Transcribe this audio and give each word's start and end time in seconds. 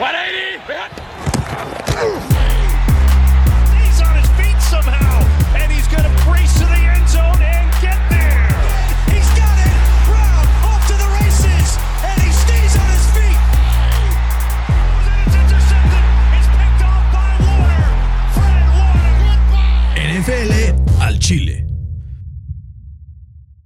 180. 0.00 0.79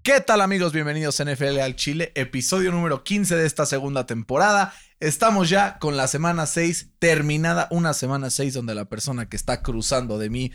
¿Qué 0.05 0.21
tal 0.21 0.43
amigos? 0.43 0.75
Bienvenidos 0.75 1.19
a 1.19 1.25
NFL 1.25 1.61
al 1.61 1.77
Chile, 1.77 2.13
episodio 2.15 2.71
número 2.71 3.05
15 3.05 3.37
de 3.37 3.47
esta 3.47 3.65
segunda 3.65 4.05
temporada. 4.05 4.75
Estamos 5.01 5.49
ya 5.49 5.79
con 5.79 5.97
la 5.97 6.09
semana 6.09 6.45
6 6.45 6.91
terminada, 6.99 7.69
una 7.71 7.95
semana 7.95 8.29
6 8.29 8.53
donde 8.53 8.75
la 8.75 8.85
persona 8.85 9.31
que 9.31 9.37
está 9.37 9.63
cruzando 9.63 10.19
de 10.19 10.29
mí 10.29 10.53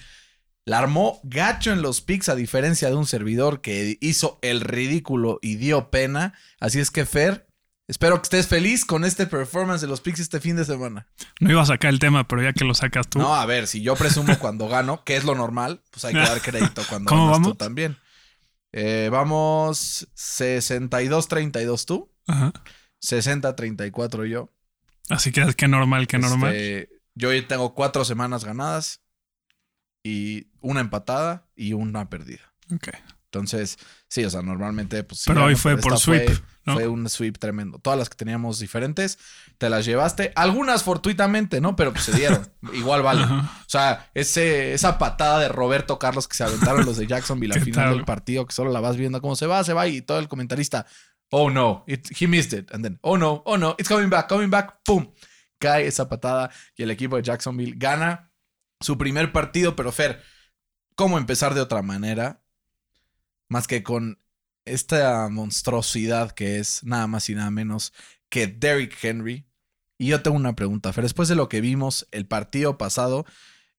la 0.66 0.78
armó 0.78 1.20
gacho 1.24 1.74
en 1.74 1.82
los 1.82 2.02
picks 2.02 2.30
a 2.30 2.36
diferencia 2.36 2.90
de 2.90 2.96
un 2.96 3.08
servidor 3.08 3.62
que 3.62 3.98
hizo 4.02 4.38
el 4.44 4.62
ridículo 4.62 5.40
y 5.42 5.56
dio 5.56 5.90
pena. 5.90 6.36
Así 6.60 6.80
es 6.80 6.92
que 6.92 7.08
Fer, 7.08 7.48
espero 7.88 8.18
que 8.18 8.26
estés 8.26 8.46
feliz 8.46 8.86
con 8.86 9.04
este 9.04 9.26
performance 9.26 9.82
de 9.82 9.88
los 9.88 10.00
picks 10.00 10.20
este 10.20 10.40
fin 10.40 10.58
de 10.58 10.66
semana. 10.66 11.08
No 11.40 11.50
iba 11.50 11.64
a 11.64 11.66
sacar 11.66 11.90
el 11.90 11.98
tema, 11.98 12.28
pero 12.28 12.44
ya 12.44 12.54
que 12.54 12.66
lo 12.66 12.76
sacas 12.76 13.08
tú. 13.08 13.18
No, 13.18 13.34
a 13.34 13.48
ver, 13.48 13.66
si 13.66 13.82
yo 13.82 13.96
presumo 13.96 14.38
cuando 14.38 14.68
gano, 14.68 15.04
que 15.04 15.18
es 15.18 15.24
lo 15.24 15.34
normal, 15.34 15.82
pues 15.90 16.06
hay 16.06 16.14
que 16.14 16.20
dar 16.20 16.40
crédito 16.40 16.84
cuando 16.88 17.10
¿Cómo 17.10 17.32
ganas 17.32 17.48
tú 17.48 17.56
también. 17.56 17.98
Eh, 18.72 19.10
vamos 19.12 20.08
62-32 20.16 21.86
tú, 21.86 22.12
Ajá. 22.28 22.54
60-34 23.02 24.26
yo. 24.28 24.54
Así 25.10 25.32
que 25.32 25.44
qué 25.56 25.68
normal, 25.68 26.08
qué 26.08 26.20
normal. 26.20 26.56
Este, 26.56 26.90
yo 27.16 27.30
hoy 27.30 27.42
tengo 27.42 27.74
cuatro 27.74 28.06
semanas 28.06 28.46
ganadas 28.46 29.02
y 30.04 30.48
una 30.62 30.82
empatada 30.82 31.48
y 31.56 31.74
una 31.74 32.10
perdida. 32.10 32.54
Ok. 32.74 32.90
Entonces, 33.26 33.78
sí, 34.10 34.26
o 34.26 34.30
sea, 34.30 34.42
normalmente, 34.42 35.04
pues. 35.04 35.24
Pero 35.26 35.46
hoy 35.46 35.56
fue 35.56 35.78
por 35.78 35.98
fue- 36.00 36.26
sweep, 36.28 36.44
¿no? 36.66 36.74
Fue 36.74 36.88
un 36.88 37.08
sweep 37.10 37.38
tremendo. 37.38 37.80
Todas 37.80 37.98
las 37.98 38.10
que 38.10 38.18
teníamos 38.18 38.60
diferentes, 38.60 39.18
te 39.58 39.70
las 39.70 39.86
llevaste. 39.86 40.34
Algunas 40.36 40.84
fortuitamente, 40.84 41.62
¿no? 41.62 41.76
Pero 41.76 41.94
pues 41.94 42.04
se 42.06 42.12
dieron. 42.14 42.52
Igual 42.74 43.02
vale. 43.02 43.24
Ajá. 43.24 43.52
O 43.62 43.70
sea, 43.70 44.10
ese, 44.14 44.74
esa 44.74 44.98
patada 44.98 45.40
de 45.40 45.48
Roberto 45.50 45.98
Carlos 46.00 46.28
que 46.28 46.36
se 46.36 46.44
aventaron 46.44 46.86
los 46.86 46.98
de 46.98 47.08
Jacksonville 47.08 47.54
al 47.56 47.60
¿Qué 47.60 47.66
final 47.66 47.86
tal? 47.86 47.96
del 47.96 48.06
partido, 48.06 48.46
que 48.46 48.54
solo 48.54 48.72
la 48.72 48.82
vas 48.82 48.98
viendo 48.98 49.22
cómo 49.22 49.36
se 49.36 49.46
va, 49.48 49.64
se 49.64 49.74
va, 49.74 49.88
y 49.88 50.02
todo 50.02 50.20
el 50.20 50.28
comentarista, 50.28 50.86
oh 51.32 51.50
no, 51.50 51.84
it- 51.88 52.10
he 52.20 52.28
missed 52.28 52.58
it. 52.60 52.74
And 52.74 52.84
then, 52.84 53.00
oh 53.02 53.18
no, 53.18 53.42
oh 53.46 53.58
no, 53.58 53.76
it's 53.78 53.88
coming 53.90 54.10
back, 54.10 54.28
coming 54.28 54.50
back, 54.50 54.80
pum. 54.84 55.12
Cae 55.60 55.88
esa 55.88 56.08
patada 56.08 56.50
y 56.78 56.84
el 56.84 56.92
equipo 56.92 57.16
de 57.18 57.24
Jacksonville 57.24 57.74
gana 57.78 58.32
su 58.80 58.98
primer 58.98 59.34
partido, 59.34 59.76
pero 59.76 59.92
Fer, 59.92 60.24
¿cómo 60.96 61.18
empezar 61.18 61.54
de 61.54 61.60
otra 61.62 61.82
manera? 61.82 62.42
Más 63.50 63.68
que 63.68 63.84
con 63.84 64.20
esta 64.66 65.28
monstruosidad 65.30 66.32
que 66.32 66.60
es 66.60 66.84
nada 66.84 67.08
más 67.08 67.30
y 67.30 67.36
nada 67.36 67.52
menos 67.52 67.94
que 68.30 68.48
Derrick 68.48 68.98
Henry. 69.04 69.46
Y 69.98 70.08
yo 70.08 70.22
tengo 70.22 70.38
una 70.38 70.56
pregunta, 70.56 70.94
Fer. 70.94 71.04
Después 71.04 71.28
de 71.28 71.36
lo 71.36 71.50
que 71.50 71.62
vimos 71.62 72.08
el 72.12 72.26
partido 72.26 72.78
pasado, 72.78 73.26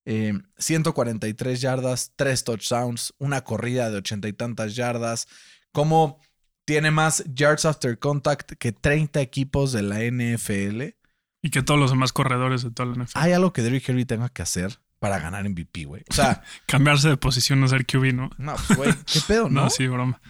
eh, 0.04 0.34
143 0.58 1.60
yardas, 1.60 2.12
3 2.16 2.44
touchdowns, 2.44 3.14
una 3.18 3.42
corrida 3.42 3.90
de 3.90 3.98
ochenta 3.98 4.28
y 4.28 4.32
tantas 4.32 4.74
yardas, 4.74 5.28
¿cómo 5.72 6.20
tiene 6.66 6.90
más 6.90 7.24
yards 7.34 7.64
after 7.64 7.98
contact 7.98 8.52
que 8.52 8.72
30 8.72 9.20
equipos 9.20 9.72
de 9.72 9.82
la 9.82 10.00
NFL? 10.02 10.96
Y 11.42 11.50
que 11.50 11.62
todos 11.62 11.80
los 11.80 11.90
demás 11.90 12.12
corredores 12.12 12.62
de 12.62 12.70
toda 12.70 12.90
la 12.90 13.04
NFL. 13.04 13.18
¿Hay 13.18 13.32
algo 13.32 13.52
que 13.52 13.62
Derrick 13.62 13.88
Henry 13.88 14.04
tenga 14.04 14.28
que 14.28 14.42
hacer 14.42 14.78
para 15.00 15.18
ganar 15.18 15.48
MVP, 15.48 15.86
güey? 15.86 16.04
O 16.08 16.14
sea, 16.14 16.42
Cambiarse 16.66 17.08
de 17.08 17.16
posición 17.16 17.64
a 17.64 17.68
ser 17.68 17.84
QB, 17.84 18.14
¿no? 18.14 18.30
no, 18.38 18.54
pues, 18.54 18.76
güey, 18.76 18.94
¿qué 19.12 19.20
pedo, 19.26 19.50
no? 19.50 19.64
No, 19.64 19.70
sí, 19.70 19.88
broma. 19.88 20.20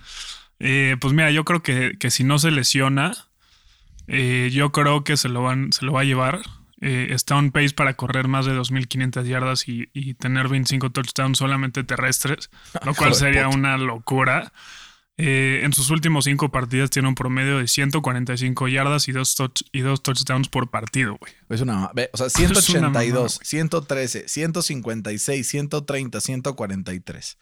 Eh, 0.61 0.97
pues 1.01 1.13
mira, 1.13 1.31
yo 1.31 1.45
creo 1.45 1.63
que, 1.63 1.97
que 1.99 2.11
si 2.11 2.25
no 2.25 2.39
se 2.39 2.51
lesiona, 2.51 3.13
eh, 4.07 4.49
yo 4.53 4.73
creo 4.73 5.05
que 5.05 5.17
se 5.17 5.29
lo, 5.29 5.43
van, 5.43 5.73
se 5.73 5.85
lo 5.85 5.93
va 5.93 6.03
a 6.03 6.05
llevar. 6.05 6.41
Eh, 6.81 7.09
está 7.11 7.37
on 7.37 7.51
pace 7.51 7.75
para 7.75 7.95
correr 7.95 8.27
más 8.27 8.47
de 8.47 8.53
2.500 8.53 9.25
yardas 9.25 9.69
y, 9.69 9.91
y 9.93 10.15
tener 10.15 10.49
25 10.49 10.91
touchdowns 10.91 11.37
solamente 11.37 11.85
terrestres, 11.85 12.49
lo 12.85 12.95
cual 12.97 13.15
sería 13.15 13.49
una 13.49 13.77
locura. 13.77 14.53
Eh, 15.23 15.61
en 15.65 15.73
sus 15.75 15.91
últimos 15.91 16.25
cinco 16.25 16.51
partidas 16.51 16.89
tiene 16.91 17.09
un 17.09 17.15
promedio 17.15 17.59
de 17.59 17.69
145 17.69 18.69
yardas 18.69 19.07
y 19.09 19.13
dos, 19.13 19.37
touch- 19.39 19.67
y 19.73 19.81
dos 19.81 20.03
touchdowns 20.03 20.49
por 20.49 20.71
partido, 20.71 21.17
güey. 21.21 21.33
Es 21.51 21.61
una, 21.61 21.91
o 22.13 22.17
sea, 22.17 22.27
Es 22.27 22.37
una 22.71 22.89
mamada, 22.89 23.01
182, 23.05 23.37
güey. 23.37 23.47
113, 23.47 24.29
156, 24.29 25.47
130, 25.49 26.21
143. 26.21 27.39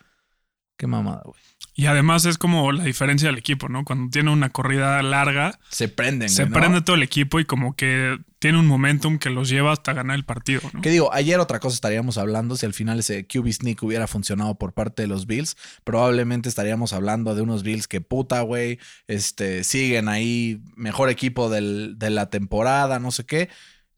Qué 0.78 0.86
mamada, 0.86 1.20
güey. 1.26 1.36
Y 1.74 1.86
además 1.86 2.24
es 2.24 2.38
como 2.38 2.72
la 2.72 2.82
diferencia 2.84 3.28
del 3.28 3.38
equipo, 3.38 3.68
¿no? 3.68 3.84
Cuando 3.84 4.10
tiene 4.10 4.30
una 4.32 4.48
corrida 4.50 5.00
larga, 5.02 5.60
Se 5.68 5.88
prenden, 5.88 6.28
se 6.28 6.46
prende 6.46 6.80
todo 6.82 6.96
el 6.96 7.04
equipo 7.04 7.38
y 7.38 7.44
como 7.44 7.76
que 7.76 8.18
tiene 8.40 8.58
un 8.58 8.66
momentum 8.66 9.18
que 9.18 9.30
los 9.30 9.48
lleva 9.48 9.72
hasta 9.72 9.92
ganar 9.92 10.16
el 10.16 10.24
partido, 10.24 10.60
¿no? 10.72 10.80
Que 10.80 10.90
digo, 10.90 11.12
ayer 11.12 11.38
otra 11.38 11.60
cosa 11.60 11.74
estaríamos 11.74 12.18
hablando 12.18 12.56
si 12.56 12.66
al 12.66 12.74
final 12.74 12.98
ese 12.98 13.26
QB 13.28 13.52
sneak 13.52 13.82
hubiera 13.84 14.08
funcionado 14.08 14.56
por 14.56 14.72
parte 14.72 15.02
de 15.02 15.08
los 15.08 15.26
Bills. 15.26 15.56
Probablemente 15.84 16.48
estaríamos 16.48 16.92
hablando 16.92 17.34
de 17.36 17.42
unos 17.42 17.62
Bills 17.62 17.86
que 17.86 18.00
puta, 18.00 18.40
güey. 18.40 18.80
Este, 19.06 19.62
siguen 19.62 20.08
ahí, 20.08 20.60
mejor 20.74 21.10
equipo 21.10 21.48
del- 21.48 21.94
de 21.96 22.10
la 22.10 22.28
temporada, 22.28 22.98
no 22.98 23.12
sé 23.12 23.24
qué. 23.24 23.48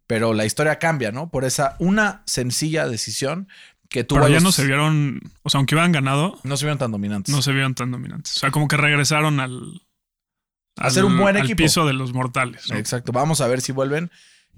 Pero 0.07 0.35
la 0.35 0.45
historia 0.45 0.81
cambia, 0.81 1.13
¿no? 1.13 1.31
Por 1.31 1.45
esa 1.45 1.77
una 1.79 2.23
sencilla 2.27 2.89
decisión 2.89 3.47
que 3.91 4.05
tuvo. 4.05 4.21
Pero 4.21 4.27
a 4.27 4.29
ya 4.31 4.37
los- 4.37 4.45
no 4.45 4.53
se 4.53 4.65
vieron, 4.65 5.21
o 5.43 5.51
sea, 5.51 5.59
aunque 5.59 5.75
hubieran 5.75 5.93
ganado, 5.93 6.39
no 6.45 6.57
se 6.57 6.65
vieron 6.65 6.79
tan 6.79 6.93
dominantes. 6.93 7.35
no 7.35 7.43
se 7.43 7.53
vieron 7.53 7.75
tan 7.75 7.91
dominantes. 7.91 8.37
O 8.37 8.41
sea, 8.41 8.51
como 8.51 8.69
que 8.69 8.79
regresaron 8.79 9.41
al... 9.41 9.83
A 10.77 10.89
ser 10.89 11.05
un 11.05 11.19
buen 11.19 11.37
al 11.37 11.43
equipo. 11.45 11.59
piso 11.59 11.85
de 11.85 11.93
los 11.93 12.15
mortales. 12.15 12.71
¿no? 12.71 12.77
Exacto. 12.77 13.13
Vamos 13.13 13.43
a 13.43 13.49
ver 13.49 13.61
si 13.61 13.73
vuelven. 13.73 14.11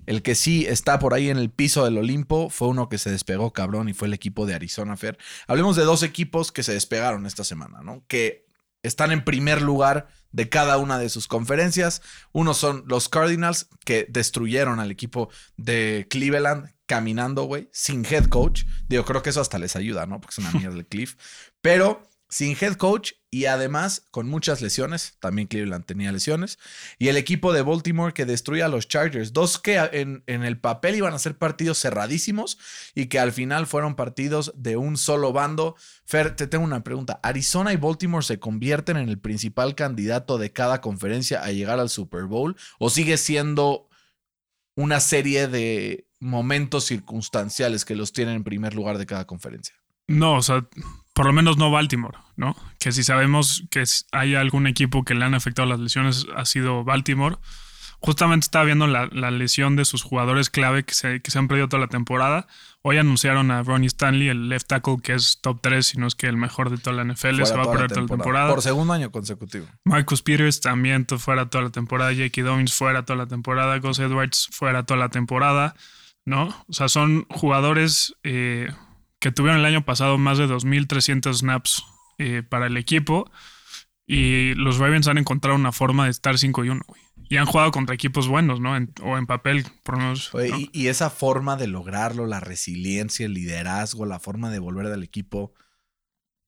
El 0.07 0.23
que 0.23 0.35
sí 0.35 0.67
está 0.69 0.99
por 0.99 1.15
ahí 1.15 1.31
en 1.31 1.39
el 1.39 1.51
piso 1.51 1.85
del 1.85 1.97
Olimpo 1.99 2.51
fue 2.51 2.69
uno 2.69 2.89
que 2.89 2.99
se 2.99 3.11
despegó, 3.11 3.53
cabrón, 3.53 3.89
y 3.89 3.93
fue 3.95 4.07
el 4.09 4.15
equipo 4.15 4.47
de 4.47 4.55
Arizona 4.55 4.97
Fair. 4.97 5.17
Hablemos 5.49 5.75
de 5.77 5.85
dos 5.85 6.03
equipos 6.03 6.53
que 6.53 6.63
se 6.63 6.73
despegaron 6.75 7.25
esta 7.27 7.45
semana, 7.45 7.81
¿no? 7.83 8.05
Que 8.09 8.45
están 8.83 9.13
en 9.13 9.25
primer 9.25 9.63
lugar 9.63 10.09
de 10.33 10.49
cada 10.49 10.77
una 10.79 10.99
de 10.99 11.09
sus 11.09 11.29
conferencias. 11.29 12.03
Uno 12.33 12.53
son 12.53 12.85
los 12.87 13.09
Cardinals, 13.09 13.69
que 13.85 14.07
destruyeron 14.09 14.81
al 14.81 14.91
equipo 14.91 15.29
de 15.57 16.07
Cleveland 16.11 16.73
caminando, 16.93 17.45
güey, 17.45 17.71
sin 17.73 18.05
head 18.05 18.27
coach. 18.27 18.65
Digo, 18.87 19.07
creo 19.07 19.23
que 19.23 19.31
eso 19.31 19.41
hasta 19.41 19.59
les 19.59 19.77
ayuda, 19.77 20.05
¿no? 20.05 20.21
Porque 20.21 20.35
es 20.35 20.47
una 20.47 20.53
mierda 20.61 20.77
el 20.77 20.85
Cliff. 20.85 21.17
Pero 21.63 22.07
sin 22.29 22.55
head 22.61 22.75
coach 22.75 23.13
y 23.31 23.47
además 23.47 24.05
con 24.11 24.29
muchas 24.29 24.61
lesiones. 24.61 25.17
También 25.19 25.49
Cleveland 25.49 25.87
tenía 25.87 26.13
lesiones. 26.13 26.59
Y 26.99 27.09
el 27.09 27.17
equipo 27.17 27.55
de 27.55 27.63
Baltimore 27.63 28.13
que 28.13 28.27
destruye 28.27 28.63
a 28.63 28.69
los 28.69 28.89
Chargers. 28.89 29.33
Dos 29.33 29.59
que 29.59 29.79
en, 29.79 30.23
en 30.27 30.45
el 30.45 30.61
papel 30.61 30.97
iban 30.97 31.15
a 31.15 31.19
ser 31.19 31.39
partidos 31.39 31.81
cerradísimos 31.81 32.59
y 32.95 33.07
que 33.07 33.19
al 33.19 33.33
final 33.33 33.67
fueron 33.67 33.97
partidos 33.97 34.53
de 34.55 34.77
un 34.77 34.99
solo 34.99 35.33
bando. 35.33 35.77
Fer, 36.05 36.37
te 36.37 36.47
tengo 36.47 36.65
una 36.65 36.85
pregunta. 36.85 37.21
¿Arizona 37.23 37.73
y 37.73 37.77
Baltimore 37.77 38.23
se 38.23 38.39
convierten 38.39 38.99
en 38.99 39.09
el 39.09 39.19
principal 39.19 39.75
candidato 39.75 40.37
de 40.37 40.53
cada 40.53 40.83
conferencia 40.83 41.43
a 41.43 41.53
llegar 41.53 41.81
al 41.81 41.89
Super 41.89 42.25
Bowl? 42.25 42.55
¿O 42.79 42.91
sigue 42.91 43.17
siendo 43.17 43.89
una 44.75 45.01
serie 45.01 45.49
de 45.49 46.07
momentos 46.23 46.87
circunstanciales 46.87 47.85
que 47.85 47.97
los 47.97 48.13
tienen 48.13 48.37
en 48.37 48.45
primer 48.45 48.75
lugar 48.75 48.97
de 48.97 49.07
cada 49.07 49.27
conferencia? 49.27 49.75
No, 50.07 50.35
o 50.35 50.43
sea, 50.43 50.65
por 51.15 51.27
lo 51.27 51.33
menos 51.33 51.59
no 51.59 51.71
Baltimore, 51.71 52.17
¿no? 52.37 52.57
Que 52.79 52.93
si 52.93 53.03
sabemos 53.03 53.65
que 53.71 53.85
hay 54.13 54.35
algún 54.35 54.67
equipo 54.67 55.05
que 55.05 55.15
le 55.15 55.25
han 55.25 55.35
afectado 55.35 55.69
las 55.69 55.81
lesiones, 55.81 56.27
ha 56.37 56.45
sido 56.45 56.85
Baltimore. 56.85 57.37
Justamente 57.99 58.45
estaba 58.45 58.65
viendo 58.65 58.87
la, 58.89 59.09
la 59.13 59.31
lesión 59.31 59.77
de 59.77 59.85
sus 59.85 60.03
jugadores 60.03 60.51
clave 60.51 60.85
que 60.85 60.95
se, 60.95 61.21
que 61.21 61.31
se 61.31 61.39
han 61.39 61.47
perdido 61.47 61.69
toda 61.69 61.83
la 61.83 61.89
temporada. 61.89 62.49
Hoy 62.83 62.99
anunciaron 62.99 63.53
a 63.53 63.63
Ronnie 63.63 63.87
Stanley, 63.87 64.29
el 64.29 64.49
left 64.49 64.67
tackle, 64.67 64.97
que 65.01 65.15
es 65.15 65.39
top 65.41 65.61
3, 65.61 65.87
si 65.87 65.99
no 65.99 66.09
es 66.09 66.17
que 66.17 66.27
el 66.27 66.37
mejor 66.37 66.71
de 66.71 66.79
toda 66.79 66.97
la 66.97 67.05
NFL. 67.05 67.45
se 67.45 67.57
va 67.57 67.63
a 67.63 67.71
perder 67.71 67.91
toda 67.91 68.03
la 68.03 68.09
temporada. 68.09 68.51
Por 68.51 68.63
segundo 68.63 68.93
año 68.93 69.13
consecutivo. 69.13 69.67
Marcus 69.85 70.23
Peters 70.23 70.61
también 70.61 71.07
fuera 71.07 71.49
toda 71.49 71.63
la 71.65 71.71
temporada. 71.71 72.11
J.K. 72.11 72.43
Dobbins 72.43 72.75
fuera 72.75 73.05
toda 73.05 73.19
la 73.19 73.27
temporada. 73.27 73.79
Gus 73.79 74.01
Edwards 74.01 74.49
fuera 74.51 74.83
toda 74.83 74.99
la 74.99 75.09
temporada. 75.09 75.77
¿No? 76.25 76.49
O 76.69 76.73
sea, 76.73 76.89
son 76.89 77.27
jugadores 77.29 78.15
eh, 78.23 78.69
que 79.19 79.33
tuvieron 79.33 79.59
el 79.61 79.67
año 79.67 79.85
pasado 79.85 80.19
más 80.19 80.39
de 80.39 80.47
2.300 80.47 81.35
snaps 81.35 81.85
eh, 82.19 82.43
para 82.49 82.67
el 82.67 82.77
equipo. 82.77 83.31
Y 84.07 84.55
los 84.55 84.79
Ravens 84.79 85.09
han 85.09 85.19
encontrado 85.19 85.57
una 85.57 85.73
forma 85.73 86.05
de 86.05 86.11
estar 86.11 86.37
5 86.39 86.65
y 86.65 86.69
1, 86.71 86.83
güey. 86.87 87.01
Y 87.29 87.37
han 87.39 87.47
jugado 87.47 87.71
contra 87.71 87.95
equipos 87.95 88.29
buenos, 88.29 88.61
¿no? 88.61 88.77
En- 88.77 88.93
o 89.03 89.17
en 89.17 89.27
papel, 89.27 89.65
por 89.85 89.95
lo 89.97 90.01
menos. 90.03 90.35
Oye, 90.35 90.51
¿no? 90.51 90.59
y, 90.59 90.71
y 90.73 90.89
esa 90.89 91.09
forma 91.09 91.57
de 91.57 91.67
lograrlo, 91.67 92.27
la 92.27 92.41
resiliencia, 92.41 93.25
el 93.27 93.33
liderazgo, 93.35 94.05
la 94.05 94.19
forma 94.19 94.51
de 94.51 94.59
volver 94.59 94.89
del 94.89 95.03
equipo, 95.03 95.55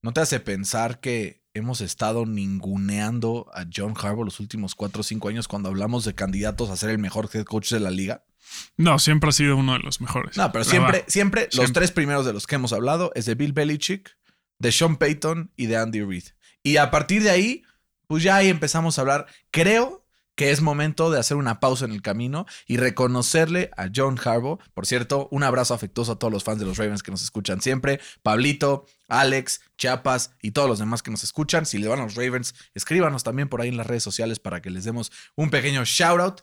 ¿no 0.02 0.12
te 0.12 0.20
hace 0.20 0.40
pensar 0.40 1.00
que 1.00 1.42
hemos 1.54 1.80
estado 1.80 2.26
ninguneando 2.26 3.46
a 3.54 3.64
John 3.74 3.94
Harbaugh 3.96 4.24
los 4.24 4.40
últimos 4.40 4.74
cuatro 4.74 5.00
o 5.00 5.04
cinco 5.04 5.28
años 5.28 5.48
cuando 5.48 5.68
hablamos 5.70 6.04
de 6.04 6.14
candidatos 6.14 6.68
a 6.68 6.76
ser 6.76 6.90
el 6.90 6.98
mejor 6.98 7.30
head 7.32 7.44
coach 7.44 7.70
de 7.72 7.80
la 7.80 7.90
liga? 7.90 8.24
No, 8.76 8.98
siempre 8.98 9.30
ha 9.30 9.32
sido 9.32 9.56
uno 9.56 9.74
de 9.74 9.80
los 9.80 10.00
mejores. 10.00 10.36
No, 10.36 10.50
pero 10.52 10.64
siempre, 10.64 11.04
siempre, 11.06 11.48
los 11.52 11.72
tres 11.72 11.90
primeros 11.92 12.26
de 12.26 12.32
los 12.32 12.46
que 12.46 12.56
hemos 12.56 12.72
hablado 12.72 13.12
es 13.14 13.26
de 13.26 13.34
Bill 13.34 13.52
Belichick, 13.52 14.16
de 14.58 14.72
Sean 14.72 14.96
Payton 14.96 15.52
y 15.56 15.66
de 15.66 15.76
Andy 15.76 16.02
Reid. 16.02 16.24
Y 16.62 16.78
a 16.78 16.90
partir 16.90 17.22
de 17.22 17.30
ahí, 17.30 17.62
pues 18.06 18.22
ya 18.22 18.36
ahí 18.36 18.48
empezamos 18.48 18.98
a 18.98 19.02
hablar. 19.02 19.26
Creo 19.50 20.04
que 20.34 20.50
es 20.50 20.62
momento 20.62 21.10
de 21.10 21.20
hacer 21.20 21.36
una 21.36 21.60
pausa 21.60 21.84
en 21.84 21.92
el 21.92 22.02
camino 22.02 22.46
y 22.66 22.76
reconocerle 22.76 23.70
a 23.76 23.88
John 23.94 24.18
Harbaugh. 24.22 24.58
Por 24.72 24.86
cierto, 24.86 25.28
un 25.30 25.42
abrazo 25.44 25.74
afectuoso 25.74 26.12
a 26.12 26.18
todos 26.18 26.32
los 26.32 26.44
fans 26.44 26.58
de 26.58 26.66
los 26.66 26.76
Ravens 26.76 27.02
que 27.02 27.10
nos 27.10 27.22
escuchan 27.22 27.60
siempre. 27.60 28.00
Pablito, 28.22 28.86
Alex, 29.08 29.60
Chiapas 29.78 30.32
y 30.42 30.50
todos 30.50 30.68
los 30.68 30.78
demás 30.78 31.02
que 31.02 31.10
nos 31.10 31.22
escuchan. 31.22 31.66
Si 31.66 31.78
le 31.78 31.88
van 31.88 32.00
a 32.00 32.04
los 32.04 32.16
Ravens, 32.16 32.54
escríbanos 32.74 33.22
también 33.22 33.48
por 33.48 33.60
ahí 33.60 33.68
en 33.68 33.76
las 33.76 33.86
redes 33.86 34.02
sociales 34.02 34.40
para 34.40 34.60
que 34.60 34.70
les 34.70 34.84
demos 34.84 35.12
un 35.36 35.50
pequeño 35.50 35.84
shout 35.84 36.20
out. 36.20 36.40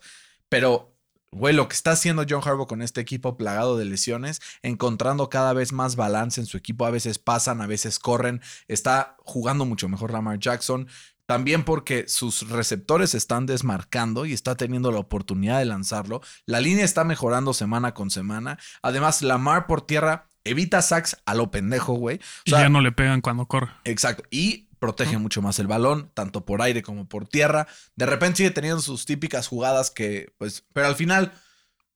Pero 0.48 0.91
Güey, 1.32 1.54
lo 1.54 1.66
que 1.66 1.74
está 1.74 1.92
haciendo 1.92 2.26
John 2.28 2.42
Harbaugh 2.44 2.66
con 2.66 2.82
este 2.82 3.00
equipo 3.00 3.38
plagado 3.38 3.78
de 3.78 3.86
lesiones, 3.86 4.40
encontrando 4.62 5.30
cada 5.30 5.54
vez 5.54 5.72
más 5.72 5.96
balance 5.96 6.40
en 6.40 6.46
su 6.46 6.58
equipo, 6.58 6.84
a 6.84 6.90
veces 6.90 7.18
pasan, 7.18 7.62
a 7.62 7.66
veces 7.66 7.98
corren, 7.98 8.42
está 8.68 9.16
jugando 9.20 9.64
mucho 9.64 9.88
mejor 9.88 10.12
Lamar 10.12 10.38
Jackson, 10.38 10.88
también 11.24 11.64
porque 11.64 12.04
sus 12.06 12.50
receptores 12.50 13.14
están 13.14 13.46
desmarcando 13.46 14.26
y 14.26 14.34
está 14.34 14.56
teniendo 14.56 14.92
la 14.92 14.98
oportunidad 14.98 15.58
de 15.58 15.64
lanzarlo. 15.64 16.20
La 16.44 16.60
línea 16.60 16.84
está 16.84 17.04
mejorando 17.04 17.54
semana 17.54 17.94
con 17.94 18.10
semana. 18.10 18.58
Además, 18.82 19.22
Lamar 19.22 19.66
por 19.66 19.86
tierra 19.86 20.30
evita 20.44 20.82
sacks 20.82 21.16
a 21.24 21.34
lo 21.34 21.50
pendejo, 21.50 21.94
güey. 21.94 22.16
O 22.16 22.20
Y 22.44 22.50
ya 22.50 22.68
no 22.68 22.82
le 22.82 22.92
pegan 22.92 23.22
cuando 23.22 23.46
corre. 23.46 23.70
Exacto. 23.84 24.24
Y 24.30 24.68
protege 24.82 25.16
mucho 25.16 25.40
más 25.42 25.60
el 25.60 25.68
balón, 25.68 26.10
tanto 26.12 26.44
por 26.44 26.60
aire 26.60 26.82
como 26.82 27.08
por 27.08 27.28
tierra. 27.28 27.68
De 27.94 28.04
repente 28.04 28.38
sigue 28.38 28.50
teniendo 28.50 28.80
sus 28.82 29.06
típicas 29.06 29.46
jugadas 29.46 29.92
que, 29.92 30.34
pues, 30.38 30.66
pero 30.72 30.88
al 30.88 30.96
final, 30.96 31.32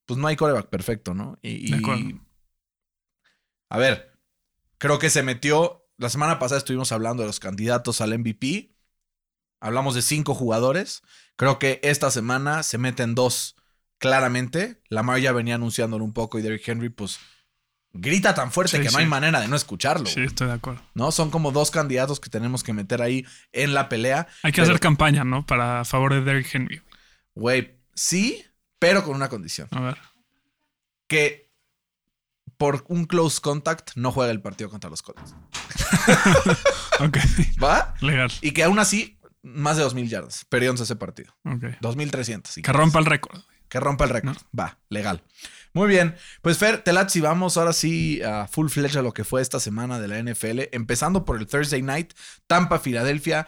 pues 0.05 0.21
no 0.21 0.29
hay 0.29 0.37
coreback 0.37 0.69
perfecto, 0.69 1.13
¿no? 1.13 1.37
Y, 1.43 1.75
a 3.71 3.79
ver, 3.79 4.13
creo 4.79 5.01
que 5.01 5.11
se 5.11 5.25
metió. 5.25 5.85
La 5.97 6.11
semana 6.11 6.39
pasada 6.39 6.59
estuvimos 6.59 6.93
hablando 6.93 7.25
de 7.25 7.27
los 7.27 7.41
candidatos 7.41 8.01
al 8.01 8.17
MVP. 8.17 8.77
Hablamos 9.59 9.97
de 9.97 10.03
cinco 10.03 10.37
jugadores. 10.37 11.03
Creo 11.35 11.59
que 11.59 11.81
esta 11.83 12.13
semana 12.13 12.63
se 12.63 12.79
meten 12.79 13.17
dos 13.17 13.57
claramente. 13.99 14.81
Lamar 14.91 15.19
ya 15.19 15.33
venía 15.33 15.57
anunciándolo 15.57 16.05
un 16.05 16.13
poco 16.13 16.39
y 16.39 16.43
Derrick 16.43 16.69
Henry, 16.69 16.91
pues, 16.91 17.19
grita 17.99 18.35
tan 18.35 18.51
fuerte 18.53 18.77
Sí, 18.77 18.79
que 18.79 18.85
no 18.85 18.91
sí. 18.93 18.99
hay 18.99 19.07
manera 19.07 19.41
de 19.41 19.49
no 19.49 19.57
escucharlo. 19.57 20.07
Sí, 20.07 20.21
estoy 20.23 20.47
de 20.49 20.55
acuerdo. 20.55 20.83
¿no? 20.95 21.11
Son 21.13 21.31
como 21.31 21.53
dos 21.53 21.71
candidatos 21.71 22.21
que 22.21 22.31
tenemos 22.31 22.63
que 22.63 22.73
meter 22.73 23.03
ahí 23.03 23.25
en 23.53 23.75
la 23.75 23.89
pelea. 23.89 24.27
Hay 24.43 24.53
que 24.53 24.61
Pero- 24.63 24.73
hacer 24.73 24.81
campaña, 24.81 25.25
¿no? 25.25 25.45
Para 25.47 25.85
favor 25.85 26.15
de 26.15 26.23
Derrick 26.23 26.55
Henry. 26.55 26.83
Güey, 27.35 27.79
sí, 27.95 28.45
pero 28.79 29.05
con 29.05 29.15
una 29.17 29.29
condición. 29.29 29.69
A 29.73 29.81
ver. 29.81 29.99
Que 31.09 31.51
por 32.57 32.85
un 32.89 33.05
close 33.05 33.41
contact 33.41 33.91
no 33.97 34.11
juegue 34.13 34.33
el 34.33 34.41
partido 34.41 34.71
contra 34.71 34.89
los 34.91 35.03
Colts. 35.03 35.35
Ok. 37.01 37.19
¿Va? 37.63 37.95
Legal. 38.01 38.33
Y 38.41 38.53
que 38.53 38.65
aún 38.65 38.79
así, 38.79 39.19
más 39.43 39.77
de 39.77 39.85
2.000 39.85 40.09
yardas. 40.09 40.45
Perdiónse 40.47 40.85
ese 40.85 40.97
partido. 40.97 41.31
Ok. 41.45 41.63
2.300. 41.83 42.47
si 42.47 42.63
Que 42.63 42.73
rompa 42.73 42.99
el 42.99 43.05
récord. 43.05 43.41
Que 43.69 43.81
rompa 43.81 44.05
el 44.05 44.11
récord. 44.11 44.37
Va, 44.59 44.79
legal. 44.89 45.23
Muy 45.77 45.89
bien. 45.89 46.17
Pues 46.41 46.57
Fer, 46.57 46.83
Telazzi, 46.83 47.21
vamos 47.21 47.59
ahora 47.59 47.75
sí 47.75 48.23
a 48.23 48.47
full 48.47 48.69
fledged 48.71 48.97
a 48.97 49.03
lo 49.03 49.13
que 49.13 49.25
fue 49.25 49.43
esta 49.43 49.61
semana 49.61 50.01
de 50.01 50.09
la 50.09 50.19
NFL. 50.19 50.75
Empezando 50.75 51.27
por 51.27 51.37
el 51.37 51.47
Thursday 51.47 51.83
Night, 51.83 52.15
Tampa, 52.47 52.79
Filadelfia. 52.79 53.47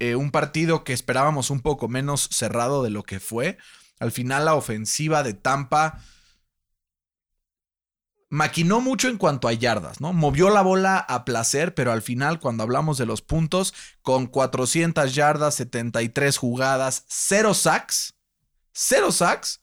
eh, 0.00 0.16
un 0.16 0.32
partido 0.32 0.82
que 0.82 0.92
esperábamos 0.92 1.50
un 1.50 1.60
poco 1.60 1.86
menos 1.86 2.30
cerrado 2.32 2.82
de 2.82 2.90
lo 2.90 3.04
que 3.04 3.20
fue. 3.20 3.58
Al 4.00 4.10
final, 4.10 4.46
la 4.46 4.56
ofensiva 4.56 5.22
de 5.22 5.34
Tampa 5.34 6.00
maquinó 8.28 8.80
mucho 8.80 9.06
en 9.06 9.16
cuanto 9.16 9.46
a 9.46 9.52
yardas, 9.52 10.00
¿no? 10.00 10.12
Movió 10.12 10.50
la 10.50 10.62
bola 10.62 10.98
a 10.98 11.24
placer, 11.24 11.76
pero 11.76 11.92
al 11.92 12.02
final, 12.02 12.40
cuando 12.40 12.64
hablamos 12.64 12.98
de 12.98 13.06
los 13.06 13.22
puntos, 13.22 13.72
con 14.02 14.26
400 14.26 15.14
yardas, 15.14 15.54
73 15.54 16.38
jugadas, 16.38 17.04
0 17.06 17.54
sacks, 17.54 18.16
0 18.72 19.12
sacks, 19.12 19.60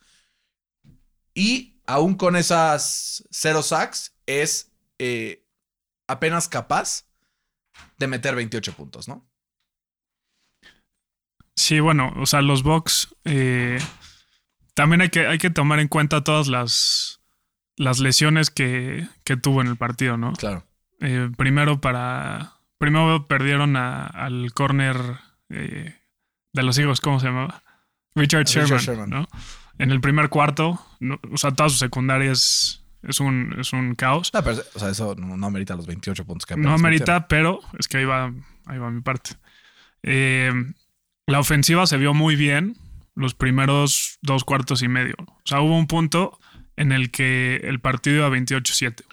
y 1.34 1.75
aún 1.88 2.16
con 2.16 2.36
esas 2.36 3.24
0 3.32 3.62
sacks, 3.64 4.14
es 4.26 4.72
eh, 5.00 5.46
apenas 6.08 6.48
capaz 6.48 7.06
de 7.98 8.08
meter 8.08 8.36
28 8.36 8.74
puntos, 8.74 9.08
¿no? 9.08 9.28
Sí, 11.56 11.80
bueno, 11.80 12.14
o 12.18 12.26
sea, 12.26 12.42
los 12.42 12.64
Bucks 12.64 13.16
eh, 13.24 13.80
también 14.74 15.02
hay 15.02 15.10
que, 15.10 15.26
hay 15.26 15.38
que 15.38 15.50
tomar 15.50 15.80
en 15.80 15.88
cuenta 15.88 16.24
todas 16.24 16.48
las, 16.48 17.22
las 17.78 18.00
lesiones 18.00 18.50
que, 18.50 19.08
que 19.24 19.38
tuvo 19.38 19.62
en 19.62 19.68
el 19.68 19.78
partido, 19.78 20.18
¿no? 20.18 20.34
Claro. 20.34 20.66
Eh, 21.02 21.30
primero 21.38 21.82
para. 21.82 22.54
Primero 22.78 23.26
perdieron 23.28 23.78
a- 23.78 24.06
al 24.08 24.52
corner 24.54 24.98
de 25.48 25.94
los 26.64 26.78
Eagles, 26.78 27.00
¿cómo 27.00 27.20
se 27.22 27.28
llamaba? 27.28 27.64
Richard 28.16 28.46
Richard 28.46 28.66
Sherman, 28.66 28.80
Sherman. 28.80 29.10
¿no? 29.10 29.28
En 29.78 29.92
el 29.92 30.00
primer 30.02 30.30
cuarto, 30.30 30.80
no- 31.00 31.20
o 31.32 31.38
sea, 31.38 31.52
toda 31.52 31.70
su 31.70 31.78
secundaria 31.78 32.32
es, 32.32 32.84
es, 33.04 33.20
un, 33.20 33.56
es 33.60 33.74
un 33.74 33.96
caos. 33.96 34.32
No, 34.34 34.44
pero, 34.44 34.62
o 34.74 34.80
sea, 34.80 34.90
eso 34.90 35.16
no, 35.16 35.36
no 35.38 35.46
amerita 35.48 35.76
los 35.76 35.86
28 35.88 36.26
puntos 36.26 36.46
que 36.46 36.56
No 36.56 36.74
amerita, 36.74 37.28
pero 37.28 37.60
es 37.78 37.88
que 37.88 37.98
ahí 37.98 38.06
va, 38.06 38.34
ahí 38.66 38.78
va 38.78 38.90
mi 38.92 39.02
parte. 39.02 39.32
Eh, 40.04 40.52
la 41.28 41.40
ofensiva 41.40 41.88
se 41.88 41.98
vio 41.98 42.14
muy 42.14 42.36
bien 42.36 42.78
los 43.16 43.34
primeros 43.34 44.20
dos 44.22 44.44
cuartos 44.44 44.82
y 44.84 44.88
medio. 44.88 45.16
O 45.20 45.42
sea, 45.46 45.62
hubo 45.62 45.78
un 45.78 45.88
punto 45.88 46.40
en 46.76 46.92
el 46.92 47.12
que 47.12 47.58
el 47.64 47.80
partido 47.80 48.18
iba 48.18 48.30
28-7. 48.30 49.04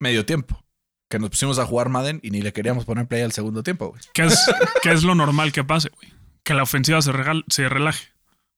Medio 0.00 0.24
tiempo. 0.24 0.64
Que 1.10 1.18
nos 1.18 1.30
pusimos 1.30 1.58
a 1.58 1.64
jugar 1.66 1.88
Madden 1.88 2.20
y 2.22 2.30
ni 2.30 2.42
le 2.42 2.52
queríamos 2.52 2.84
poner 2.84 3.06
play 3.08 3.22
al 3.22 3.32
segundo 3.32 3.62
tiempo, 3.62 3.88
güey. 3.88 4.00
¿Qué 4.12 4.24
es, 4.24 4.46
qué 4.82 4.92
es 4.92 5.02
lo 5.04 5.14
normal 5.14 5.52
que 5.52 5.64
pase, 5.64 5.88
güey? 5.90 6.12
Que 6.44 6.54
la 6.54 6.62
ofensiva 6.62 7.00
se, 7.02 7.12
regal- 7.12 7.44
se 7.48 7.68
relaje, 7.68 8.08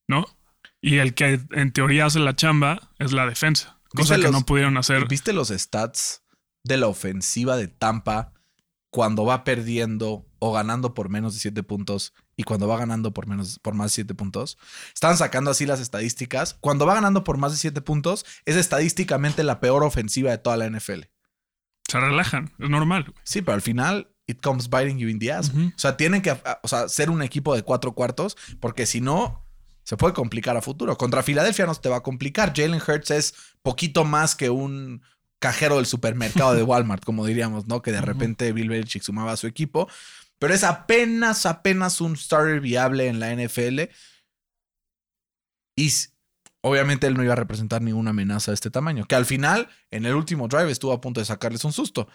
¿no? 0.08 0.26
Y 0.80 0.98
el 0.98 1.14
que 1.14 1.40
en 1.52 1.72
teoría 1.72 2.06
hace 2.06 2.18
la 2.20 2.34
chamba 2.36 2.90
es 2.98 3.12
la 3.12 3.26
defensa. 3.26 3.78
Cosa 3.90 4.14
¿Viste 4.14 4.16
que 4.16 4.22
los- 4.22 4.32
no 4.32 4.46
pudieron 4.46 4.76
hacer. 4.76 5.06
¿Viste 5.08 5.32
los 5.32 5.48
stats 5.48 6.22
de 6.64 6.76
la 6.76 6.86
ofensiva 6.86 7.56
de 7.56 7.68
Tampa 7.68 8.32
cuando 8.90 9.24
va 9.24 9.44
perdiendo 9.44 10.26
o 10.38 10.52
ganando 10.52 10.94
por 10.94 11.08
menos 11.10 11.34
de 11.34 11.40
7 11.40 11.62
puntos 11.62 12.14
y 12.36 12.44
cuando 12.44 12.66
va 12.66 12.78
ganando 12.78 13.12
por 13.12 13.26
menos 13.26 13.58
por 13.58 13.74
más 13.74 13.90
de 13.90 13.96
7 13.96 14.14
puntos? 14.14 14.56
Estaban 14.94 15.16
sacando 15.18 15.50
así 15.50 15.66
las 15.66 15.80
estadísticas. 15.80 16.56
Cuando 16.60 16.86
va 16.86 16.94
ganando 16.94 17.24
por 17.24 17.36
más 17.36 17.52
de 17.52 17.58
7 17.58 17.80
puntos, 17.82 18.24
es 18.46 18.56
estadísticamente 18.56 19.42
la 19.44 19.60
peor 19.60 19.84
ofensiva 19.84 20.30
de 20.30 20.38
toda 20.38 20.56
la 20.56 20.66
NFL. 20.66 21.10
Se 21.88 21.98
relajan, 22.00 22.52
es 22.58 22.70
normal. 22.70 23.12
Sí, 23.24 23.42
pero 23.42 23.54
al 23.56 23.62
final 23.62 24.14
it 24.26 24.40
comes 24.40 24.70
biting 24.70 24.98
you 24.98 25.08
in 25.08 25.18
the 25.18 25.32
ass. 25.32 25.50
O 25.50 25.78
sea, 25.78 25.96
tienen 25.96 26.22
que 26.22 26.30
o 26.62 26.68
sea, 26.68 26.88
ser 26.88 27.10
un 27.10 27.20
equipo 27.22 27.54
de 27.54 27.62
cuatro 27.64 27.92
cuartos 27.94 28.36
porque 28.60 28.86
si 28.86 29.00
no 29.00 29.44
se 29.84 29.96
puede 29.96 30.14
complicar 30.14 30.56
a 30.56 30.62
futuro. 30.62 30.96
Contra 30.96 31.22
Filadelfia 31.22 31.66
no 31.66 31.74
se 31.74 31.80
te 31.80 31.88
va 31.88 31.96
a 31.96 32.02
complicar. 32.02 32.52
Jalen 32.54 32.80
Hurts 32.86 33.10
es 33.10 33.34
poquito 33.62 34.04
más 34.04 34.36
que 34.36 34.50
un 34.50 35.02
cajero 35.38 35.76
del 35.76 35.86
supermercado 35.86 36.54
de 36.54 36.62
Walmart, 36.64 37.04
como 37.04 37.26
diríamos, 37.26 37.66
¿no? 37.66 37.82
Que 37.82 37.92
de 37.92 38.00
repente 38.00 38.52
Bill 38.52 38.68
Belichick 38.68 39.02
sumaba 39.02 39.32
a 39.32 39.36
su 39.36 39.46
equipo. 39.46 39.88
Pero 40.38 40.54
es 40.54 40.64
apenas, 40.64 41.44
apenas 41.44 42.00
un 42.00 42.16
starter 42.16 42.60
viable 42.60 43.08
en 43.08 43.20
la 43.20 43.34
NFL. 43.34 43.90
Y 45.76 45.92
obviamente 46.62 47.06
él 47.06 47.14
no 47.14 47.24
iba 47.24 47.32
a 47.34 47.36
representar 47.36 47.82
ninguna 47.82 48.10
amenaza 48.10 48.50
de 48.50 48.54
este 48.54 48.70
tamaño. 48.70 49.06
Que 49.06 49.16
al 49.16 49.26
final, 49.26 49.68
en 49.90 50.06
el 50.06 50.14
último 50.14 50.48
drive, 50.48 50.70
estuvo 50.70 50.92
a 50.92 51.00
punto 51.00 51.20
de 51.20 51.26
sacarles 51.26 51.64
un 51.64 51.72
susto. 51.72 52.08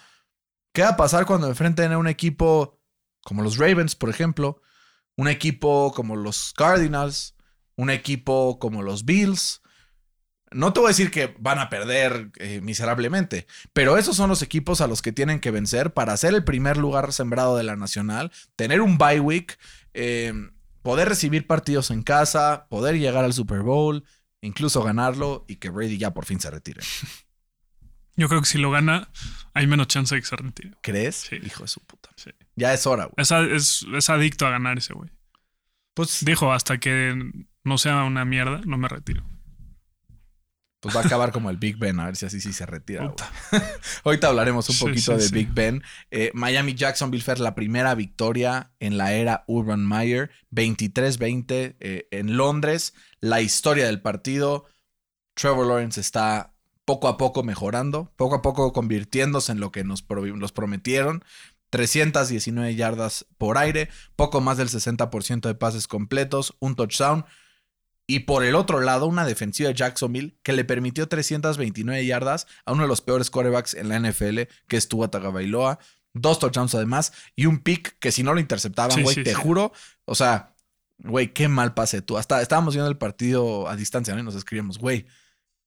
¿Qué 0.74 0.81
va 0.81 0.89
a 0.89 0.98
pasar 0.98 1.25
cuando 1.25 1.48
enfrenten 1.48 1.91
a 1.91 1.98
un 1.98 2.07
equipo 2.07 2.79
como 3.24 3.41
los 3.41 3.57
Ravens, 3.57 3.95
por 3.95 4.10
ejemplo? 4.10 4.62
Un 5.17 5.27
equipo 5.27 5.93
como 5.93 6.15
los 6.15 6.51
Cardinals, 6.53 7.35
un 7.75 7.89
equipo 7.89 8.60
como 8.60 8.82
los 8.82 9.05
Bills. 9.05 9.62
No 10.51 10.72
te 10.72 10.79
voy 10.79 10.88
a 10.88 10.89
decir 10.89 11.12
que 11.12 11.36
van 11.39 11.60
a 11.60 11.70
perder 11.70 12.32
eh, 12.38 12.62
miserablemente, 12.62 13.48
pero 13.74 13.98
esos 13.98 14.15
son 14.15 14.29
los 14.29 14.41
equipos 14.41 14.79
a 14.79 14.88
los 14.88 15.01
que 15.01 15.12
tienen 15.12 15.39
que 15.39 15.51
vencer 15.51 15.94
para 15.94 16.15
ser 16.17 16.34
el 16.34 16.44
primer 16.44 16.77
lugar 16.77 17.12
sembrado 17.12 17.58
de 17.58 17.63
la 17.63 17.75
nacional, 17.75 18.32
tener 18.55 18.82
un 18.82 18.98
bye 18.98 19.20
week, 19.20 19.58
eh, 19.94 20.34
poder 20.82 21.10
recibir 21.10 21.48
partidos 21.48 21.91
en 21.91 22.03
casa, 22.03 22.67
poder 22.70 22.98
llegar 22.98 23.25
al 23.25 23.34
Super 23.34 23.62
Bowl, 23.62 24.05
incluso 24.41 24.84
ganarlo 24.84 25.46
y 25.48 25.58
que 25.58 25.70
Brady 25.70 25.98
ya 25.98 26.13
por 26.13 26.25
fin 26.25 26.39
se 26.39 26.51
retire. 26.51 26.82
Yo 28.17 28.29
creo 28.29 28.39
que 28.39 28.48
si 28.48 28.58
lo 28.58 28.72
gana, 28.72 29.10
hay 29.53 29.67
menos 29.67 29.88
chance 29.88 30.15
de 30.15 30.22
que 30.22 30.27
se 30.27 30.38
retire. 30.38 30.72
¿Crees? 30.82 31.15
Sí. 31.15 31.38
Hijo 31.44 31.63
de 31.63 31.67
su 31.67 31.82
puta. 31.82 32.10
Sí. 32.15 32.32
Ya 32.55 32.74
es 32.74 32.88
hora, 32.88 33.05
güey. 33.05 33.15
Es, 33.17 33.32
es, 33.32 33.86
es 33.94 34.10
adicto 34.10 34.48
a 34.48 34.51
ganar 34.51 34.77
ese 34.77 34.94
güey. 34.94 35.10
Pues, 35.94 36.24
Dijo, 36.24 36.53
hasta 36.53 36.77
que 36.77 37.13
no 37.65 37.77
sea 37.77 38.03
una 38.05 38.24
mierda, 38.25 38.62
no 38.65 38.77
me 38.77 38.88
retiro. 38.88 39.24
pues 40.79 40.95
va 40.95 41.01
a 41.01 41.05
acabar 41.05 41.31
como 41.31 41.50
el 41.50 41.57
Big 41.57 41.77
Ben, 41.77 42.00
a 42.00 42.05
ver 42.05 42.15
si 42.15 42.27
así 42.27 42.39
sí 42.39 42.53
se 42.53 42.65
retira. 42.67 43.12
Ahorita 44.03 44.27
hablaremos 44.27 44.69
un 44.69 44.77
poquito 44.77 45.13
sí, 45.13 45.17
de 45.17 45.27
sí. 45.27 45.34
Big 45.34 45.50
Ben. 45.51 45.81
Eh, 46.12 46.29
Miami 46.36 46.75
Jacksonville 46.75 47.24
la 47.39 47.55
primera 47.55 47.95
victoria 47.95 48.72
en 48.79 48.98
la 48.98 49.13
era 49.13 49.43
Urban 49.48 49.86
Meyer, 49.88 50.29
23-20 50.51 51.75
eh, 51.79 52.07
en 52.12 52.38
Londres. 52.38 52.93
La 53.19 53.41
historia 53.41 53.88
del 53.88 54.01
partido. 54.01 54.65
Trevor 55.34 55.65
Lawrence 55.67 56.00
está 56.00 56.53
poco 56.86 57.07
a 57.07 57.17
poco 57.17 57.41
mejorando, 57.43 58.13
poco 58.15 58.36
a 58.36 58.41
poco 58.43 58.72
convirtiéndose 58.72 59.51
en 59.51 59.60
lo 59.60 59.72
que 59.72 59.84
nos, 59.84 60.03
pro- 60.03 60.25
nos 60.38 60.51
prometieron. 60.51 61.24
319 61.72 62.75
yardas 62.75 63.25
por 63.38 63.57
aire, 63.57 63.89
poco 64.15 64.39
más 64.39 64.57
del 64.57 64.69
60% 64.69 65.41
de 65.48 65.55
pases 65.55 65.88
completos, 65.88 66.55
un 66.60 66.75
touchdown. 66.75 67.25
Y 68.07 68.19
por 68.19 68.43
el 68.43 68.55
otro 68.55 68.81
lado, 68.81 69.07
una 69.07 69.25
defensiva 69.25 69.69
de 69.69 69.75
Jacksonville 69.75 70.38
que 70.43 70.53
le 70.53 70.63
permitió 70.63 71.07
329 71.07 72.05
yardas 72.05 72.45
a 72.65 72.74
uno 72.74 72.83
de 72.83 72.88
los 72.88 73.01
peores 73.01 73.31
quarterbacks 73.31 73.74
en 73.74 73.89
la 73.89 74.00
NFL, 74.00 74.41
que 74.67 74.77
es 74.77 74.88
Tua 74.88 75.09
Tagovailoa. 75.09 75.79
Dos 76.13 76.39
touchdowns 76.39 76.74
además 76.75 77.12
y 77.35 77.45
un 77.45 77.59
pick 77.59 77.97
que 78.00 78.12
si 78.12 78.24
no 78.24 78.33
lo 78.33 78.39
interceptaban, 78.39 79.01
güey, 79.03 79.15
sí, 79.15 79.24
te 79.24 79.31
sí. 79.31 79.35
juro, 79.35 79.74
o 80.05 80.15
sea, 80.15 80.55
güey, 81.00 81.33
qué 81.33 81.50
mal 81.50 81.74
pase 81.74 82.01
tú. 82.01 82.17
Hasta 82.17 82.41
estábamos 82.41 82.74
viendo 82.74 82.89
el 82.89 82.97
partido 82.97 83.67
a 83.67 83.75
distancia 83.75 84.13
¿no? 84.13 84.21
y 84.21 84.24
nos 84.24 84.35
escribimos, 84.35 84.77
güey, 84.77 85.07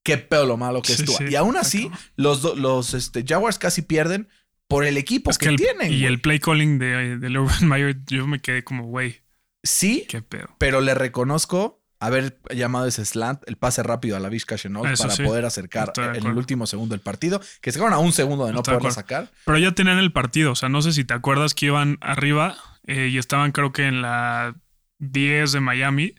qué 0.02 0.16
pedo 0.16 0.46
lo 0.46 0.56
malo 0.56 0.80
que 0.80 0.92
es 0.94 1.00
sí, 1.00 1.04
y 1.28 1.34
aún 1.34 1.58
así, 1.58 1.90
los, 2.16 2.56
los 2.56 2.94
este, 2.94 3.24
Jaguars 3.26 3.58
casi 3.58 3.82
pierden 3.82 4.28
por 4.68 4.84
el 4.86 4.96
equipo 4.96 5.30
Es 5.30 5.36
que, 5.36 5.46
que 5.46 5.50
el, 5.50 5.56
tienen. 5.56 5.92
y 5.92 6.06
el 6.06 6.18
play 6.20 6.38
calling 6.38 6.78
de, 6.78 7.18
de 7.18 7.38
Urban 7.38 7.68
Meyer, 7.68 7.96
yo 8.06 8.26
me 8.26 8.40
quedé 8.40 8.64
como, 8.64 8.84
güey, 8.84 9.20
Sí, 9.62 10.06
qué 10.08 10.22
pedo. 10.22 10.48
pero 10.56 10.80
le 10.80 10.94
reconozco 10.94 11.77
haber 12.00 12.38
llamado 12.54 12.86
ese 12.86 13.04
slant, 13.04 13.42
el 13.46 13.56
pase 13.56 13.82
rápido 13.82 14.16
a 14.16 14.20
la 14.20 14.28
Vizca 14.28 14.56
para 14.96 15.14
sí. 15.14 15.22
poder 15.24 15.44
acercar 15.44 15.92
de 15.92 16.18
en 16.18 16.26
el 16.26 16.36
último 16.36 16.66
segundo 16.66 16.94
del 16.94 17.00
partido, 17.00 17.40
que 17.60 17.72
se 17.72 17.78
a 17.92 17.98
un 17.98 18.12
segundo 18.12 18.46
de 18.46 18.52
no 18.52 18.58
Estoy 18.60 18.74
de 18.74 18.78
poderlo 18.80 19.00
acuerdo. 19.00 19.26
sacar. 19.26 19.30
Pero 19.44 19.58
ya 19.58 19.72
tenían 19.72 19.98
el 19.98 20.12
partido, 20.12 20.52
o 20.52 20.56
sea, 20.56 20.68
no 20.68 20.80
sé 20.82 20.92
si 20.92 21.04
te 21.04 21.14
acuerdas 21.14 21.54
que 21.54 21.66
iban 21.66 21.98
arriba 22.00 22.56
eh, 22.86 23.08
y 23.10 23.18
estaban 23.18 23.50
creo 23.52 23.72
que 23.72 23.86
en 23.86 24.02
la 24.02 24.54
10 24.98 25.52
de 25.52 25.60
Miami 25.60 26.14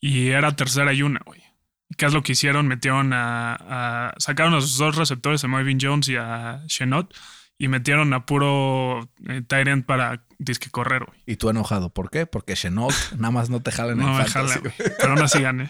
y 0.00 0.28
era 0.28 0.54
tercera 0.56 0.92
y 0.92 1.02
una, 1.02 1.20
güey. 1.24 1.40
¿Qué 1.96 2.06
es 2.06 2.12
lo 2.14 2.22
que 2.22 2.32
hicieron? 2.32 2.66
Metieron 2.68 3.12
a, 3.12 3.54
a- 4.08 4.14
sacaron 4.18 4.54
a 4.54 4.60
sus 4.60 4.78
dos 4.78 4.96
receptores, 4.96 5.44
a 5.44 5.48
Marvin 5.48 5.78
Jones 5.80 6.08
y 6.08 6.16
a 6.16 6.62
Chenot, 6.66 7.14
y 7.58 7.68
metieron 7.68 8.12
a 8.14 8.24
puro 8.26 9.10
eh, 9.28 9.42
end 9.68 9.84
para 9.84 10.24
disque 10.44 10.70
correr, 10.70 11.04
güey. 11.04 11.18
Y 11.26 11.36
tú 11.36 11.48
enojado, 11.50 11.90
¿por 11.90 12.10
qué? 12.10 12.26
Porque 12.26 12.54
Chenault 12.54 12.94
nada 13.16 13.30
más 13.30 13.50
no 13.50 13.60
te 13.62 13.72
jala 13.72 13.92
en 13.92 13.98
No 13.98 14.08
el 14.10 14.10
me 14.18 14.24
fantasy, 14.24 14.32
jala, 14.54 14.60
güey. 14.60 14.72
güey. 14.78 14.90
Pero 14.98 15.12
aún 15.12 15.22
así 15.22 15.40
gané. 15.40 15.66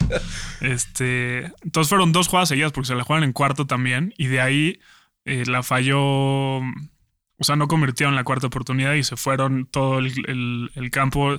Este, 0.61 1.45
entonces 1.63 1.89
fueron 1.89 2.11
dos 2.11 2.27
jugadas 2.27 2.49
seguidas 2.49 2.71
porque 2.71 2.87
se 2.87 2.95
la 2.95 3.03
juegan 3.03 3.23
en 3.23 3.33
cuarto 3.33 3.65
también. 3.67 4.13
Y 4.17 4.27
de 4.27 4.41
ahí 4.41 4.79
eh, 5.25 5.43
la 5.45 5.63
falló. 5.63 6.57
O 6.59 7.43
sea, 7.45 7.55
no 7.55 7.67
convirtieron 7.67 8.15
la 8.15 8.23
cuarta 8.23 8.47
oportunidad 8.47 8.93
y 8.93 9.03
se 9.03 9.15
fueron 9.17 9.65
todo 9.65 9.99
el, 9.99 10.07
el- 10.29 10.71
el 10.75 10.89
campo 10.91 11.37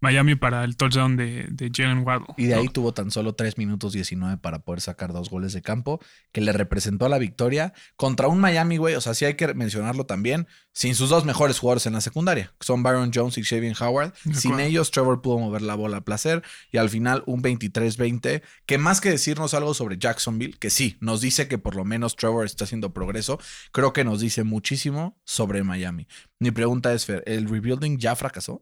Miami 0.00 0.34
para 0.34 0.64
el 0.64 0.76
touchdown 0.76 1.16
de, 1.16 1.46
de 1.50 1.70
Jalen 1.74 2.06
Waddle. 2.06 2.26
Y 2.36 2.46
de 2.46 2.54
ahí 2.54 2.66
¿no? 2.66 2.72
tuvo 2.72 2.94
tan 2.94 3.10
solo 3.10 3.34
3 3.34 3.58
minutos 3.58 3.92
19 3.92 4.38
para 4.38 4.60
poder 4.60 4.80
sacar 4.80 5.12
dos 5.12 5.30
goles 5.30 5.52
de 5.52 5.62
campo, 5.62 6.00
que 6.32 6.40
le 6.40 6.52
representó 6.52 7.08
la 7.08 7.18
victoria 7.18 7.72
contra 7.96 8.28
un 8.28 8.38
Miami, 8.38 8.76
güey. 8.76 8.94
O 8.94 9.00
sea, 9.00 9.14
sí 9.14 9.24
hay 9.24 9.34
que 9.34 9.52
mencionarlo 9.54 10.04
también, 10.04 10.46
sin 10.72 10.94
sus 10.94 11.08
dos 11.08 11.24
mejores 11.24 11.58
jugadores 11.58 11.86
en 11.86 11.94
la 11.94 12.00
secundaria, 12.00 12.52
que 12.58 12.66
son 12.66 12.82
Byron 12.82 13.10
Jones 13.12 13.38
y 13.38 13.42
Shavian 13.42 13.74
Howard. 13.80 14.12
Sin 14.34 14.60
ellos, 14.60 14.90
Trevor 14.90 15.22
pudo 15.22 15.38
mover 15.38 15.62
la 15.62 15.74
bola 15.74 15.98
a 15.98 16.04
placer 16.04 16.42
y 16.70 16.78
al 16.78 16.90
final 16.90 17.22
un 17.26 17.42
23-20, 17.42 18.42
que 18.66 18.78
más 18.78 19.00
que 19.00 19.10
decirnos 19.10 19.54
algo 19.54 19.74
sobre 19.74 19.98
Jacksonville, 19.98 20.56
que 20.58 20.70
sí, 20.70 20.98
nos 21.00 21.20
dice 21.20 21.48
que 21.48 21.58
por 21.58 21.74
lo 21.74 21.84
menos 21.84 22.16
Trevor 22.16 22.44
está 22.44 22.64
haciendo 22.64 22.92
progreso, 22.92 23.38
creo 23.72 23.92
que 23.92 24.04
nos 24.04 24.20
dice 24.20 24.44
muchísimo 24.44 25.18
sobre 25.24 25.62
Miami. 25.64 26.06
Mi 26.38 26.50
pregunta 26.50 26.92
es, 26.92 27.06
Fer, 27.06 27.22
¿el 27.26 27.48
rebuilding 27.48 27.98
ya 27.98 28.14
fracasó? 28.14 28.60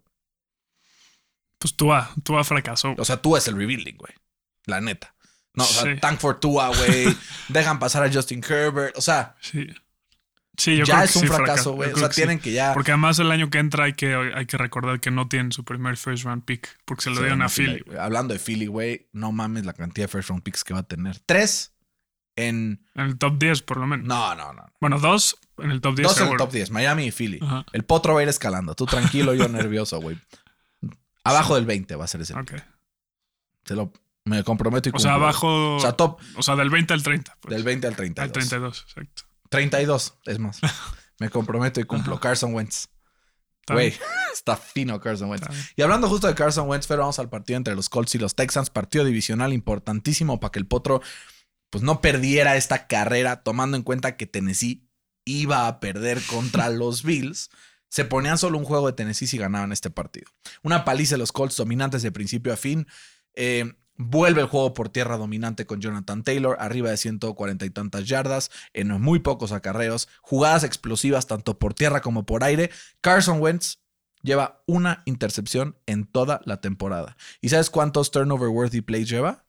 Pues 1.64 1.76
Tua, 1.76 2.10
Tua 2.24 2.44
fracasó. 2.44 2.94
O 2.98 3.06
sea, 3.06 3.22
tú 3.22 3.38
es 3.38 3.48
el 3.48 3.56
rebuilding, 3.56 3.96
güey. 3.96 4.12
La 4.66 4.82
neta. 4.82 5.14
No, 5.54 5.64
o 5.64 5.66
sea, 5.66 5.94
Sí. 5.94 5.98
tank 5.98 6.20
for 6.20 6.38
Tua, 6.38 6.68
güey. 6.68 7.06
Dejan 7.48 7.78
pasar 7.78 8.02
a 8.04 8.12
Justin 8.12 8.42
Herbert. 8.46 8.94
O 8.98 9.00
sea, 9.00 9.34
Sí. 9.40 9.66
Sí, 10.58 10.76
yo 10.76 10.84
ya 10.84 10.96
creo 10.96 11.04
es 11.06 11.12
que 11.14 11.18
un 11.20 11.24
sí 11.24 11.28
fracaso, 11.32 11.72
güey. 11.72 11.90
O 11.90 11.96
sea, 11.96 12.08
que 12.08 12.14
sí. 12.14 12.20
tienen 12.20 12.38
que 12.38 12.52
ya. 12.52 12.74
Porque 12.74 12.90
además 12.90 13.18
el 13.18 13.32
año 13.32 13.48
que 13.48 13.58
entra 13.58 13.84
hay 13.84 13.94
que, 13.94 14.14
hay 14.14 14.44
que 14.44 14.58
recordar 14.58 15.00
que 15.00 15.10
no 15.10 15.26
tienen 15.26 15.52
su 15.52 15.64
primer 15.64 15.96
first 15.96 16.24
round 16.24 16.44
pick 16.44 16.68
porque 16.84 17.04
se 17.04 17.08
lo 17.10 17.16
Sí, 17.16 17.22
dieron 17.22 17.40
a 17.40 17.48
Philly. 17.48 17.82
Hablando 17.98 18.34
de 18.34 18.40
Philly, 18.40 18.66
güey, 18.66 19.08
no 19.12 19.32
mames 19.32 19.64
la 19.64 19.72
cantidad 19.72 20.04
de 20.04 20.08
first 20.12 20.28
round 20.28 20.42
picks 20.44 20.64
que 20.64 20.74
va 20.74 20.80
a 20.80 20.84
tener. 20.86 21.18
Tres 21.20 21.72
en. 22.36 22.86
En 22.94 23.06
el 23.06 23.16
top 23.16 23.38
10 23.38 23.62
por 23.62 23.78
lo 23.78 23.86
menos. 23.86 24.06
No, 24.06 24.34
no, 24.34 24.52
no. 24.52 24.66
Bueno, 24.82 25.00
dos 25.00 25.38
en 25.56 25.70
el 25.70 25.80
top 25.80 25.96
10 25.96 26.08
Dos 26.08 26.20
en 26.20 26.28
el 26.28 26.36
top 26.36 26.52
10, 26.52 26.70
Miami 26.72 27.06
y 27.06 27.10
Philly. 27.10 27.38
Ajá. 27.42 27.64
El 27.72 27.84
potro 27.84 28.12
va 28.14 28.20
a 28.20 28.22
ir 28.22 28.28
escalando. 28.28 28.74
Tú 28.74 28.84
tranquilo, 28.86 29.32
yo 29.32 29.48
nervioso, 29.48 29.98
güey. 30.00 30.18
Abajo 31.24 31.54
del 31.56 31.66
20 31.66 31.96
va 31.96 32.04
a 32.04 32.08
ser 32.08 32.20
ese. 32.20 32.34
Ok. 32.34 32.52
Se 33.64 33.74
lo, 33.74 33.92
me 34.24 34.44
comprometo 34.44 34.88
y 34.90 34.92
O 34.94 34.98
sea, 34.98 35.12
cumplo. 35.12 35.24
abajo. 35.26 35.76
O 35.76 35.80
sea, 35.80 35.92
top 35.92 36.20
O 36.36 36.42
sea, 36.42 36.54
del 36.56 36.70
20 36.70 36.94
al 36.94 37.02
30. 37.02 37.36
pues. 37.40 37.54
del 37.54 37.64
20 37.64 37.86
al 37.86 37.96
32. 37.96 38.24
al 38.24 38.32
32, 38.32 38.82
exacto. 38.88 39.22
32, 39.50 40.14
es 40.26 40.38
más. 40.38 40.60
Me 41.20 41.30
comprometo 41.30 41.80
y 41.80 41.84
cumplo. 41.84 42.18
Carson 42.20 42.52
Wentz. 42.54 42.88
Güey, 43.68 43.94
está 44.32 44.56
fino 44.56 45.00
Carson 45.00 45.30
Wentz. 45.30 45.46
Y 45.76 45.82
hablando 45.82 46.08
justo 46.08 46.26
de 46.26 46.34
Carson 46.34 46.68
Wentz, 46.68 46.86
pero 46.86 47.00
vamos 47.02 47.18
al 47.18 47.30
partido 47.30 47.56
entre 47.56 47.74
los 47.76 47.88
Colts 47.88 48.14
y 48.16 48.18
los 48.18 48.34
Texans, 48.34 48.68
partido 48.68 49.04
divisional 49.04 49.52
importantísimo 49.52 50.40
para 50.40 50.50
que 50.52 50.58
el 50.58 50.66
Potro 50.66 51.00
pues 51.70 51.82
no 51.82 52.00
perdiera 52.00 52.56
esta 52.56 52.86
carrera, 52.86 53.42
tomando 53.42 53.76
en 53.76 53.82
cuenta 53.84 54.16
que 54.16 54.26
Tennessee 54.26 54.86
iba 55.24 55.66
a 55.68 55.80
perder 55.80 56.20
contra 56.26 56.68
los 56.68 57.04
Bills. 57.04 57.50
Se 57.94 58.04
ponían 58.04 58.38
solo 58.38 58.58
un 58.58 58.64
juego 58.64 58.88
de 58.88 58.92
Tennessee 58.92 59.28
si 59.28 59.38
ganaban 59.38 59.70
este 59.70 59.88
partido. 59.88 60.26
Una 60.64 60.84
paliza 60.84 61.14
de 61.14 61.18
los 61.18 61.30
Colts 61.30 61.56
dominantes 61.56 62.02
de 62.02 62.10
principio 62.10 62.52
a 62.52 62.56
fin. 62.56 62.88
Eh, 63.34 63.72
vuelve 63.96 64.40
el 64.40 64.48
juego 64.48 64.74
por 64.74 64.88
tierra 64.88 65.16
dominante 65.16 65.64
con 65.64 65.80
Jonathan 65.80 66.24
Taylor, 66.24 66.56
arriba 66.58 66.90
de 66.90 66.96
140 66.96 67.64
y 67.64 67.70
tantas 67.70 68.08
yardas, 68.08 68.50
en 68.72 68.88
muy 69.00 69.20
pocos 69.20 69.52
acarreos, 69.52 70.08
jugadas 70.22 70.64
explosivas 70.64 71.28
tanto 71.28 71.56
por 71.60 71.72
tierra 71.72 72.00
como 72.00 72.26
por 72.26 72.42
aire. 72.42 72.72
Carson 73.00 73.40
Wentz 73.40 73.78
lleva 74.22 74.64
una 74.66 75.04
intercepción 75.04 75.76
en 75.86 76.04
toda 76.04 76.40
la 76.46 76.60
temporada. 76.60 77.16
¿Y 77.40 77.50
sabes 77.50 77.70
cuántos 77.70 78.10
turnover 78.10 78.48
worthy 78.48 78.80
plays 78.80 79.08
lleva? 79.08 79.44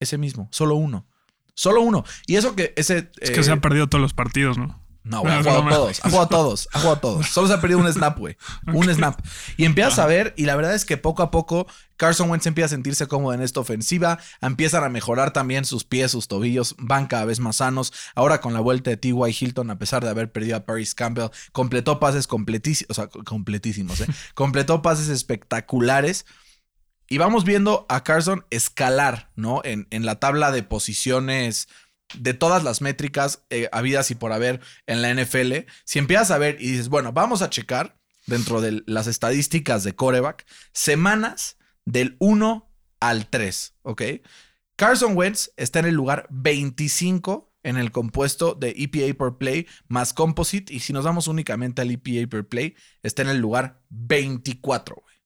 Ese 0.00 0.16
mismo, 0.16 0.48
solo 0.52 0.76
uno. 0.76 1.06
Solo 1.52 1.82
uno. 1.82 2.02
Y 2.26 2.36
eso 2.36 2.56
que 2.56 2.72
ese. 2.76 3.10
Es 3.20 3.30
que 3.30 3.40
eh, 3.40 3.44
se 3.44 3.52
han 3.52 3.60
perdido 3.60 3.88
todos 3.90 4.00
los 4.00 4.14
partidos, 4.14 4.56
¿no? 4.56 4.83
No, 5.04 5.20
güey, 5.20 5.34
ha 5.34 5.42
jugado 5.42 5.64
no, 5.64 5.70
no. 5.70 5.76
todos, 5.76 6.00
ha 6.02 6.08
jugado 6.08 6.28
todos, 6.28 6.68
ha 6.72 6.78
jugado 6.78 6.98
todos. 6.98 7.26
Solo 7.28 7.48
se 7.48 7.52
ha 7.54 7.60
perdido 7.60 7.78
un 7.78 7.92
snap, 7.92 8.18
güey. 8.18 8.38
Un 8.72 8.92
snap. 8.92 9.20
Y 9.58 9.66
empiezas 9.66 9.98
a 9.98 10.06
ver, 10.06 10.32
y 10.38 10.46
la 10.46 10.56
verdad 10.56 10.74
es 10.74 10.86
que 10.86 10.96
poco 10.96 11.22
a 11.22 11.30
poco 11.30 11.66
Carson 11.98 12.30
Wentz 12.30 12.46
empieza 12.46 12.66
a 12.66 12.68
sentirse 12.70 13.06
cómodo 13.06 13.34
en 13.34 13.42
esta 13.42 13.60
ofensiva. 13.60 14.18
Empiezan 14.40 14.82
a 14.82 14.88
mejorar 14.88 15.34
también 15.34 15.66
sus 15.66 15.84
pies, 15.84 16.10
sus 16.10 16.26
tobillos, 16.26 16.74
van 16.78 17.06
cada 17.06 17.26
vez 17.26 17.38
más 17.38 17.56
sanos. 17.56 17.92
Ahora 18.14 18.40
con 18.40 18.54
la 18.54 18.60
vuelta 18.60 18.88
de 18.88 18.96
T.Y. 18.96 19.36
Hilton, 19.38 19.70
a 19.70 19.78
pesar 19.78 20.02
de 20.02 20.08
haber 20.08 20.32
perdido 20.32 20.56
a 20.56 20.64
Paris 20.64 20.94
Campbell, 20.94 21.28
completó 21.52 22.00
pases 22.00 22.26
completísimos, 22.26 22.90
o 22.90 22.94
sea, 22.94 23.08
completísimos, 23.08 24.00
¿eh? 24.00 24.06
completó 24.34 24.80
pases 24.80 25.08
espectaculares. 25.08 26.24
Y 27.10 27.18
vamos 27.18 27.44
viendo 27.44 27.84
a 27.90 28.02
Carson 28.02 28.46
escalar, 28.48 29.30
¿no? 29.36 29.60
En, 29.64 29.86
en 29.90 30.06
la 30.06 30.18
tabla 30.18 30.50
de 30.50 30.62
posiciones 30.62 31.68
de 32.18 32.34
todas 32.34 32.64
las 32.64 32.80
métricas 32.80 33.44
eh, 33.50 33.68
habidas 33.72 34.10
y 34.10 34.14
por 34.14 34.32
haber 34.32 34.60
en 34.86 35.02
la 35.02 35.12
NFL. 35.12 35.66
Si 35.84 35.98
empiezas 35.98 36.30
a 36.30 36.38
ver 36.38 36.56
y 36.60 36.70
dices, 36.70 36.88
bueno, 36.88 37.12
vamos 37.12 37.42
a 37.42 37.50
checar 37.50 37.98
dentro 38.26 38.60
de 38.60 38.82
las 38.86 39.06
estadísticas 39.06 39.84
de 39.84 39.94
coreback, 39.94 40.46
semanas 40.72 41.58
del 41.84 42.16
1 42.18 42.70
al 43.00 43.26
3, 43.28 43.74
¿ok? 43.82 44.02
Carson 44.76 45.16
Wentz 45.16 45.50
está 45.56 45.78
en 45.80 45.86
el 45.86 45.94
lugar 45.94 46.26
25 46.30 47.52
en 47.62 47.76
el 47.78 47.90
compuesto 47.92 48.54
de 48.54 48.74
EPA 48.76 49.16
per 49.18 49.38
play 49.38 49.66
más 49.88 50.12
composite 50.12 50.72
y 50.72 50.80
si 50.80 50.92
nos 50.92 51.04
vamos 51.04 51.28
únicamente 51.28 51.82
al 51.82 51.90
EPA 51.90 52.28
per 52.28 52.46
play, 52.46 52.76
está 53.02 53.22
en 53.22 53.28
el 53.28 53.38
lugar 53.38 53.82
24, 53.88 54.96
güey. 55.02 55.16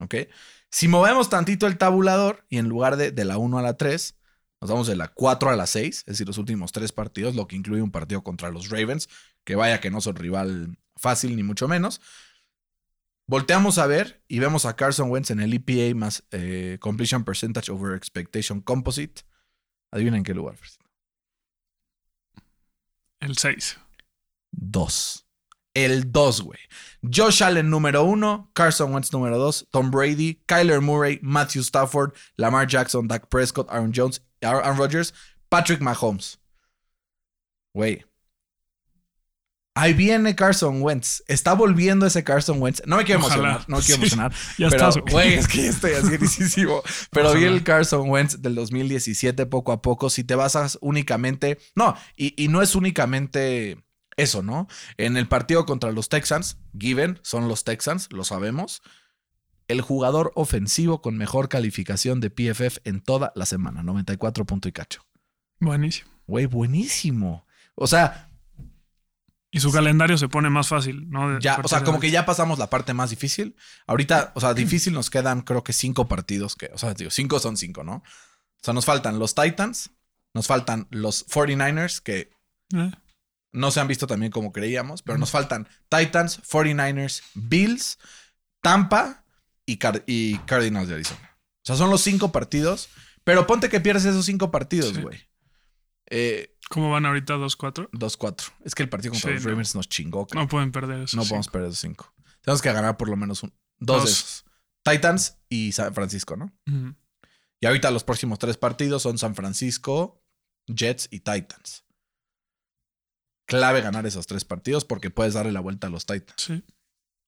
¿Ok? 0.00 0.30
Si 0.70 0.88
movemos 0.88 1.28
tantito 1.28 1.66
el 1.66 1.78
tabulador 1.78 2.46
y 2.48 2.58
en 2.58 2.68
lugar 2.68 2.96
de, 2.96 3.12
de 3.12 3.24
la 3.24 3.36
1 3.36 3.58
a 3.58 3.62
la 3.62 3.76
3, 3.76 4.16
nos 4.62 4.70
vamos 4.70 4.86
de 4.86 4.94
la 4.94 5.08
4 5.08 5.50
a 5.50 5.56
la 5.56 5.66
6, 5.66 5.98
es 5.98 6.04
decir, 6.04 6.24
los 6.24 6.38
últimos 6.38 6.70
tres 6.70 6.92
partidos, 6.92 7.34
lo 7.34 7.48
que 7.48 7.56
incluye 7.56 7.82
un 7.82 7.90
partido 7.90 8.22
contra 8.22 8.52
los 8.52 8.68
Ravens, 8.68 9.08
que 9.42 9.56
vaya 9.56 9.80
que 9.80 9.90
no 9.90 10.00
son 10.00 10.14
rival 10.14 10.78
fácil 10.94 11.34
ni 11.34 11.42
mucho 11.42 11.66
menos. 11.66 12.00
Volteamos 13.26 13.78
a 13.78 13.88
ver 13.88 14.22
y 14.28 14.38
vemos 14.38 14.64
a 14.64 14.76
Carson 14.76 15.10
Wentz 15.10 15.32
en 15.32 15.40
el 15.40 15.52
EPA 15.52 15.98
más 15.98 16.22
eh, 16.30 16.78
Completion 16.80 17.24
Percentage 17.24 17.72
over 17.72 17.96
Expectation 17.96 18.60
Composite. 18.60 19.22
Adivinen 19.90 20.18
en 20.18 20.24
qué 20.24 20.32
lugar. 20.32 20.54
El 23.18 23.36
6. 23.36 23.80
2. 24.52 25.26
El 25.74 26.12
2, 26.12 26.40
güey. 26.42 26.60
Josh 27.02 27.42
Allen 27.42 27.68
número 27.68 28.04
1, 28.04 28.52
Carson 28.54 28.94
Wentz 28.94 29.12
número 29.12 29.38
2, 29.38 29.70
Tom 29.72 29.90
Brady, 29.90 30.40
Kyler 30.46 30.80
Murray, 30.80 31.18
Matthew 31.20 31.62
Stafford, 31.62 32.12
Lamar 32.36 32.68
Jackson, 32.68 33.08
Dak 33.08 33.28
Prescott, 33.28 33.68
Aaron 33.68 33.92
Jones, 33.92 34.22
Aaron 34.42 34.76
Rodgers, 34.76 35.14
Patrick 35.48 35.80
Mahomes. 35.80 36.38
Güey. 37.74 38.04
Ahí 39.74 39.94
viene 39.94 40.36
Carson 40.36 40.82
Wentz. 40.82 41.22
Está 41.28 41.54
volviendo 41.54 42.04
ese 42.04 42.22
Carson 42.22 42.60
Wentz. 42.60 42.82
No 42.84 42.98
me 42.98 43.04
quiero 43.04 43.20
Ojalá. 43.20 43.34
emocionar. 43.36 43.68
No 43.68 43.76
me 43.78 43.82
quiero 43.82 43.96
Sí, 43.96 44.02
emocionar. 44.02 44.32
ya 44.58 44.68
pero, 44.68 44.88
estás, 44.88 44.96
güey. 44.98 45.12
güey, 45.12 45.34
es 45.34 45.48
que 45.48 45.66
estoy 45.66 45.92
así 45.92 46.16
risísimo. 46.18 46.82
Pero 47.10 47.32
vi 47.32 47.44
el 47.44 47.64
Carson 47.64 48.10
Wentz 48.10 48.42
del 48.42 48.54
2017 48.54 49.46
poco 49.46 49.72
a 49.72 49.80
poco. 49.80 50.10
Si 50.10 50.24
te 50.24 50.34
basas 50.34 50.76
únicamente. 50.82 51.58
No, 51.74 51.96
y, 52.16 52.34
y 52.42 52.48
no 52.48 52.60
es 52.60 52.74
únicamente 52.74 53.82
eso, 54.18 54.42
¿no? 54.42 54.68
En 54.98 55.16
el 55.16 55.26
partido 55.26 55.64
contra 55.64 55.90
los 55.90 56.10
Texans, 56.10 56.58
Given, 56.78 57.18
son 57.22 57.48
los 57.48 57.64
Texans, 57.64 58.08
lo 58.12 58.24
sabemos. 58.24 58.82
El 59.72 59.80
jugador 59.80 60.32
ofensivo 60.34 61.00
con 61.00 61.16
mejor 61.16 61.48
calificación 61.48 62.20
de 62.20 62.30
PFF 62.30 62.78
en 62.84 63.00
toda 63.00 63.32
la 63.34 63.46
semana, 63.46 63.82
94 63.82 64.44
punto 64.44 64.68
y 64.68 64.72
cacho. 64.72 65.04
Buenísimo. 65.60 66.10
Güey, 66.26 66.46
buenísimo. 66.46 67.46
O 67.74 67.86
sea, 67.86 68.28
Y 69.54 69.60
su 69.60 69.70
calendario 69.70 70.16
se 70.16 70.28
pone 70.28 70.48
más 70.48 70.68
fácil, 70.68 71.10
¿no? 71.10 71.28
De- 71.34 71.40
Ya, 71.40 71.58
o 71.62 71.68
sea, 71.68 71.84
como 71.84 72.00
que 72.00 72.10
ya 72.10 72.24
pasamos 72.24 72.58
la 72.58 72.70
parte 72.70 72.94
más 72.94 73.10
difícil. 73.10 73.54
Ahorita, 73.86 74.32
o 74.34 74.40
sea, 74.40 74.54
difícil 74.54 74.94
nos 74.94 75.10
quedan 75.10 75.42
creo 75.42 75.62
que 75.62 75.72
cinco 75.74 76.08
partidos 76.08 76.56
que, 76.56 76.70
o 76.72 76.78
sea, 76.78 76.94
digo, 76.94 77.10
cinco 77.10 77.38
son 77.38 77.56
cinco, 77.58 77.84
¿no? 77.84 77.96
O 77.96 78.02
sea, 78.62 78.72
nos 78.72 78.84
faltan 78.86 79.18
los 79.18 79.34
Titans, 79.34 79.90
nos 80.34 80.46
faltan 80.46 80.86
los 80.90 81.26
49ers, 81.28 82.00
que 82.00 82.30
Eh, 82.74 82.90
no 83.52 83.70
se 83.70 83.80
han 83.80 83.88
visto 83.88 84.06
también 84.06 84.32
como 84.32 84.52
creíamos, 84.52 85.02
pero 85.02 85.18
nos 85.18 85.30
faltan 85.30 85.68
Titans, 85.90 86.40
49ers, 86.44 87.22
Bills, 87.34 87.98
Tampa 88.62 89.22
y, 89.66 89.76
Car- 89.78 90.04
y 90.06 90.38
Cardinals 90.40 90.88
de 90.88 90.94
Arizona. 90.94 91.38
O 91.38 91.64
sea, 91.64 91.76
son 91.76 91.90
los 91.90 92.00
cinco 92.00 92.32
partidos, 92.32 92.88
pero 93.24 93.46
ponte 93.46 93.68
que 93.68 93.80
pierdes 93.80 94.04
esos 94.04 94.24
cinco 94.26 94.50
partidos, 94.50 94.94
Sí. 94.94 95.00
güey. 95.02 95.20
Eh, 96.10 96.56
¿Cómo 96.68 96.90
van 96.90 97.06
ahorita 97.06 97.36
2-4? 97.36 97.88
2-4. 97.92 98.52
Es 98.64 98.74
que 98.74 98.82
el 98.82 98.88
partido 98.88 99.12
contra 99.12 99.30
Sí, 99.30 99.34
los 99.34 99.44
no. 99.44 99.50
Ravens 99.50 99.74
nos 99.74 99.88
chingó. 99.88 100.26
No 100.34 100.48
pueden 100.48 100.72
perder 100.72 101.02
eso. 101.02 101.16
No 101.16 101.22
podemos 101.24 101.48
perder 101.48 101.68
esos 101.68 101.80
cinco. 101.80 102.12
Tenemos 102.40 102.60
que 102.62 102.72
ganar 102.72 102.96
por 102.96 103.08
lo 103.08 103.16
menos 103.16 103.42
un- 103.42 103.52
dos, 103.78 103.98
Dos. 103.98 104.04
de 104.04 104.10
esos. 104.10 104.44
Titans 104.84 105.38
y 105.48 105.72
San 105.72 105.94
Francisco, 105.94 106.36
¿no? 106.36 106.52
Y 107.60 107.66
ahorita 107.66 107.90
los 107.92 108.02
próximos 108.04 108.38
tres 108.40 108.56
partidos 108.56 109.02
son 109.02 109.16
San 109.18 109.34
Francisco, 109.36 110.24
Jets 110.66 111.06
y 111.12 111.20
Titans. 111.20 111.84
Clave 113.46 113.80
ganar 113.82 114.06
esos 114.06 114.26
tres 114.26 114.44
partidos 114.44 114.84
porque 114.84 115.10
puedes 115.10 115.34
darle 115.34 115.52
la 115.52 115.60
vuelta 115.60 115.86
a 115.86 115.90
los 115.90 116.06
Titans. 116.06 116.34
Sí. 116.42 116.64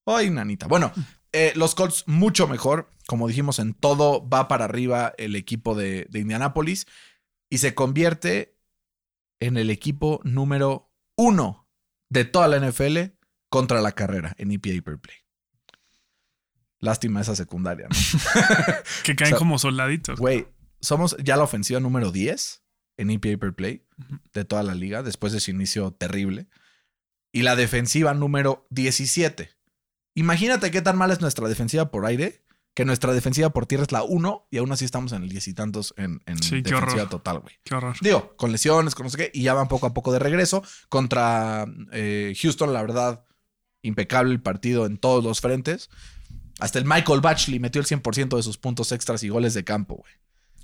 Ay, 0.06 0.30
nanita. 0.30 0.66
Bueno, 0.66 0.92
eh, 1.34 1.52
los 1.54 1.74
Colts 1.74 2.04
mucho 2.06 2.48
mejor. 2.48 2.88
Como 3.06 3.28
dijimos, 3.28 3.58
en 3.58 3.74
todo 3.74 4.26
va 4.26 4.48
para 4.48 4.64
arriba 4.64 5.12
el 5.18 5.36
equipo 5.36 5.74
de, 5.74 6.06
de 6.08 6.20
Indianápolis 6.20 6.86
y 7.50 7.58
se 7.58 7.74
convierte 7.74 8.56
en 9.40 9.56
el 9.56 9.70
equipo 9.70 10.20
número 10.24 10.90
uno 11.16 11.68
de 12.08 12.24
toda 12.24 12.48
la 12.48 12.58
NFL 12.58 12.98
contra 13.50 13.80
la 13.80 13.92
carrera 13.92 14.34
en 14.38 14.52
EPA 14.52 14.82
per 14.84 14.98
play. 14.98 15.16
Lástima 16.80 17.20
esa 17.20 17.36
secundaria, 17.36 17.88
¿no? 17.88 17.96
Que 19.04 19.14
caen 19.14 19.34
O 19.34 19.36
sea, 19.36 19.38
como 19.38 19.58
soldaditos. 19.58 20.18
Güey, 20.18 20.48
somos 20.80 21.16
ya 21.22 21.36
la 21.36 21.44
ofensiva 21.44 21.80
número 21.80 22.10
10 22.10 22.62
en 22.96 23.10
EPA 23.10 23.38
per 23.38 23.54
play 23.54 23.86
de 24.32 24.44
toda 24.44 24.62
la 24.62 24.74
liga 24.74 25.02
después 25.02 25.32
de 25.32 25.40
su 25.40 25.50
inicio 25.50 25.92
terrible. 25.92 26.48
Y 27.32 27.42
la 27.42 27.56
defensiva 27.56 28.14
número 28.14 28.66
17. 28.70 29.53
Imagínate 30.14 30.70
qué 30.70 30.82
tan 30.82 30.96
mala 30.96 31.14
es 31.14 31.20
nuestra 31.20 31.48
defensiva 31.48 31.90
por 31.90 32.06
aire, 32.06 32.44
que 32.74 32.84
nuestra 32.84 33.12
defensiva 33.12 33.50
por 33.50 33.66
tierra 33.66 33.84
es 33.84 33.92
la 33.92 34.02
1 34.02 34.48
y 34.50 34.58
aún 34.58 34.72
así 34.72 34.84
estamos 34.84 35.12
en 35.12 35.22
el 35.22 35.28
10 35.28 35.48
y 35.48 35.54
tantos 35.54 35.94
en, 35.96 36.20
en 36.26 36.42
Sí, 36.42 36.60
defensiva 36.60 37.08
total, 37.08 37.40
güey. 37.40 37.54
Qué 37.64 37.74
horror. 37.74 37.96
Digo, 38.00 38.34
con 38.36 38.52
lesiones, 38.52 38.94
con 38.94 39.04
no 39.04 39.10
sé 39.10 39.16
qué, 39.16 39.30
y 39.32 39.42
ya 39.42 39.54
van 39.54 39.68
poco 39.68 39.86
a 39.86 39.94
poco 39.94 40.12
de 40.12 40.18
regreso. 40.18 40.62
Contra 40.88 41.66
eh, 41.92 42.34
Houston, 42.40 42.72
la 42.72 42.82
verdad, 42.82 43.24
impecable 43.82 44.32
el 44.32 44.40
partido 44.40 44.86
en 44.86 44.98
todos 44.98 45.22
los 45.22 45.40
frentes. 45.40 45.88
Hasta 46.58 46.78
el 46.78 46.84
Michael 46.84 47.20
Batchley 47.20 47.58
metió 47.60 47.80
el 47.80 47.86
100% 47.86 48.36
de 48.36 48.42
sus 48.42 48.58
puntos 48.58 48.92
extras 48.92 49.22
y 49.22 49.28
goles 49.28 49.54
de 49.54 49.64
campo, 49.64 49.96
güey. 49.96 50.12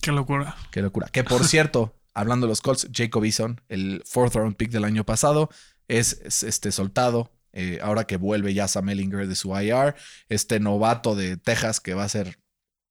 Qué 0.02 0.12
locura. 0.12 0.56
Qué 0.70 0.82
locura. 0.82 1.08
Que 1.08 1.24
por 1.24 1.44
cierto, 1.44 1.94
hablando 2.14 2.46
de 2.46 2.50
los 2.50 2.60
Colts, 2.60 2.88
Jacob 2.92 3.24
Eason, 3.24 3.60
el 3.68 4.02
fourth 4.06 4.34
round 4.34 4.56
pick 4.56 4.70
del 4.70 4.84
año 4.84 5.04
pasado, 5.04 5.50
es, 5.88 6.20
es, 6.24 6.42
este 6.42 6.72
soltado. 6.72 7.32
Eh, 7.52 7.78
ahora 7.82 8.04
que 8.04 8.16
vuelve 8.16 8.54
ya 8.54 8.68
Sam 8.68 8.90
Ellinger 8.90 9.26
de 9.26 9.34
su 9.34 9.56
IR, 9.56 9.94
este 10.28 10.60
novato 10.60 11.14
de 11.14 11.36
Texas 11.36 11.80
que 11.80 11.94
va 11.94 12.04
a 12.04 12.08
ser 12.08 12.38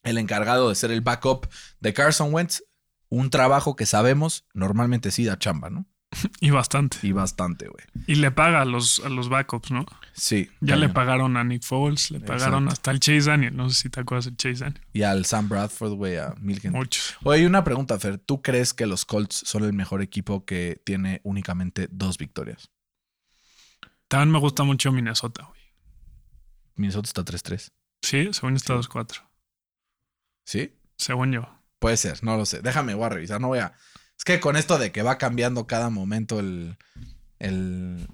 el 0.04 0.18
encargado 0.18 0.70
de 0.70 0.76
ser 0.76 0.92
el 0.92 1.02
backup 1.02 1.48
de 1.80 1.94
Carson 1.94 2.34
Wentz. 2.34 2.64
Un 3.10 3.30
trabajo 3.32 3.76
que 3.76 3.86
sabemos 3.86 4.46
normalmente 4.54 5.12
sí 5.12 5.26
da 5.26 5.40
chamba, 5.40 5.70
¿no? 5.70 5.86
Y 6.42 6.50
bastante. 6.50 6.98
Y 7.04 7.12
bastante, 7.12 7.68
güey. 7.68 7.84
Y 8.08 8.16
le 8.16 8.32
paga 8.32 8.62
a 8.62 8.66
los, 8.66 9.02
a 9.06 9.10
los 9.10 9.30
backups, 9.30 9.72
¿no? 9.72 9.86
Sí. 10.14 10.50
Ya 10.60 10.76
le 10.76 10.90
pagaron 10.90 11.38
a 11.38 11.44
Nick 11.44 11.64
Foles, 11.64 12.12
le 12.12 12.20
pagaron 12.20 12.66
Exacto. 12.66 12.74
hasta 12.74 12.92
el 12.92 13.00
Chase 13.00 13.30
Daniel. 13.30 13.56
No 13.56 13.70
sé 13.70 13.84
si 13.84 13.90
te 13.90 14.00
acuerdas 14.00 14.26
del 14.26 14.38
Chase 14.38 14.64
Daniel. 14.64 14.82
Y 14.94 15.04
al 15.04 15.26
Sam 15.26 15.50
Bradford, 15.50 15.94
güey, 15.94 16.18
a 16.18 16.34
mil 16.40 16.60
gente. 16.60 16.78
Muchos. 16.78 17.16
Oye, 17.24 17.46
una 17.46 17.64
pregunta, 17.64 18.00
Fer. 18.00 18.18
¿Tú 18.18 18.42
crees 18.42 18.74
que 18.74 18.86
los 18.86 19.06
Colts 19.06 19.44
son 19.46 19.64
el 19.64 19.74
mejor 19.74 20.02
equipo 20.02 20.46
que 20.46 20.82
tiene 20.84 21.22
únicamente 21.24 21.88
dos 21.92 22.18
victorias? 22.18 22.70
También 24.10 24.32
me 24.32 24.40
gusta 24.40 24.64
mucho 24.64 24.92
Minnesota, 24.92 25.46
güey. 25.48 25.62
Minnesota 26.76 27.08
está 27.08 27.24
3-3. 27.24 27.72
Sí, 28.02 28.30
según 28.34 28.56
está 28.58 28.74
Sí. 28.82 28.90
2-4. 28.90 29.22
¿Sí? 30.46 30.74
Según 30.98 31.32
yo. 31.32 31.48
Puede 31.80 31.96
ser, 31.98 32.22
no 32.24 32.36
lo 32.36 32.46
sé. 32.46 32.62
Déjame, 32.62 32.94
voy 32.96 33.06
a 33.06 33.10
revisar. 33.10 33.40
No 33.40 33.48
voy 33.48 33.60
a. 33.60 33.74
Es 34.18 34.24
que 34.26 34.40
con 34.42 34.58
esto 34.58 34.78
de 34.78 34.92
que 34.92 35.02
va 35.04 35.18
cambiando 35.18 35.66
cada 35.68 35.90
momento 35.90 36.40
el. 36.40 36.78
el 37.40 38.08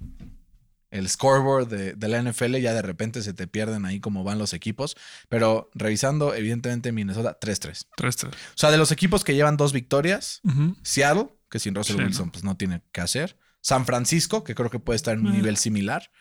el 0.92 1.10
scoreboard 1.10 1.68
de, 1.68 1.94
de 1.94 2.08
la 2.08 2.22
NFL, 2.22 2.56
ya 2.62 2.74
de 2.74 2.82
repente 2.82 3.22
se 3.22 3.34
te 3.34 3.48
pierden 3.48 3.86
ahí 3.86 4.00
como 4.00 4.24
van 4.24 4.38
los 4.40 4.54
equipos. 4.54 4.96
Pero 5.28 5.70
revisando, 5.74 6.34
evidentemente, 6.34 6.94
Minnesota 6.94 7.38
3-3. 7.38 7.86
3-3. 7.98 8.28
O 8.30 8.32
sea, 8.56 8.72
de 8.72 8.78
los 8.78 8.94
equipos 8.94 9.26
que 9.26 9.36
llevan 9.36 9.58
dos 9.58 9.74
victorias, 9.74 10.40
Ujú. 10.46 10.78
Seattle, 10.84 11.28
que 11.50 11.60
sin 11.60 11.76
Russell 11.76 11.98
Sí, 11.98 12.02
Wilson 12.04 12.26
¿no? 12.28 12.32
pues 12.32 12.44
no 12.46 12.56
tiene 12.56 12.82
que 12.94 13.02
hacer. 13.02 13.38
San 13.66 13.88
Francisco, 13.88 14.44
que 14.44 14.54
creo 14.54 14.70
que 14.70 14.78
puede 14.78 14.96
estar 14.96 15.16
en 15.16 15.26
un 15.26 15.34
nivel 15.34 15.58
similar. 15.58 16.12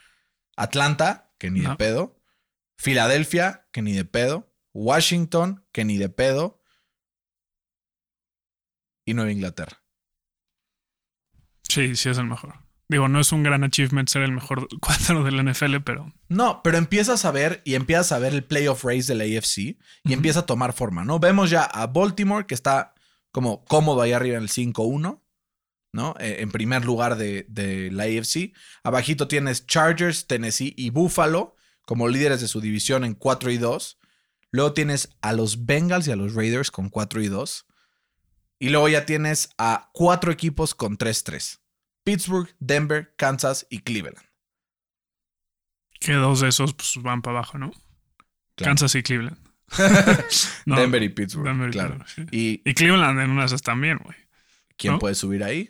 Atlanta, 0.57 1.35
que 1.39 1.51
ni 1.51 1.61
de 1.61 1.77
pedo. 1.77 2.19
Filadelfia, 2.79 3.69
que 3.71 3.83
ni 3.83 3.93
de 3.93 4.07
pedo. 4.07 4.51
Washington, 4.73 5.63
que 5.71 5.85
ni 5.85 5.99
de 5.99 6.09
pedo. 6.09 6.63
Y 9.05 9.13
Nueva 9.13 9.31
Inglaterra. 9.31 9.85
Sí, 11.69 11.97
sí 11.97 12.09
es 12.09 12.17
el 12.17 12.25
mejor. 12.25 12.65
Digo, 12.89 13.09
no 13.09 13.21
es 13.21 13.31
un 13.31 13.43
gran 13.43 13.63
achievement 13.63 14.09
ser 14.09 14.23
el 14.23 14.33
mejor 14.33 14.67
cuadro 14.81 15.23
de 15.23 15.33
la 15.33 15.43
NFL, 15.43 15.81
pero 15.85 16.15
No, 16.31 16.63
pero 16.63 16.79
empiezas 16.79 17.27
a 17.27 17.31
ver 17.31 17.61
y 17.67 17.75
empiezas 17.75 18.13
a 18.13 18.21
ver 18.21 18.33
el 18.33 18.45
playoff 18.45 18.85
race 18.85 19.13
de 19.13 19.17
la 19.17 19.25
AFC 19.25 19.77
y 20.03 20.15
empieza 20.15 20.41
a 20.41 20.47
tomar 20.47 20.73
forma, 20.73 21.05
¿no? 21.05 21.19
Vemos 21.19 21.51
ya 21.51 21.65
a 21.65 21.89
Baltimore 21.89 22.47
que 22.47 22.55
está 22.55 22.95
como 23.33 23.67
cómodo 23.67 24.01
ahí 24.01 24.13
arriba 24.13 24.39
en 24.39 24.45
el 24.45 24.49
5-1, 24.49 25.24
¿no? 25.95 26.15
Eh, 26.19 26.39
en 26.41 26.51
primer 26.51 26.85
lugar 26.85 27.17
de, 27.17 27.47
de 27.49 27.91
la 27.93 28.05
AFC. 28.05 28.53
Abajito 28.83 29.29
tienes 29.29 29.67
Chargers, 29.67 30.27
Tennessee 30.27 30.75
y 30.77 30.91
Buffalo 30.91 31.55
como 31.87 32.09
líderes 32.09 32.41
de 32.41 32.49
su 32.49 32.61
división 32.61 33.05
en 33.05 33.15
4 33.15 33.51
y 33.53 33.59
2. 33.59 33.99
Luego 34.51 34.73
tienes 34.73 35.11
a 35.23 35.33
los 35.33 35.65
Bengals 35.67 36.09
y 36.09 36.11
a 36.13 36.17
los 36.17 36.35
Raiders 36.35 36.71
con 36.71 36.89
4 36.91 37.23
y 37.23 37.29
2. 37.29 37.67
Y 38.59 38.71
luego 38.71 38.89
ya 38.89 39.07
tienes 39.07 39.51
a 39.59 39.91
cuatro 39.93 40.33
equipos 40.33 40.75
con 40.75 40.97
3-3. 40.97 41.61
Pittsburgh, 42.03 42.55
Denver, 42.59 43.15
Kansas 43.17 43.67
y 43.71 43.81
Cleveland. 43.81 44.19
que 46.01 46.13
dos 46.13 46.41
de 46.41 46.49
esos 46.49 46.75
pues, 46.75 46.95
van 47.03 47.23
para 47.23 47.39
abajo, 47.39 47.59
¿no? 47.59 47.71
Claro. 48.57 48.71
Kansas 48.71 48.95
y 48.95 49.03
Cleveland. 49.03 49.39
No, 50.67 50.77
Denver 50.77 51.03
y 51.03 51.09
Pittsburgh, 51.09 51.47
Denver 51.47 51.69
y 51.69 51.73
claro. 51.73 51.99
Cleveland, 51.99 52.31
sí. 52.31 52.37
Y 52.37 52.63
Y 52.71 52.75
Cleveland 52.75 53.21
en 53.21 53.31
una 53.31 53.43
de 53.43 53.47
esas 53.47 53.63
también, 53.63 53.99
güey. 53.99 54.17
¿quién 54.77 54.95
¿no? 54.95 54.99
puede 54.99 55.15
subir 55.15 55.45
ahí? 55.45 55.69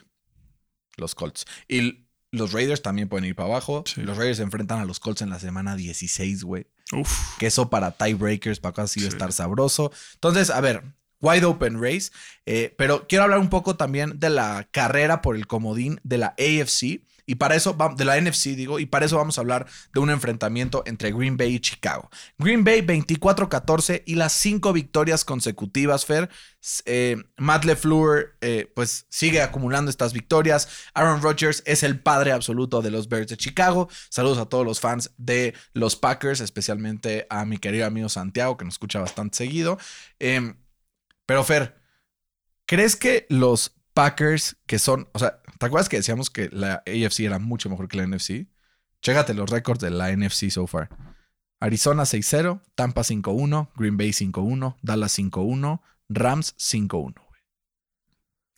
Los 0.96 1.14
Colts. 1.14 1.44
Y 1.68 2.06
los 2.30 2.52
Raiders 2.52 2.82
también 2.82 3.08
pueden 3.08 3.24
ir 3.26 3.34
para 3.36 3.48
abajo. 3.48 3.84
Sí. 3.86 4.02
Los 4.02 4.16
Raiders 4.16 4.38
se 4.38 4.42
enfrentan 4.42 4.80
a 4.80 4.84
los 4.84 5.00
Colts 5.00 5.22
en 5.22 5.30
la 5.30 5.38
semana 5.38 5.76
16, 5.76 6.44
güey. 6.44 6.66
Uf. 6.92 7.36
Que 7.38 7.46
eso 7.46 7.70
para 7.70 7.92
tiebreakers, 7.92 8.60
para 8.60 8.72
a 8.74 8.86
Sí. 8.86 9.06
estar 9.06 9.32
sabroso. 9.32 9.92
Entonces, 10.14 10.50
a 10.50 10.60
ver, 10.60 10.82
wide 11.20 11.44
open 11.46 11.80
race. 11.82 12.10
eh, 12.46 12.74
pero 12.76 13.06
quiero 13.08 13.24
hablar 13.24 13.38
un 13.38 13.48
poco 13.50 13.76
también 13.76 14.18
de 14.20 14.28
la 14.30 14.68
carrera 14.70 15.22
por 15.22 15.36
el 15.36 15.46
comodín 15.46 16.00
de 16.04 16.18
la 16.18 16.34
AFC. 16.38 17.00
Y 17.26 17.36
para 17.36 17.54
eso, 17.54 17.76
de 17.96 18.04
la 18.04 18.20
NFC, 18.20 18.48
digo, 18.56 18.78
y 18.78 18.86
para 18.86 19.06
eso 19.06 19.16
vamos 19.16 19.38
a 19.38 19.40
hablar 19.40 19.66
de 19.92 20.00
un 20.00 20.10
enfrentamiento 20.10 20.82
entre 20.86 21.12
Green 21.12 21.36
Bay 21.36 21.54
y 21.54 21.60
Chicago. 21.60 22.10
Green 22.38 22.64
Bay 22.64 22.82
24-14 22.82 24.02
y 24.06 24.16
las 24.16 24.32
cinco 24.32 24.72
victorias 24.72 25.24
consecutivas, 25.24 26.04
Fer. 26.04 26.28
Eh, 26.84 27.16
Matt 27.36 27.64
LeFleur, 27.64 28.36
eh, 28.40 28.70
pues 28.74 29.06
sigue 29.08 29.42
acumulando 29.42 29.90
estas 29.90 30.12
victorias. 30.12 30.68
Aaron 30.94 31.22
Rodgers 31.22 31.62
es 31.66 31.82
el 31.82 32.00
padre 32.00 32.32
absoluto 32.32 32.82
de 32.82 32.90
los 32.90 33.08
Bears 33.08 33.28
de 33.28 33.36
Chicago. 33.36 33.88
Saludos 34.10 34.38
a 34.38 34.46
todos 34.46 34.66
los 34.66 34.80
fans 34.80 35.12
de 35.16 35.54
los 35.72 35.96
Packers, 35.96 36.40
especialmente 36.40 37.26
a 37.30 37.44
mi 37.44 37.58
querido 37.58 37.86
amigo 37.86 38.08
Santiago, 38.08 38.56
que 38.56 38.64
nos 38.64 38.74
escucha 38.74 39.00
bastante 39.00 39.36
seguido. 39.36 39.78
Em, 40.18 40.56
pero 41.26 41.44
Fer, 41.44 41.76
¿crees 42.66 42.96
que 42.96 43.26
los 43.28 43.74
Packers, 43.94 44.56
que 44.66 44.78
son, 44.78 45.08
o 45.12 45.18
sea, 45.18 45.40
¿te 45.58 45.66
acuerdas 45.66 45.88
que 45.88 45.96
decíamos 45.96 46.28
que 46.28 46.50
la 46.52 46.82
AFC 46.86 47.20
era 47.20 47.38
mucho 47.38 47.70
mejor 47.70 47.88
que 47.88 47.96
la 47.96 48.06
NFC? 48.06 48.48
Chécate 49.00 49.34
los 49.34 49.48
récords 49.48 49.80
de 49.80 49.90
la 49.90 50.14
NFC 50.14 50.50
so 50.50 50.66
far. 50.66 50.88
Arizona 51.60 52.02
6-0, 52.02 52.60
Tampa 52.74 53.02
5-1, 53.02 53.70
Green 53.76 53.96
Bay 53.96 54.10
5-1, 54.10 54.76
Dallas 54.82 55.18
5-1, 55.18 55.80
Rams 56.08 56.56
5-1. 56.56 57.14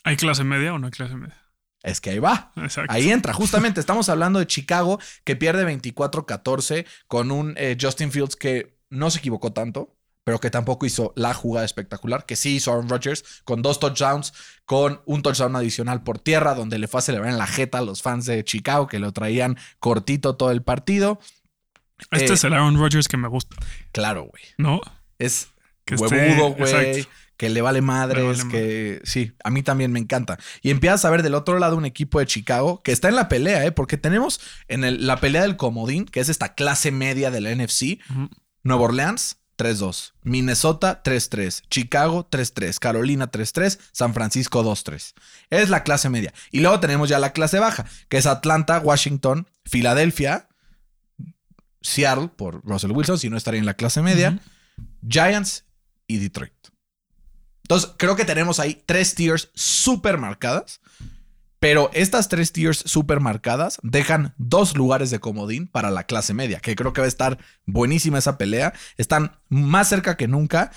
¿Hay 0.05 0.16
clase 0.16 0.44
media 0.44 0.75
o 0.75 0.79
no 0.79 0.87
hay 0.87 0.92
clase 0.92 1.14
media? 1.14 1.37
Es 1.83 2.01
que 2.01 2.11
ahí 2.11 2.18
va. 2.18 2.53
Exacto. 2.57 2.92
Ahí 2.92 3.11
entra. 3.11 3.33
Justamente 3.33 3.81
estamos 3.81 4.09
hablando 4.09 4.38
de 4.38 4.46
Chicago 4.46 4.99
que 5.25 5.37
pierde 5.37 5.64
24-14 5.64 6.87
con 7.07 7.31
un 7.31 7.55
eh, 7.57 7.77
Justin 7.81 8.11
Fields 8.11 8.35
que 8.35 8.79
no 8.88 9.11
se 9.11 9.18
equivocó 9.18 9.53
tanto, 9.53 9.95
pero 10.27 10.41
que 10.41 10.51
tampoco 10.51 10.87
hizo 10.87 11.12
la 11.15 11.35
jugada 11.35 11.65
espectacular, 11.65 12.27
que 12.27 12.35
sí 12.35 12.57
hizo 12.57 12.73
Aaron 12.73 12.89
Rodgers 12.89 13.23
con 13.45 13.62
dos 13.62 13.79
touchdowns, 13.79 14.33
con 14.65 15.01
un 15.07 15.23
touchdown 15.23 15.55
adicional 15.55 16.03
por 16.03 16.19
tierra, 16.19 16.57
donde 16.57 16.81
le 16.81 16.89
fue 16.89 16.99
a 16.99 17.03
celebrar 17.03 17.31
en 17.31 17.39
la 17.39 17.47
jeta 17.47 17.79
a 17.79 17.83
los 17.83 18.03
fans 18.03 18.27
de 18.27 18.43
Chicago 18.43 18.89
que 18.89 18.99
lo 18.99 19.12
traían 19.12 19.57
cortito 19.79 20.35
todo 20.35 20.51
el 20.51 20.65
partido. 20.65 21.21
Este 22.11 22.25
Eh, 22.27 22.33
es 22.35 22.43
el 22.43 22.55
Aaron 22.55 22.77
Rodgers 22.77 23.07
que 23.07 23.17
me 23.17 23.29
gusta, 23.29 23.55
Claro, 23.93 24.23
güey. 24.25 24.43
¿no? 24.59 24.81
Es 25.21 25.47
Que 25.85 25.95
huevudo, 25.95 26.55
güey. 26.55 27.07
Que 27.37 27.49
le 27.49 27.61
vale 27.61 27.81
madres, 27.81 28.39
vale 28.39 28.51
que 28.51 29.01
sí, 29.05 29.33
a 29.45 29.51
mí 29.51 29.62
también 29.62 29.93
me 29.93 30.01
encanta. 30.01 30.39
Y 30.61 30.71
empiezas 30.71 31.05
a 31.05 31.11
ver 31.11 31.23
del 31.23 31.35
otro 31.35 31.61
lado 31.61 31.77
un 31.77 31.85
equipo 31.87 32.19
de 32.19 32.27
Chicago 32.27 32.83
que 32.83 32.91
está 32.91 33.09
en 33.09 33.15
la 33.15 33.29
pelea, 33.29 33.65
¿eh? 33.65 33.71
Porque 33.71 33.97
tenemos 33.97 34.41
en 34.67 34.83
el- 34.83 35.07
la 35.07 35.19
pelea 35.21 35.43
del 35.43 35.57
comodín, 35.57 36.05
que 36.07 36.19
es 36.19 36.29
esta 36.31 36.55
clase 36.55 36.91
media 36.91 37.31
de 37.31 37.41
la 37.41 37.51
NFC. 37.55 38.01
Nueva 38.65 38.83
Orleans 38.83 39.37
3-2, 39.57 40.12
Minnesota 40.23 41.03
3-3, 41.03 41.64
Chicago 41.71 42.29
3-3, 42.31 42.79
Carolina 42.79 43.31
3-3, 43.31 43.79
San 43.92 44.14
Francisco 44.14 44.62
2-3. 44.62 45.14
Es 45.51 45.69
la 45.71 45.83
clase 45.83 46.09
media. 46.09 46.33
Y 46.51 46.61
luego 46.61 46.81
tenemos 46.81 47.09
ya 47.09 47.19
la 47.19 47.33
clase 47.33 47.59
baja, 47.59 47.87
que 48.09 48.19
es 48.19 48.27
Atlanta, 48.27 48.79
Washington, 48.81 49.49
Filadelfia, 49.64 50.49
Seattle 51.81 52.29
por 52.29 52.64
Russell 52.64 52.92
Wilson, 52.92 53.19
si 53.19 53.31
no 53.31 53.37
estaría 53.37 53.61
en 53.61 53.66
la 53.66 53.75
clase 53.75 54.03
media, 54.03 54.40
Giants 55.09 55.64
y 56.07 56.19
Detroit. 56.19 56.53
Entonces, 57.62 57.90
creo 57.97 58.14
que 58.14 58.25
tenemos 58.25 58.61
ahí 58.61 58.81
tres 58.87 59.14
tiers 59.14 59.51
súper 59.55 60.19
marcadas. 60.19 60.81
Pero 61.59 61.90
estas 61.95 62.29
tres 62.29 62.53
tiers 62.53 62.79
súper 62.79 63.21
marcadas 63.21 63.79
dejan 63.83 64.35
dos 64.37 64.77
lugares 64.77 65.11
de 65.11 65.21
comodín 65.21 65.66
para 65.66 65.90
la 65.90 66.05
clase 66.05 66.35
media, 66.35 66.61
que 66.61 66.77
creo 66.77 66.92
que 66.92 67.01
va 67.01 67.07
a 67.07 67.09
estar 67.09 67.38
buenísima 67.64 68.19
esa 68.19 68.38
pelea. 68.38 68.75
Están 68.97 69.38
más 69.49 69.88
cerca 69.88 70.16
que 70.16 70.29
nunca. 70.29 70.71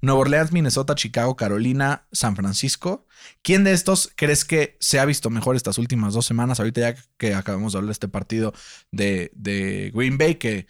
Nueva 0.00 0.22
Orleans, 0.22 0.50
Minnesota, 0.50 0.96
Chicago, 0.96 1.36
Carolina, 1.36 2.06
San 2.10 2.34
Francisco. 2.34 3.06
¿Quién 3.42 3.62
de 3.62 3.72
estos 3.72 4.10
crees 4.16 4.44
que 4.44 4.76
se 4.80 4.98
ha 4.98 5.04
visto 5.04 5.30
mejor 5.30 5.54
estas 5.54 5.78
últimas 5.78 6.12
dos 6.14 6.26
semanas? 6.26 6.58
Ahorita 6.58 6.80
ya 6.80 6.96
que 7.18 7.34
acabamos 7.34 7.72
de 7.72 7.78
hablar 7.78 7.88
de 7.88 7.92
este 7.92 8.08
partido 8.08 8.52
de, 8.90 9.30
de 9.36 9.92
Green 9.94 10.18
Bay, 10.18 10.36
que 10.36 10.66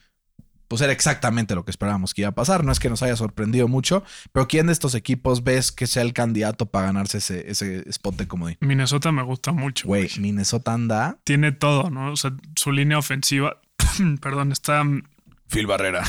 pues 0.72 0.80
era 0.80 0.94
exactamente 0.94 1.54
lo 1.54 1.66
que 1.66 1.70
esperábamos 1.70 2.14
que 2.14 2.22
iba 2.22 2.30
a 2.30 2.34
pasar. 2.34 2.64
No 2.64 2.72
es 2.72 2.80
que 2.80 2.88
nos 2.88 3.02
haya 3.02 3.14
sorprendido 3.14 3.68
mucho, 3.68 4.04
pero 4.32 4.48
¿quién 4.48 4.68
de 4.68 4.72
estos 4.72 4.94
equipos 4.94 5.44
ves 5.44 5.70
que 5.70 5.86
sea 5.86 6.00
el 6.00 6.14
candidato 6.14 6.64
para 6.64 6.86
ganarse 6.86 7.18
ese, 7.18 7.50
ese 7.50 7.86
spot 7.90 8.16
de 8.16 8.26
comodín? 8.26 8.56
Minnesota 8.60 9.12
me 9.12 9.22
gusta 9.22 9.52
mucho. 9.52 9.86
Güey, 9.86 10.08
Minnesota 10.18 10.72
anda. 10.72 11.18
Tiene 11.24 11.52
todo, 11.52 11.90
¿no? 11.90 12.10
O 12.10 12.16
sea, 12.16 12.32
su 12.56 12.72
línea 12.72 12.96
ofensiva, 12.96 13.60
perdón, 14.22 14.50
está 14.50 14.82
mm, 14.82 15.02
Phil 15.46 15.66
Barrera. 15.66 16.04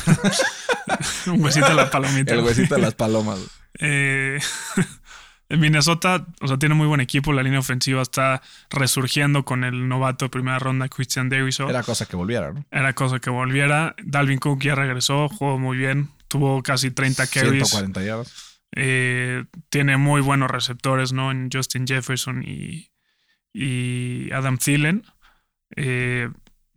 un 1.26 1.44
huesito 1.44 1.68
de 1.68 1.74
la 1.74 1.90
palomita. 1.90 2.32
El 2.32 2.40
huesito 2.40 2.76
de 2.76 2.80
las 2.80 2.94
palomas. 2.94 3.40
Eh, 3.80 4.38
Minnesota, 5.48 6.26
o 6.40 6.48
sea, 6.48 6.58
tiene 6.58 6.74
muy 6.74 6.86
buen 6.86 7.00
equipo. 7.00 7.32
La 7.32 7.42
línea 7.42 7.58
ofensiva 7.58 8.02
está 8.02 8.42
resurgiendo 8.70 9.44
con 9.44 9.64
el 9.64 9.88
novato 9.88 10.24
de 10.24 10.28
primera 10.30 10.58
ronda, 10.58 10.88
Christian 10.88 11.28
Davidson. 11.28 11.70
Era 11.70 11.82
cosa 11.82 12.06
que 12.06 12.16
volviera, 12.16 12.52
¿no? 12.52 12.64
Era 12.70 12.94
cosa 12.94 13.18
que 13.20 13.30
volviera. 13.30 13.94
Dalvin 14.02 14.38
Cook 14.38 14.62
ya 14.62 14.74
regresó, 14.74 15.28
jugó 15.28 15.58
muy 15.58 15.76
bien. 15.76 16.10
Tuvo 16.28 16.62
casi 16.62 16.90
30 16.90 17.26
carries. 17.26 17.68
140 17.68 18.02
yardas. 18.04 18.60
Eh, 18.76 19.44
tiene 19.68 19.96
muy 19.96 20.20
buenos 20.20 20.50
receptores, 20.50 21.12
¿no? 21.12 21.30
En 21.30 21.48
Justin 21.52 21.86
Jefferson 21.86 22.42
y, 22.42 22.90
y 23.52 24.32
Adam 24.32 24.58
Thielen. 24.58 25.04
Eh, 25.76 26.30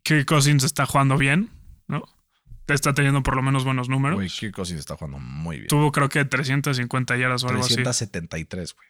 Kirk 0.04 0.26
Cousins 0.26 0.64
está 0.64 0.86
jugando 0.86 1.18
bien, 1.18 1.50
¿no? 1.88 2.04
Está 2.68 2.94
teniendo 2.94 3.24
por 3.24 3.36
lo 3.36 3.42
menos 3.42 3.64
buenos 3.64 3.88
números. 3.90 4.18
Güey, 4.18 4.30
Kirk 4.30 4.54
Cousins 4.54 4.80
está 4.80 4.96
jugando 4.96 5.20
muy 5.20 5.58
bien. 5.58 5.68
Tuvo 5.68 5.92
creo 5.92 6.10
que 6.10 6.26
350 6.26 7.16
yardas 7.18 7.44
o 7.44 7.50
algo 7.50 7.64
así. 7.64 7.76
373, 7.76 8.74
güey. 8.74 8.88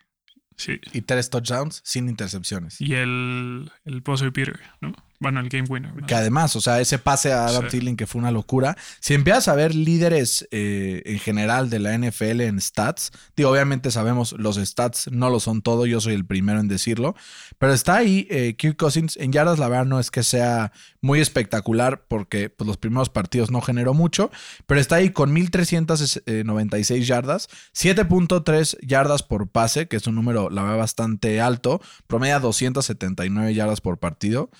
Sí. 0.56 0.82
Y 0.92 1.02
tres 1.02 1.30
touchdowns 1.30 1.82
sin 1.86 2.10
intercepciones. 2.10 2.82
Y 2.82 2.96
el, 2.96 3.72
el 3.86 4.02
Buzzer 4.02 4.34
Peter, 4.34 4.60
¿no? 4.82 4.94
Bueno, 5.20 5.40
el 5.40 5.50
Game 5.50 5.68
Winner. 5.68 5.96
¿no? 5.96 6.06
Que 6.06 6.14
además, 6.14 6.56
o 6.56 6.62
sea, 6.62 6.80
ese 6.80 7.00
pase 7.00 7.34
a 7.34 7.48
Adam 7.48 7.66
Sí. 7.66 7.72
Thielen 7.72 7.98
que 7.98 8.06
fue 8.06 8.20
una 8.20 8.32
locura. 8.32 8.78
Si 9.00 9.16
empiezas 9.16 9.48
a 9.48 9.56
ver 9.56 9.74
líderes 9.74 10.48
eh, 10.52 11.02
en 11.06 11.20
general 11.20 11.70
de 11.70 11.80
la 11.80 11.98
NFL 11.98 12.42
en 12.42 12.62
stats, 12.62 13.12
digo, 13.36 13.50
obviamente 13.50 13.90
sabemos 13.90 14.34
los 14.34 14.58
stats 14.58 15.10
no 15.12 15.30
lo 15.30 15.40
son 15.40 15.62
todo, 15.62 15.86
yo 15.86 16.00
soy 16.02 16.14
el 16.14 16.26
primero 16.26 16.60
en 16.60 16.68
decirlo, 16.68 17.16
pero 17.58 17.74
está 17.74 17.96
ahí 17.96 18.28
eh, 18.30 18.56
Kirk 18.58 18.78
Cousins 18.78 19.18
en 19.18 19.32
yardas, 19.32 19.58
la 19.58 19.68
verdad 19.70 19.86
no 19.86 20.00
es 20.00 20.12
que 20.12 20.22
sea 20.24 20.72
muy 21.02 21.20
espectacular 21.20 22.04
porque 22.08 22.50
pues, 22.50 22.68
los 22.68 22.78
primeros 22.78 23.10
partidos 23.10 23.50
no 23.50 23.62
generó 23.62 23.94
mucho, 23.96 24.30
pero 24.68 24.80
está 24.80 24.98
ahí 24.98 25.10
con 25.10 25.34
1396 25.34 27.08
yardas, 27.08 27.50
7.3 27.76 28.78
yardas 28.86 29.24
por 29.24 29.50
pase, 29.50 29.88
que 29.88 29.98
es 29.98 30.06
un 30.06 30.16
número 30.16 30.50
la 30.50 30.62
verdad 30.62 30.78
bastante 30.78 31.42
alto, 31.42 31.82
promedia 32.06 32.40
279 32.40 33.54
yardas 33.56 33.82
por 33.82 33.98
partido 33.98 34.52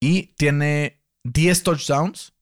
y 0.00 0.34
tiene 0.36 1.02
10 1.24 1.62
touchdowns, 1.62 2.32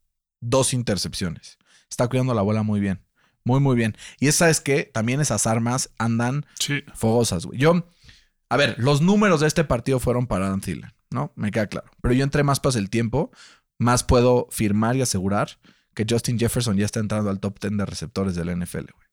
dos 0.40 0.74
intercepciones. 0.74 1.58
Está 1.90 2.08
cuidando 2.08 2.34
la 2.34 2.42
bola 2.42 2.62
muy 2.62 2.80
bien. 2.80 3.00
Muy, 3.44 3.60
muy 3.60 3.76
bien. 3.76 3.96
Y 4.20 4.28
esa 4.28 4.48
es 4.50 4.60
que 4.60 4.84
también 4.84 5.20
esas 5.20 5.46
armas 5.46 5.90
andan 5.98 6.46
Sí. 6.58 6.82
fogosas, 6.94 7.44
güey. 7.46 7.58
Yo, 7.58 7.86
a 8.48 8.56
ver, 8.56 8.74
los 8.78 9.00
números 9.02 9.40
de 9.40 9.46
este 9.46 9.64
partido 9.64 10.00
fueron 10.00 10.26
para 10.26 10.48
Dan 10.48 10.60
Thielen, 10.60 10.92
¿no? 11.10 11.32
Me 11.36 11.50
queda 11.50 11.66
claro. 11.66 11.90
Pero 12.00 12.14
yo 12.14 12.24
entre 12.24 12.42
más 12.42 12.60
pasa 12.60 12.78
el 12.78 12.88
tiempo, 12.90 13.30
más 13.78 14.02
puedo 14.02 14.48
firmar 14.50 14.96
y 14.96 15.02
asegurar 15.02 15.58
que 15.94 16.06
Justin 16.08 16.38
Jefferson 16.38 16.76
ya 16.76 16.86
está 16.86 17.00
entrando 17.00 17.30
al 17.30 17.38
top 17.38 17.58
10 17.60 17.76
de 17.78 17.86
receptores 17.86 18.34
del 18.34 18.48
NFL, 18.48 18.86
güey. 18.92 19.03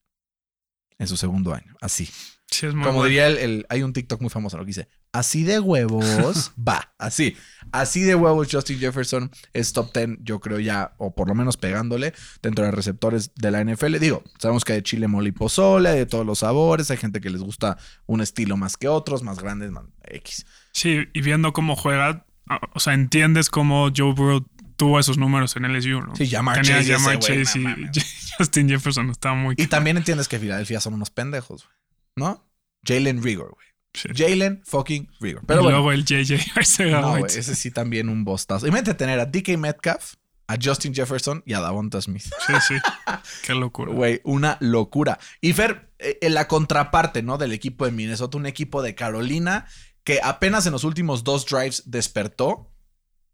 En 1.02 1.08
su 1.08 1.16
segundo 1.16 1.52
año. 1.52 1.74
Así. 1.80 2.08
Sí, 2.48 2.66
es 2.66 2.74
muy 2.74 2.84
Como 2.84 2.98
bueno. 2.98 3.08
diría 3.08 3.26
el, 3.28 3.38
el- 3.38 3.66
Hay 3.70 3.82
un 3.82 3.92
TikTok 3.94 4.20
muy 4.20 4.28
famoso, 4.30 4.56
¿no? 4.58 4.62
Que 4.62 4.68
dice: 4.68 4.88
Así 5.10 5.42
de 5.42 5.58
huevos, 5.58 6.52
va. 6.68 6.92
Así. 6.98 7.34
Así 7.72 8.02
de 8.02 8.14
huevos, 8.14 8.48
Justin 8.52 8.78
Jefferson 8.78 9.30
es 9.54 9.72
top 9.72 9.92
10, 9.94 10.18
yo 10.22 10.38
creo 10.40 10.60
ya, 10.60 10.92
o 10.98 11.14
por 11.14 11.28
lo 11.28 11.34
menos 11.34 11.56
pegándole 11.56 12.12
dentro 12.42 12.64
de 12.64 12.70
receptores 12.70 13.32
de 13.34 13.50
la 13.50 13.64
NFL. 13.64 13.98
Digo, 13.98 14.22
sabemos 14.38 14.64
que 14.64 14.74
hay 14.74 14.78
de 14.80 14.82
chile, 14.84 15.08
mole 15.08 15.30
y 15.30 15.32
pozole, 15.32 15.88
hay 15.88 15.98
de 16.00 16.06
todos 16.06 16.26
los 16.26 16.40
sabores. 16.40 16.90
Hay 16.90 16.98
gente 16.98 17.20
que 17.20 17.30
les 17.30 17.40
gusta 17.40 17.78
un 18.06 18.20
estilo 18.20 18.56
más 18.58 18.76
que 18.76 18.86
otros, 18.88 19.22
más 19.22 19.38
grandes, 19.40 19.70
más 19.70 19.84
X. 20.04 20.44
Sí, 20.72 20.98
y 21.14 21.20
viendo 21.22 21.52
cómo 21.54 21.74
juega, 21.74 22.26
o 22.74 22.80
sea, 22.80 22.92
entiendes 22.94 23.48
cómo 23.50 23.90
Joe 23.96 24.12
Burrow 24.12 24.46
tuvo 24.76 24.98
esos 24.98 25.18
números 25.18 25.56
en 25.56 25.64
LSU, 25.72 26.00
¿no? 26.00 26.16
Sí, 26.16 26.28
Jamar 26.28 26.60
Tenía 26.60 26.78
Chase, 26.78 26.92
Jamar 26.92 27.18
Chase 27.18 27.58
y. 27.58 27.64
Justin 28.38 28.68
Jefferson 28.68 29.10
estaba 29.10 29.34
muy... 29.34 29.54
Y 29.58 29.66
también 29.66 29.96
entiendes 29.96 30.28
que 30.28 30.38
Filadelfia 30.38 30.80
son 30.80 30.94
unos 30.94 31.10
pendejos, 31.10 31.64
güey. 31.64 31.76
¿No? 32.16 32.44
Jalen 32.84 33.22
Rigor, 33.22 33.50
güey. 33.54 33.66
Sí. 33.94 34.08
Jalen 34.14 34.62
fucking 34.64 35.10
Rigor. 35.20 35.42
Pero 35.46 35.60
y 35.60 35.64
bueno. 35.64 35.78
luego 35.78 35.92
el 35.92 36.04
JJ 36.04 36.56
Arcega 36.56 37.00
No, 37.00 37.10
güey, 37.10 37.22
White. 37.24 37.38
ese 37.38 37.54
sí 37.54 37.70
también 37.70 38.08
un 38.08 38.24
bostazo. 38.24 38.66
Imagínate 38.66 38.94
tener 38.94 39.20
a 39.20 39.26
DK 39.26 39.58
Metcalf, 39.58 40.14
a 40.46 40.56
Justin 40.62 40.94
Jefferson 40.94 41.42
y 41.46 41.52
a 41.52 41.60
Davonta 41.60 42.00
Smith. 42.00 42.24
Sí, 42.46 42.52
sí. 42.66 42.74
Qué 43.46 43.54
locura. 43.54 43.92
Güey, 43.92 44.20
una 44.24 44.56
locura. 44.60 45.18
Y 45.40 45.52
Fer, 45.52 45.92
eh, 45.98 46.18
en 46.22 46.34
la 46.34 46.48
contraparte, 46.48 47.22
¿no? 47.22 47.36
Del 47.38 47.52
equipo 47.52 47.84
de 47.84 47.92
Minnesota, 47.92 48.38
un 48.38 48.46
equipo 48.46 48.82
de 48.82 48.94
Carolina 48.94 49.66
que 50.04 50.20
apenas 50.22 50.66
en 50.66 50.72
los 50.72 50.84
últimos 50.84 51.22
dos 51.22 51.46
drives 51.46 51.84
despertó 51.86 52.71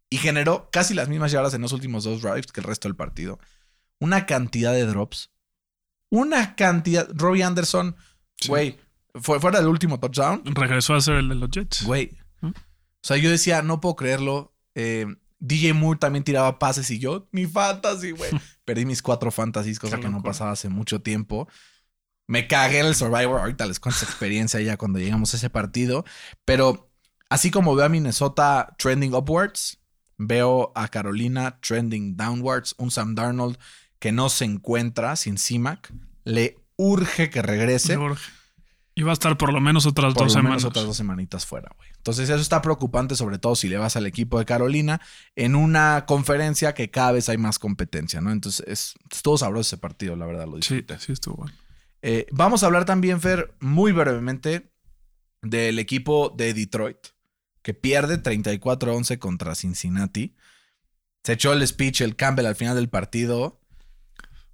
y 0.09 0.17
generó 0.17 0.69
casi 0.71 0.93
las 0.93 1.07
mismas 1.09 1.31
yardas 1.31 1.53
en 1.53 1.61
los 1.61 1.71
últimos 1.71 2.03
dos 2.03 2.21
drives 2.21 2.51
que 2.51 2.61
el 2.61 2.65
resto 2.67 2.87
del 2.87 2.95
partido. 2.95 3.39
Una 3.99 4.25
cantidad 4.25 4.73
de 4.73 4.85
drops. 4.85 5.31
Una 6.09 6.55
cantidad. 6.55 7.07
Robbie 7.13 7.43
Anderson, 7.43 7.95
Sí. 8.39 8.47
güey, 8.47 8.79
fue 9.15 9.39
fuera 9.39 9.59
del 9.59 9.67
último 9.67 9.99
touchdown. 9.99 10.41
Regresó 10.45 10.95
a 10.95 11.01
ser 11.01 11.15
el 11.15 11.29
de 11.29 11.35
los 11.35 11.49
Jets. 11.51 11.83
Güey. 11.83 12.17
¿Mm? 12.41 12.47
O 12.47 12.53
sea, 13.03 13.17
yo 13.17 13.29
decía, 13.29 13.61
no 13.61 13.79
puedo 13.81 13.95
creerlo. 13.95 14.55
Eh, 14.75 15.05
DJ 15.39 15.73
Moore 15.73 15.99
también 15.99 16.23
tiraba 16.23 16.59
pases 16.59 16.89
y 16.91 16.99
yo, 16.99 17.27
mi 17.31 17.45
fantasy, 17.45 18.11
güey. 18.11 18.31
Perdí 18.65 18.85
mis 18.85 19.01
cuatro 19.01 19.31
fantasies, 19.31 19.79
cosa 19.79 19.97
Qué 19.97 20.03
que 20.03 20.09
no 20.09 20.21
pasaba 20.23 20.51
hace 20.51 20.69
mucho 20.69 21.01
tiempo. 21.01 21.47
Me 22.27 22.47
cagué 22.47 22.79
en 22.79 22.85
el 22.87 22.95
Survivor. 22.95 23.39
Ahorita 23.39 23.65
les 23.65 23.79
cuento 23.79 23.97
esa 23.97 24.05
experiencia 24.05 24.59
ya 24.61 24.77
cuando 24.77 24.99
llegamos 24.99 25.33
a 25.33 25.37
ese 25.37 25.49
partido. 25.49 26.05
Pero 26.45 26.91
así 27.29 27.51
como 27.51 27.75
veo 27.75 27.85
a 27.85 27.89
Minnesota 27.89 28.75
trending 28.77 29.13
upwards, 29.13 29.78
veo 30.19 30.71
a 30.75 30.87
Carolina 30.89 31.59
trending 31.61 32.15
downwards. 32.15 32.75
Un 32.77 32.91
Sam 32.91 33.15
Darnold 33.15 33.57
que 33.97 34.11
no 34.11 34.29
se 34.29 34.45
encuentra 34.45 35.15
sin 35.15 35.39
CIMAC. 35.39 35.91
Le 36.23 36.55
urge 36.77 37.31
que 37.31 37.41
regrese. 37.41 37.95
Jorge. 37.95 38.31
Y 38.95 39.01
va 39.01 39.11
a 39.11 39.13
estar 39.13 39.37
por 39.37 39.53
lo 39.53 39.61
menos 39.61 39.85
otras 39.85 40.13
por 40.13 40.23
dos 40.23 40.33
lo 40.33 40.39
semanas. 40.39 40.57
menos 40.57 40.65
otras 40.65 40.85
dos 40.85 40.97
semanitas 40.97 41.45
fuera, 41.45 41.71
güey. 41.77 41.87
Entonces 41.95 42.29
eso 42.29 42.41
está 42.41 42.61
preocupante, 42.61 43.15
sobre 43.15 43.37
todo 43.39 43.55
si 43.55 43.69
le 43.69 43.77
vas 43.77 43.95
al 43.95 44.05
equipo 44.05 44.37
de 44.39 44.45
Carolina 44.45 44.99
en 45.37 45.55
una 45.55 46.05
conferencia 46.05 46.73
que 46.73 46.91
cada 46.91 47.13
vez 47.13 47.29
hay 47.29 47.37
más 47.37 47.59
competencia, 47.59 48.19
¿no? 48.19 48.31
Entonces 48.31 48.65
es, 48.67 48.95
estuvo 49.09 49.37
sabroso 49.37 49.61
ese 49.75 49.77
partido, 49.77 50.17
la 50.17 50.25
verdad, 50.25 50.45
lo 50.47 50.53
Sí, 50.61 50.75
disfruté. 50.75 50.99
sí 50.99 51.13
estuvo 51.13 51.35
bueno. 51.37 51.53
Eh, 52.01 52.25
vamos 52.31 52.61
a 52.63 52.65
hablar 52.65 52.83
también, 52.85 53.21
Fer, 53.21 53.53
muy 53.61 53.93
brevemente 53.93 54.69
del 55.41 55.79
equipo 55.79 56.33
de 56.37 56.53
Detroit, 56.53 56.97
que 57.69 57.75
pierde 57.75 58.19
34-11 58.23 59.19
contra 59.19 59.53
Cincinnati. 59.53 60.35
Se 61.23 61.33
echó 61.33 61.53
el 61.53 61.67
speech 61.67 62.01
el 62.01 62.15
Campbell 62.15 62.47
al 62.47 62.55
final 62.55 62.75
del 62.75 62.89
partido. 62.89 63.61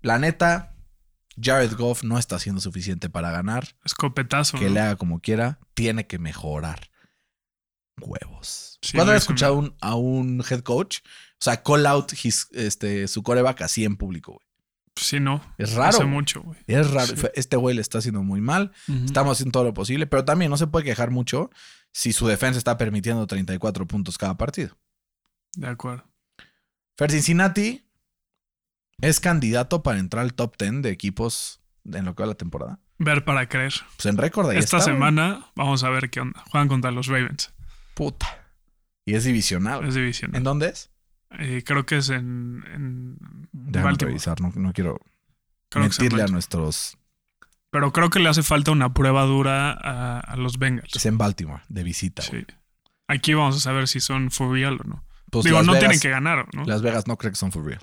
La 0.01 0.19
neta, 0.19 0.75
Jared 1.41 1.71
Goff 1.77 2.03
no 2.03 2.19
está 2.19 2.35
haciendo 2.35 2.59
suficiente 2.59 3.09
para 3.09 3.31
ganar. 3.31 3.69
Escopetazo. 3.85 4.59
Que 4.59 4.65
¿no? 4.65 4.71
le 4.73 4.79
haga 4.81 4.95
como 4.97 5.21
quiera, 5.21 5.59
tiene 5.75 6.07
que 6.07 6.19
mejorar. 6.19 6.89
Huevos. 8.01 8.79
Sí, 8.81 8.97
¿Cuándo 8.97 9.13
hizo 9.13 9.19
escuchado 9.19 9.53
a 9.53 9.57
un, 9.59 9.75
a 9.79 9.95
un 9.95 10.43
head 10.49 10.59
coach? 10.59 10.97
O 11.39 11.43
sea, 11.45 11.63
call 11.63 11.85
out 11.85 12.11
his- 12.21 12.49
este, 12.51 13.07
su 13.07 13.23
coreback 13.23 13.61
así 13.61 13.85
en 13.85 13.95
público, 13.95 14.33
güey. 14.33 14.45
Sí, 14.97 15.21
no. 15.21 15.41
Es 15.57 15.71
raro. 15.73 15.89
Hace 15.95 16.03
mucho, 16.03 16.41
güey. 16.41 16.59
Es 16.67 16.91
raro. 16.91 17.15
Sí. 17.15 17.27
Este 17.35 17.55
güey 17.55 17.75
le 17.75 17.81
está 17.81 17.99
haciendo 17.99 18.23
muy 18.23 18.41
mal. 18.41 18.73
Estamos 19.05 19.37
haciendo 19.37 19.53
todo 19.53 19.63
lo 19.63 19.73
posible, 19.73 20.05
pero 20.05 20.25
también 20.25 20.51
no 20.51 20.57
se 20.57 20.67
puede 20.67 20.83
quejar 20.83 21.11
mucho 21.11 21.49
si 21.95 22.11
su 22.11 22.27
defensa 22.27 22.57
está 22.57 22.77
permitiendo 22.77 23.25
34 23.25 23.87
puntos 23.87 24.17
cada 24.17 24.35
partido. 24.35 24.77
De 25.55 25.67
acuerdo. 25.67 26.03
Fer 26.97 27.09
Cincinnati 27.09 27.85
es 28.99 29.21
candidato 29.21 29.81
para 29.81 29.99
entrar 29.99 30.23
al 30.23 30.33
top 30.33 30.57
10 30.59 30.81
de 30.81 30.89
equipos 30.89 31.61
en 31.85 32.03
lo 32.03 32.13
que 32.13 32.23
va 32.23 32.27
la 32.27 32.35
temporada. 32.35 32.81
Ver 32.97 33.23
para 33.23 33.47
creer. 33.47 33.73
Pues 33.95 34.07
en 34.07 34.17
récord 34.17 34.49
ahí 34.49 34.57
Esta 34.57 34.79
está, 34.79 34.91
güey. 34.91 34.97
semana 34.97 35.45
vamos 35.55 35.85
a 35.85 35.89
ver 35.89 36.09
qué 36.09 36.19
onda. 36.19 36.43
Juegan 36.51 36.67
contra 36.67 36.91
los 36.91 37.07
Ravens. 37.07 37.53
Puta. 37.93 38.27
Y 39.05 39.13
es 39.13 39.23
divisional. 39.23 39.77
güey. 39.77 39.87
Es 39.87 39.95
división. 39.95 40.35
¿En 40.35 40.43
dónde 40.43 40.67
es? 40.67 40.91
Eh, 41.39 41.63
creo 41.65 41.85
que 41.85 41.97
es 41.99 42.09
en, 42.09 42.61
en 42.73 43.17
Déjame 43.53 43.95
revisar, 43.97 44.41
no, 44.41 44.51
no 44.53 44.73
quiero 44.73 44.99
Creo 45.69 45.83
mentirle 45.83 46.23
a 46.23 46.27
nuestros... 46.27 46.97
Pero 47.75 47.91
creo 47.91 48.09
que 48.09 48.19
le 48.19 48.29
hace 48.29 48.41
falta 48.41 48.71
una 48.71 48.93
prueba 48.93 49.23
dura 49.23 49.71
a, 49.73 50.21
a 50.21 50.35
los 50.37 50.57
Bengals. 50.59 50.95
Es 50.95 51.05
en 51.05 51.17
Baltimore, 51.17 51.61
de 51.67 51.83
visita. 51.83 52.21
Sí. 52.21 52.45
Aquí 53.09 53.33
vamos 53.33 53.57
a 53.57 53.59
saber 53.59 53.89
si 53.89 53.99
son 53.99 54.31
for 54.31 54.49
real 54.53 54.79
o 54.81 54.87
no. 54.87 55.05
Pues 55.29 55.43
Digo, 55.43 55.57
Las 55.57 55.65
no 55.65 55.73
Vegas- 55.73 55.81
tienen 55.81 55.99
que 55.99 56.09
ganar, 56.09 56.47
¿no? 56.55 56.63
Las 56.63 56.81
Vegas 56.81 57.05
no 57.05 57.17
creo 57.17 57.33
que 57.33 57.35
son 57.35 57.51
for 57.51 57.65
real. 57.65 57.81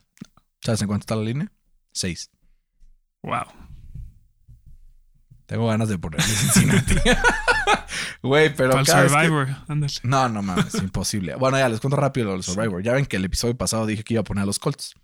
¿Sabes 0.65 0.81
en 0.81 0.89
cuánto 0.89 1.03
está 1.03 1.15
la 1.17 1.25
línea? 1.25 1.53
Seis. 1.93 2.31
Wow. 3.23 3.45
Tengo 5.45 5.67
ganas 5.67 5.91
de 5.91 5.99
ponerle 5.99 6.25
Cincinnati. 6.27 6.95
Güey, 8.23 8.55
pero 8.57 8.71
Para 8.71 8.81
el 8.81 8.87
que- 8.87 8.93
Survivor, 9.11 9.49
ándale. 9.69 9.93
No, 10.05 10.29
no 10.31 10.41
mames, 10.43 10.75
imposible. 10.77 11.35
Bueno, 11.35 11.59
ya 11.59 11.69
les 11.69 11.81
cuento 11.81 11.97
rápido 11.99 12.29
lo 12.29 12.33
del 12.33 12.43
Survivor. 12.43 12.83
Ya 12.83 12.93
ven 12.95 13.05
que 13.05 13.17
el 13.17 13.25
episodio 13.27 13.55
pasado 13.59 13.85
dije 13.85 14.05
que 14.05 14.15
iba 14.15 14.23
a 14.23 14.25
poner 14.25 14.45
a 14.45 14.47
los 14.47 14.59
Colts. 14.59 14.95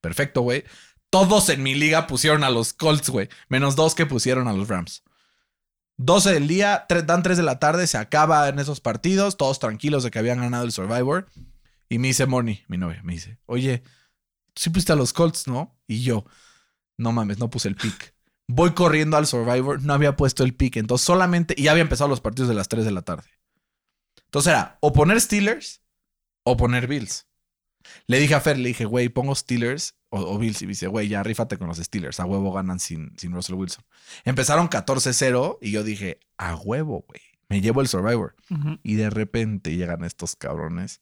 Perfecto, 0.00 0.42
güey. 0.42 0.62
Todos 1.10 1.48
en 1.48 1.62
mi 1.62 1.74
liga 1.74 2.06
pusieron 2.06 2.44
a 2.44 2.50
los 2.50 2.72
Colts, 2.72 3.10
güey. 3.10 3.28
Menos 3.48 3.76
dos 3.76 3.94
que 3.94 4.06
pusieron 4.06 4.48
a 4.48 4.52
los 4.52 4.68
Rams. 4.68 5.02
12 5.98 6.32
del 6.32 6.48
día, 6.48 6.86
dan 7.06 7.22
3 7.22 7.36
de 7.36 7.42
la 7.42 7.58
tarde, 7.58 7.86
se 7.86 7.96
acaba 7.96 8.48
en 8.48 8.58
esos 8.58 8.80
partidos, 8.80 9.36
todos 9.36 9.58
tranquilos 9.58 10.02
de 10.02 10.10
que 10.10 10.18
habían 10.18 10.40
ganado 10.40 10.64
el 10.64 10.72
Survivor. 10.72 11.26
Y 11.88 11.98
me 11.98 12.08
dice 12.08 12.26
Moni, 12.26 12.62
mi 12.68 12.76
novia, 12.76 13.00
me 13.02 13.14
dice, 13.14 13.38
oye, 13.46 13.82
sí 14.54 14.70
pusiste 14.70 14.92
a 14.92 14.96
los 14.96 15.12
Colts, 15.12 15.46
¿no? 15.46 15.78
Y 15.86 16.02
yo, 16.02 16.26
no 16.98 17.12
mames, 17.12 17.38
no 17.38 17.48
puse 17.48 17.68
el 17.68 17.76
pick. 17.76 18.14
Voy 18.48 18.74
corriendo 18.74 19.16
al 19.16 19.26
Survivor, 19.26 19.82
no 19.82 19.92
había 19.94 20.16
puesto 20.16 20.44
el 20.44 20.54
pick, 20.54 20.76
entonces 20.76 21.06
solamente, 21.06 21.54
y 21.56 21.64
ya 21.64 21.70
había 21.70 21.82
empezado 21.82 22.08
los 22.08 22.20
partidos 22.20 22.48
de 22.48 22.54
las 22.54 22.68
3 22.68 22.84
de 22.84 22.90
la 22.90 23.02
tarde. 23.02 23.28
Entonces 24.26 24.52
era 24.52 24.78
o 24.80 24.92
poner 24.92 25.20
Steelers 25.20 25.82
o 26.42 26.56
poner 26.56 26.86
Bills. 26.86 27.25
Le 28.06 28.18
dije 28.18 28.34
a 28.34 28.40
Fer, 28.40 28.58
le 28.58 28.68
dije, 28.68 28.84
güey, 28.84 29.08
pongo 29.08 29.34
Steelers 29.34 29.96
o, 30.10 30.20
o 30.20 30.38
Bills. 30.38 30.62
Y 30.62 30.66
me 30.66 30.70
dice, 30.70 30.86
güey, 30.86 31.08
ya 31.08 31.22
rífate 31.22 31.58
con 31.58 31.68
los 31.68 31.78
Steelers. 31.78 32.20
A 32.20 32.24
huevo 32.24 32.52
ganan 32.52 32.80
sin, 32.80 33.12
sin 33.18 33.32
Russell 33.32 33.56
Wilson. 33.56 33.84
Empezaron 34.24 34.68
14-0 34.68 35.58
y 35.60 35.70
yo 35.70 35.82
dije, 35.82 36.20
a 36.36 36.54
huevo, 36.56 37.04
güey. 37.08 37.20
Me 37.48 37.60
llevo 37.60 37.80
el 37.80 37.88
Survivor. 37.88 38.34
Y 38.82 38.94
de 38.94 39.10
repente 39.10 39.76
llegan 39.76 40.04
estos 40.04 40.36
cabrones. 40.36 41.00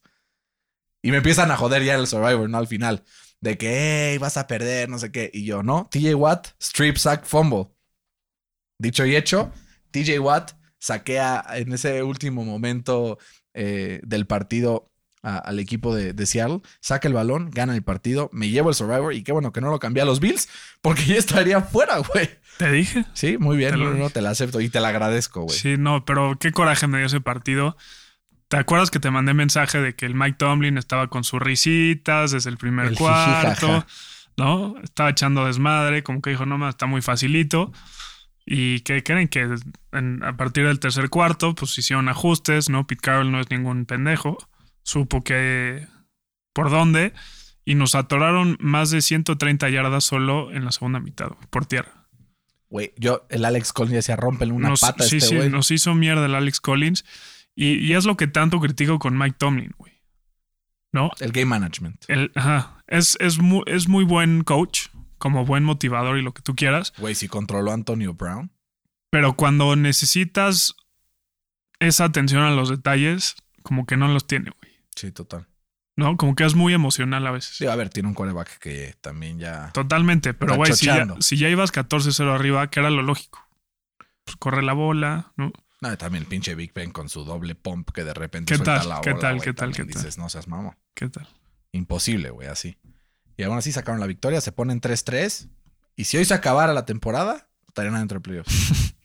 Y 1.01 1.11
me 1.11 1.17
empiezan 1.17 1.51
a 1.51 1.57
joder 1.57 1.83
ya 1.83 1.95
en 1.95 2.01
el 2.01 2.07
Survivor, 2.07 2.49
¿no? 2.49 2.57
Al 2.57 2.67
final. 2.67 3.03
De 3.39 3.57
que, 3.57 4.11
hey, 4.11 4.17
vas 4.17 4.37
a 4.37 4.47
perder, 4.47 4.89
no 4.89 4.99
sé 4.99 5.11
qué. 5.11 5.29
Y 5.33 5.45
yo, 5.45 5.63
no. 5.63 5.87
TJ 5.91 6.15
Watt, 6.15 6.47
strip 6.59 6.97
sack, 6.97 7.25
fumble. 7.25 7.67
Dicho 8.79 9.05
y 9.05 9.15
hecho, 9.15 9.51
TJ 9.91 10.19
Watt 10.19 10.51
saquea 10.79 11.43
en 11.55 11.73
ese 11.73 12.03
último 12.03 12.43
momento 12.43 13.17
eh, 13.53 14.01
del 14.03 14.27
partido 14.27 14.91
a- 15.25 15.37
al 15.39 15.59
equipo 15.59 15.93
de, 15.95 16.13
de 16.13 16.25
Seattle, 16.25 16.61
saca 16.79 17.07
el 17.07 17.13
balón, 17.13 17.49
gana 17.51 17.75
el 17.75 17.83
partido, 17.83 18.29
me 18.31 18.49
llevo 18.49 18.69
el 18.69 18.75
Survivor 18.75 19.13
y 19.13 19.23
qué 19.23 19.31
bueno 19.31 19.51
que 19.51 19.59
no 19.61 19.69
lo 19.71 19.79
cambié 19.79 20.03
a 20.03 20.05
los 20.05 20.19
Bills 20.19 20.47
porque 20.81 21.03
ya 21.05 21.15
estaría 21.15 21.61
fuera, 21.61 21.97
güey. 21.97 22.29
Te 22.57 22.71
dije. 22.71 23.05
Sí, 23.13 23.37
muy 23.37 23.57
bien, 23.57 23.71
Te 23.71 23.77
no, 23.77 23.91
no, 23.93 24.09
te 24.09 24.21
la 24.21 24.29
acepto 24.29 24.61
y 24.61 24.69
te 24.69 24.79
la 24.79 24.89
agradezco, 24.89 25.41
güey. 25.41 25.57
Sí, 25.57 25.75
no, 25.77 26.05
pero 26.05 26.37
qué 26.39 26.51
coraje 26.51 26.87
me 26.87 26.99
dio 26.99 27.07
ese 27.07 27.19
partido. 27.21 27.75
¿Te 28.47 28.57
acuerdas 28.57 28.91
que 28.91 28.99
te 28.99 29.09
mandé 29.11 29.33
mensaje 29.33 29.79
de 29.81 29.95
que 29.95 30.05
el 30.05 30.13
Mike 30.15 30.37
Tomlin 30.37 30.77
estaba 30.77 31.07
con 31.09 31.23
sus 31.23 31.41
risitas 31.41 32.31
desde 32.31 32.49
el 32.51 32.57
primer 32.57 32.85
El 32.85 32.95
cuarto? 32.95 33.57
jijijaja. 33.57 33.87
¿No? 34.37 34.75
Estaba 34.83 35.09
echando 35.09 35.45
desmadre, 35.45 36.03
como 36.03 36.21
que 36.21 36.29
dijo, 36.29 36.45
no 36.45 36.57
más, 36.57 36.75
está 36.75 36.85
muy 36.85 37.01
facilito. 37.01 37.71
Y 38.45 38.81
que 38.81 39.01
creen 39.01 39.27
que 39.27 39.49
en- 39.93 40.23
a 40.23 40.37
partir 40.37 40.67
del 40.67 40.79
tercer 40.79 41.09
cuarto, 41.09 41.55
pues 41.55 41.77
hicieron 41.79 42.07
ajustes, 42.09 42.69
¿no? 42.69 42.85
Pete 42.85 43.01
Carroll 43.01 43.31
no 43.31 43.39
es 43.39 43.49
ningún 43.49 43.85
pendejo. 43.85 44.37
Supo 44.85 45.21
que 45.23 45.85
por 46.53 46.69
dónde. 46.69 47.11
Y 47.65 47.73
nos 47.75 47.95
atoraron 47.95 48.57
más 48.61 48.91
de 48.91 49.01
130 49.01 49.67
yardas 49.69 50.03
solo 50.03 50.51
en 50.53 50.63
la 50.65 50.71
segunda 50.71 50.99
mitad, 50.99 51.29
güey, 51.29 51.47
por 51.49 51.65
tierra. 51.65 52.07
Güey, 52.69 52.93
yo, 52.95 53.25
el 53.29 53.43
Alex 53.43 53.73
Collins 53.73 53.95
decía, 53.95 54.15
rómpele 54.15 54.51
una 54.51 54.69
Nos- 54.69 54.81
pata 54.81 55.03
sí, 55.03 55.17
este 55.17 55.41
sí, 55.43 55.49
nos 55.49 55.71
hizo 55.71 55.95
mierda 55.95 56.27
el 56.27 56.35
Alex 56.35 56.61
Collins. 56.61 57.03
Y, 57.55 57.73
y 57.79 57.93
es 57.93 58.05
lo 58.05 58.17
que 58.17 58.27
tanto 58.27 58.59
critico 58.59 58.99
con 58.99 59.17
Mike 59.17 59.37
Tomlin, 59.39 59.71
güey. 59.77 59.93
¿No? 60.93 61.09
El 61.19 61.31
game 61.31 61.45
management. 61.47 62.05
El- 62.07 62.31
ajá. 62.35 62.83
Es, 62.87 63.17
es, 63.19 63.39
muy, 63.39 63.63
es 63.65 63.87
muy 63.87 64.03
buen 64.03 64.43
coach, 64.43 64.89
como 65.17 65.43
buen 65.45 65.63
motivador 65.63 66.19
y 66.19 66.21
lo 66.21 66.33
que 66.35 66.43
tú 66.43 66.55
quieras. 66.55 66.93
Güey, 66.99 67.15
si 67.15 67.27
controló 67.27 67.71
a 67.71 67.73
Antonio 67.73 68.13
Brown. 68.13 68.51
Pero 69.09 69.35
cuando 69.35 69.75
necesitas 69.75 70.75
esa 71.79 72.03
atención 72.05 72.43
a 72.43 72.51
los 72.51 72.69
detalles, 72.69 73.35
como 73.63 73.85
que 73.87 73.97
no 73.97 74.07
los 74.07 74.27
tiene, 74.27 74.51
güey. 74.61 74.64
Sí, 74.95 75.11
total. 75.11 75.47
¿No? 75.97 76.17
Como 76.17 76.35
que 76.35 76.43
es 76.43 76.55
muy 76.55 76.73
emocional 76.73 77.25
a 77.25 77.31
veces. 77.31 77.55
Sí, 77.55 77.67
a 77.67 77.75
ver, 77.75 77.89
tiene 77.89 78.09
un 78.09 78.15
quarterback 78.15 78.59
que 78.59 78.95
también 78.99 79.39
ya. 79.39 79.71
Totalmente. 79.73 80.33
Pero, 80.33 80.55
güey, 80.55 80.73
si 80.73 80.85
ya, 80.87 81.07
si 81.19 81.37
ya 81.37 81.47
ibas 81.49 81.71
14-0 81.71 82.33
arriba, 82.33 82.69
que 82.69 82.81
era 82.81 82.89
lo 82.89 83.01
lógico. 83.01 83.39
Pues 84.25 84.35
corre 84.37 84.61
la 84.63 84.73
bola, 84.73 85.31
¿no? 85.37 85.53
No, 85.81 85.97
también 85.97 86.23
el 86.23 86.27
pinche 86.29 86.55
Big 86.55 86.73
Ben 86.73 86.91
con 86.91 87.09
su 87.09 87.23
doble 87.23 87.53
pump 87.55 87.91
que 87.91 88.03
de 88.03 88.13
repente 88.13 88.51
¿Qué 88.51 88.57
suelta 88.57 88.79
tal? 88.79 88.89
la 88.89 89.01
¿Qué 89.01 89.11
bola, 89.11 89.21
tal? 89.21 89.35
güey, 89.35 89.45
¿Qué 89.45 89.53
tal? 89.53 89.71
¿Qué 89.71 89.83
tal? 89.85 89.87
Dices, 89.93 90.17
no 90.17 90.29
seas 90.29 90.47
mamón. 90.47 90.75
¿Qué 90.93 91.07
tal? 91.09 91.27
Imposible, 91.71 92.29
güey, 92.29 92.47
así. 92.47 92.77
Y 93.37 93.43
aún 93.43 93.57
así 93.57 93.71
sacaron 93.71 93.99
la 93.99 94.07
victoria, 94.07 94.41
se 94.41 94.51
ponen 94.51 94.81
3-3. 94.81 95.47
Y 95.95 96.05
si 96.05 96.17
hoy 96.17 96.25
se 96.25 96.33
acabara 96.33 96.73
la 96.73 96.85
temporada, 96.85 97.47
estarían 97.67 97.95
adentro 97.95 98.19
de 98.19 98.23
playoffs. 98.23 98.95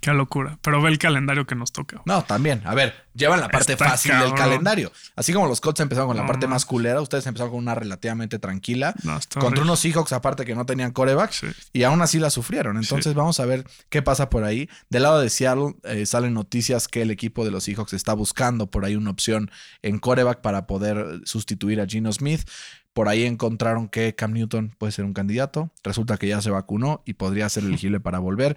Qué 0.00 0.12
locura. 0.12 0.58
Pero 0.62 0.80
ve 0.80 0.90
el 0.90 0.98
calendario 0.98 1.46
que 1.46 1.54
nos 1.54 1.72
toca. 1.72 2.02
No, 2.04 2.22
también. 2.24 2.62
A 2.64 2.74
ver, 2.74 2.94
llevan 3.14 3.40
la 3.40 3.48
parte 3.48 3.72
Está 3.72 3.90
fácil 3.90 4.12
del 4.18 4.34
calendario. 4.34 4.92
Así 5.16 5.32
como 5.32 5.46
los 5.46 5.60
Colts 5.60 5.80
empezaron 5.80 6.08
con 6.08 6.16
la 6.16 6.22
No, 6.22 6.28
parte 6.28 6.46
más 6.46 6.64
culera, 6.64 7.00
ustedes 7.00 7.26
empezaron 7.26 7.50
con 7.52 7.58
una 7.58 7.74
relativamente 7.74 8.38
tranquila. 8.38 8.94
No, 9.02 9.14
Contra 9.14 9.40
horrible. 9.46 9.62
unos 9.62 9.80
Seahawks, 9.80 10.12
aparte 10.12 10.44
que 10.44 10.54
no 10.54 10.66
tenían 10.66 10.92
coreback. 10.92 11.32
Sí. 11.32 11.46
Y 11.72 11.82
aún 11.82 12.00
así 12.02 12.18
la 12.18 12.30
sufrieron. 12.30 12.76
Entonces 12.76 13.14
vamos 13.14 13.40
a 13.40 13.44
ver 13.46 13.64
qué 13.88 14.02
pasa 14.02 14.30
por 14.30 14.44
ahí. 14.44 14.68
Del 14.88 15.02
lado 15.02 15.20
de 15.20 15.30
Seattle 15.30 15.74
eh, 15.84 16.06
salen 16.06 16.34
noticias 16.34 16.88
que 16.88 17.02
el 17.02 17.10
equipo 17.10 17.44
de 17.44 17.50
los 17.50 17.64
Seahawks 17.64 17.92
está 17.92 18.14
buscando 18.14 18.70
por 18.70 18.84
ahí 18.84 18.96
una 18.96 19.10
opción 19.10 19.50
en 19.82 19.98
coreback 19.98 20.40
para 20.40 20.66
poder 20.66 21.20
sustituir 21.24 21.80
a 21.80 21.86
Gino 21.86 22.12
Smith. 22.12 22.48
Por 22.92 23.08
ahí 23.08 23.24
encontraron 23.24 23.88
que 23.88 24.14
Cam 24.16 24.32
Newton 24.32 24.74
puede 24.76 24.92
ser 24.92 25.04
un 25.04 25.12
candidato. 25.12 25.70
Resulta 25.84 26.16
que 26.16 26.26
ya 26.26 26.42
se 26.42 26.50
vacunó 26.50 27.02
y 27.04 27.14
podría 27.14 27.48
ser 27.48 27.62
elegible 27.66 28.00
para 28.00 28.18
volver 28.18 28.56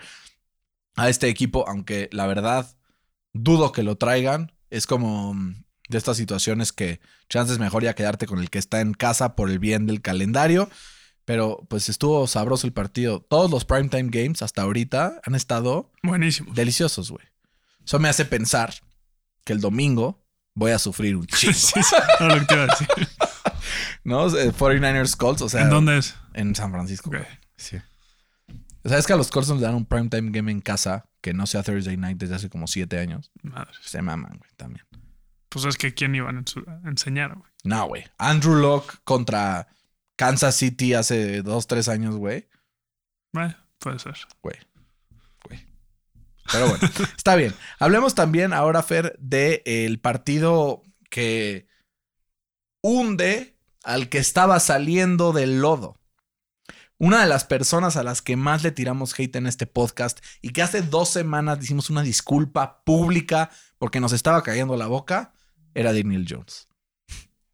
a 0.95 1.09
este 1.09 1.27
equipo, 1.29 1.67
aunque 1.67 2.09
la 2.11 2.27
verdad 2.27 2.75
dudo 3.33 3.71
que 3.71 3.83
lo 3.83 3.95
traigan. 3.97 4.51
Es 4.69 4.87
como 4.87 5.33
mm, 5.33 5.63
de 5.89 5.97
estas 5.97 6.17
situaciones 6.17 6.71
que 6.71 6.99
chances 7.29 7.59
mejor 7.59 7.83
ya 7.83 7.95
quedarte 7.95 8.25
con 8.27 8.39
el 8.39 8.49
que 8.49 8.59
está 8.59 8.81
en 8.81 8.93
casa 8.93 9.35
por 9.35 9.49
el 9.49 9.59
bien 9.59 9.85
del 9.85 10.01
calendario. 10.01 10.69
Pero 11.25 11.65
pues 11.69 11.87
estuvo 11.87 12.25
sabroso 12.27 12.65
el 12.67 12.73
partido. 12.73 13.21
Todos 13.21 13.51
los 13.51 13.63
primetime 13.63 14.09
games 14.11 14.41
hasta 14.41 14.63
ahorita 14.63 15.21
han 15.23 15.35
estado 15.35 15.91
Buenísimo. 16.03 16.53
deliciosos, 16.53 17.11
güey. 17.11 17.25
Eso 17.85 17.99
me 17.99 18.09
hace 18.09 18.25
pensar 18.25 18.73
que 19.45 19.53
el 19.53 19.61
domingo 19.61 20.25
voy 20.55 20.71
a 20.71 20.79
sufrir 20.79 21.15
un 21.15 21.25
chingo, 21.27 21.53
Sí, 21.53 21.81
sí, 21.83 21.95
era 22.19 22.35
lo 22.35 22.39
que 22.41 22.45
te 22.47 22.53
iba 22.55 22.63
a 22.63 22.67
decir. 22.67 22.87
¿no? 24.03 24.27
Eh, 24.35 24.51
49ers 24.51 25.15
Colts, 25.15 25.41
o 25.43 25.49
sea, 25.49 25.61
¿En 25.61 25.69
dónde 25.69 25.99
es? 25.99 26.15
en 26.33 26.55
San 26.55 26.71
Francisco. 26.71 27.09
Ok. 27.09 27.17
Güey. 28.83 28.83
Sí. 28.83 28.89
¿Sabes 28.89 29.07
que 29.07 29.13
a 29.13 29.17
los 29.17 29.31
Colts 29.31 29.49
le 29.49 29.59
dan 29.59 29.75
un 29.75 29.85
primetime 29.85 30.31
game 30.31 30.51
en 30.51 30.61
casa 30.61 31.09
que 31.21 31.33
no 31.33 31.45
sea 31.47 31.63
Thursday 31.63 31.97
night 31.97 32.17
desde 32.17 32.35
hace 32.35 32.49
como 32.49 32.67
siete 32.67 32.99
años? 32.99 33.31
Madre. 33.41 33.71
Se 33.81 34.01
maman, 34.01 34.37
güey, 34.37 34.51
también. 34.57 34.85
Pues 35.49 35.65
es 35.65 35.77
que 35.77 35.93
quién 35.93 36.15
iban 36.15 36.37
a 36.37 36.89
enseñar, 36.89 37.35
güey. 37.35 37.51
No, 37.63 37.87
güey. 37.87 38.05
Andrew 38.17 38.55
Locke 38.55 38.99
contra 39.03 39.67
Kansas 40.15 40.55
City 40.55 40.93
hace 40.93 41.41
dos, 41.41 41.67
tres 41.67 41.89
años, 41.89 42.15
güey. 42.15 42.47
Eh, 43.33 43.55
puede 43.79 43.99
ser. 43.99 44.15
Güey. 44.41 44.55
Güey. 45.45 45.67
Pero 46.51 46.69
bueno, 46.69 46.89
está 47.17 47.35
bien. 47.35 47.53
Hablemos 47.79 48.15
también 48.15 48.53
ahora, 48.53 48.81
Fer, 48.81 49.17
del 49.19 49.61
el 49.65 49.99
partido 49.99 50.83
que 51.09 51.67
hunde 52.81 53.57
al 53.83 54.09
que 54.09 54.19
estaba 54.19 54.59
saliendo 54.59 55.33
del 55.33 55.59
lodo. 55.59 55.99
Una 57.01 57.21
de 57.21 57.27
las 57.27 57.45
personas 57.45 57.97
a 57.97 58.03
las 58.03 58.21
que 58.21 58.35
más 58.35 58.61
le 58.61 58.69
tiramos 58.69 59.19
hate 59.19 59.35
en 59.37 59.47
este 59.47 59.65
podcast 59.65 60.23
y 60.39 60.49
que 60.49 60.61
hace 60.61 60.83
dos 60.83 61.09
semanas 61.09 61.57
hicimos 61.59 61.89
una 61.89 62.03
disculpa 62.03 62.83
pública 62.83 63.49
porque 63.79 63.99
nos 63.99 64.13
estaba 64.13 64.43
cayendo 64.43 64.77
la 64.77 64.85
boca 64.85 65.33
era 65.73 65.93
Daniel 65.93 66.27
Jones. 66.29 66.67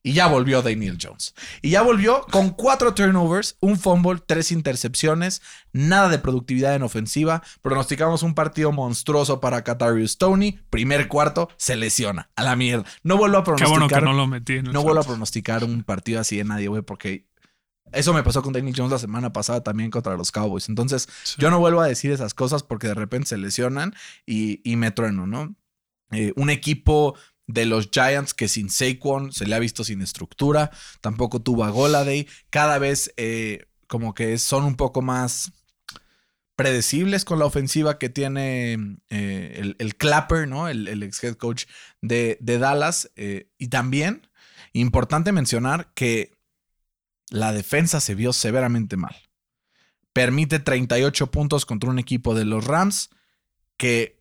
Y 0.04 0.12
ya 0.12 0.28
volvió 0.28 0.62
Daniel 0.62 0.98
Jones. 1.02 1.34
Y 1.62 1.70
ya 1.70 1.82
volvió 1.82 2.26
con 2.30 2.50
cuatro 2.50 2.94
turnovers, 2.94 3.56
un 3.62 3.80
fumble, 3.80 4.22
tres 4.28 4.52
intercepciones, 4.52 5.42
nada 5.72 6.10
de 6.10 6.20
productividad 6.20 6.76
en 6.76 6.84
ofensiva. 6.84 7.42
Pronosticamos 7.62 8.24
un 8.24 8.36
partido 8.36 8.74
monstruoso 8.74 9.40
para 9.40 9.64
Katarius 9.64 10.18
Tony. 10.18 10.60
Primer 10.70 11.08
cuarto, 11.08 11.48
se 11.56 11.78
lesiona. 11.78 12.30
A 12.36 12.44
la 12.44 12.58
mierda. 12.58 12.84
No 13.02 13.16
vuelvo 13.16 13.38
a 13.38 13.44
Qué 13.44 13.52
pronosticar. 13.52 13.80
bueno 13.80 13.88
que 13.88 14.02
no 14.02 14.12
lo 14.12 14.28
metí 14.28 14.58
en 14.58 14.68
el 14.68 14.74
No 14.74 14.84
vuelvo 14.84 15.00
a 15.00 15.06
pronosticar 15.06 15.64
un 15.64 15.84
partido 15.84 16.20
así 16.20 16.36
de 16.36 16.44
nadie, 16.44 16.68
güey, 16.68 16.82
porque 16.82 17.28
eso 17.92 18.14
me 18.14 18.24
pasó 18.24 18.42
con 18.42 18.54
Daniel 18.54 18.76
Jones 18.76 18.92
la 18.92 19.00
semana 19.00 19.32
pasada 19.34 19.62
también 19.64 19.90
contra 19.92 20.16
los 20.18 20.32
Cowboys. 20.32 20.70
Entonces, 20.70 21.08
Sí. 21.24 21.36
yo 21.40 21.50
no 21.50 21.60
vuelvo 21.60 21.82
a 21.82 21.88
decir 21.88 22.12
esas 22.12 22.34
cosas 22.34 22.64
porque 22.64 22.88
de 22.88 22.94
repente 22.96 23.28
se 23.30 23.38
lesionan 23.38 23.94
y, 24.26 24.62
y 24.70 24.76
me 24.76 24.92
trueno, 24.92 25.26
¿no? 25.28 25.56
Eh, 26.12 26.34
un 26.36 26.50
equipo 26.50 27.16
de 27.48 27.66
los 27.66 27.90
Giants 27.92 28.34
que 28.34 28.48
sin 28.48 28.70
Saquon 28.70 29.32
se 29.32 29.46
le 29.46 29.56
ha 29.56 29.60
visto 29.60 29.84
sin 29.84 30.02
estructura, 30.02 30.70
tampoco 31.02 31.42
tuvo 31.42 31.64
a 31.64 31.70
Goladay, 31.70 32.28
cada 32.50 32.78
vez 32.78 33.14
eh, 33.18 33.66
como 33.88 34.14
que 34.14 34.38
son 34.38 34.64
un 34.66 34.76
poco 34.76 35.02
más 35.02 35.52
predecibles 36.56 37.24
con 37.24 37.40
la 37.40 37.46
ofensiva 37.46 38.00
que 38.00 38.10
tiene 38.10 38.98
eh, 39.10 39.54
el, 39.58 39.76
el 39.80 39.96
Clapper, 39.96 40.48
¿no? 40.48 40.68
El, 40.68 40.88
el 40.88 41.04
ex 41.04 41.24
head 41.24 41.36
coach 41.36 41.66
de, 42.02 42.38
de 42.42 42.58
Dallas. 42.58 43.12
y 43.58 43.68
también, 43.68 44.28
importante 44.74 45.32
mencionar 45.32 45.92
que 45.94 46.37
la 47.30 47.52
defensa 47.54 48.00
se 48.00 48.16
vio 48.16 48.34
severamente 48.34 48.98
mal. 48.98 49.16
Permite 50.14 50.60
38 50.60 51.30
puntos 51.32 51.66
contra 51.66 51.90
un 51.90 52.00
equipo 52.00 52.34
de 52.34 52.46
los 52.46 52.66
Rams 52.66 53.10
que 53.78 54.18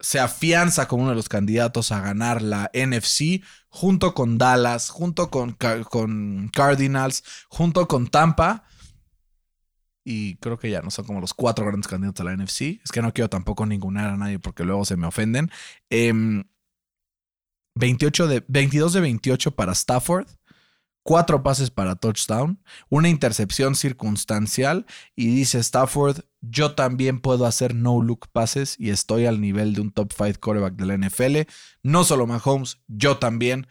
se 0.00 0.18
afianza 0.18 0.88
como 0.88 1.02
uno 1.02 1.10
de 1.10 1.16
los 1.16 1.28
candidatos 1.28 1.92
a 1.92 2.00
ganar 2.00 2.40
la 2.42 2.70
NFC 2.74 3.42
junto 3.68 4.14
con 4.14 4.38
Dallas, 4.38 4.88
junto 4.90 5.30
con, 5.30 5.52
Ca- 5.52 5.84
con 5.84 6.48
Cardinals, 6.52 7.22
junto 7.48 7.86
con 7.86 8.08
Tampa. 8.08 8.64
Y 10.02 10.36
creo 10.36 10.58
que 10.58 10.70
ya 10.70 10.80
no 10.80 10.90
son 10.90 11.04
como 11.04 11.20
los 11.20 11.34
cuatro 11.34 11.66
grandes 11.66 11.86
candidatos 11.86 12.20
a 12.22 12.24
la 12.24 12.36
NFC. 12.36 12.80
Es 12.82 12.90
que 12.92 13.02
no 13.02 13.12
quiero 13.12 13.28
tampoco 13.28 13.66
ningunar 13.66 14.08
a 14.10 14.16
nadie 14.16 14.38
porque 14.38 14.64
luego 14.64 14.84
se 14.86 14.96
me 14.96 15.06
ofenden. 15.06 15.50
28 17.74 18.26
de, 18.26 18.44
22 18.48 18.92
de 18.94 19.00
28 19.00 19.50
para 19.52 19.72
Stafford. 19.72 20.26
Cuatro 21.02 21.42
pases 21.42 21.70
para 21.70 21.96
touchdown, 21.96 22.62
una 22.90 23.08
intercepción 23.08 23.74
circunstancial 23.74 24.84
y 25.16 25.34
dice 25.34 25.58
Stafford, 25.58 26.24
yo 26.42 26.74
también 26.74 27.20
puedo 27.20 27.46
hacer 27.46 27.74
no 27.74 28.02
look 28.02 28.28
pases 28.32 28.76
y 28.78 28.90
estoy 28.90 29.24
al 29.24 29.40
nivel 29.40 29.74
de 29.74 29.80
un 29.80 29.92
top 29.92 30.12
5 30.12 30.40
quarterback 30.40 30.74
de 30.74 30.86
la 30.86 30.96
NFL. 30.98 31.50
No 31.82 32.04
solo 32.04 32.26
Mahomes, 32.26 32.80
yo 32.86 33.16
también. 33.16 33.66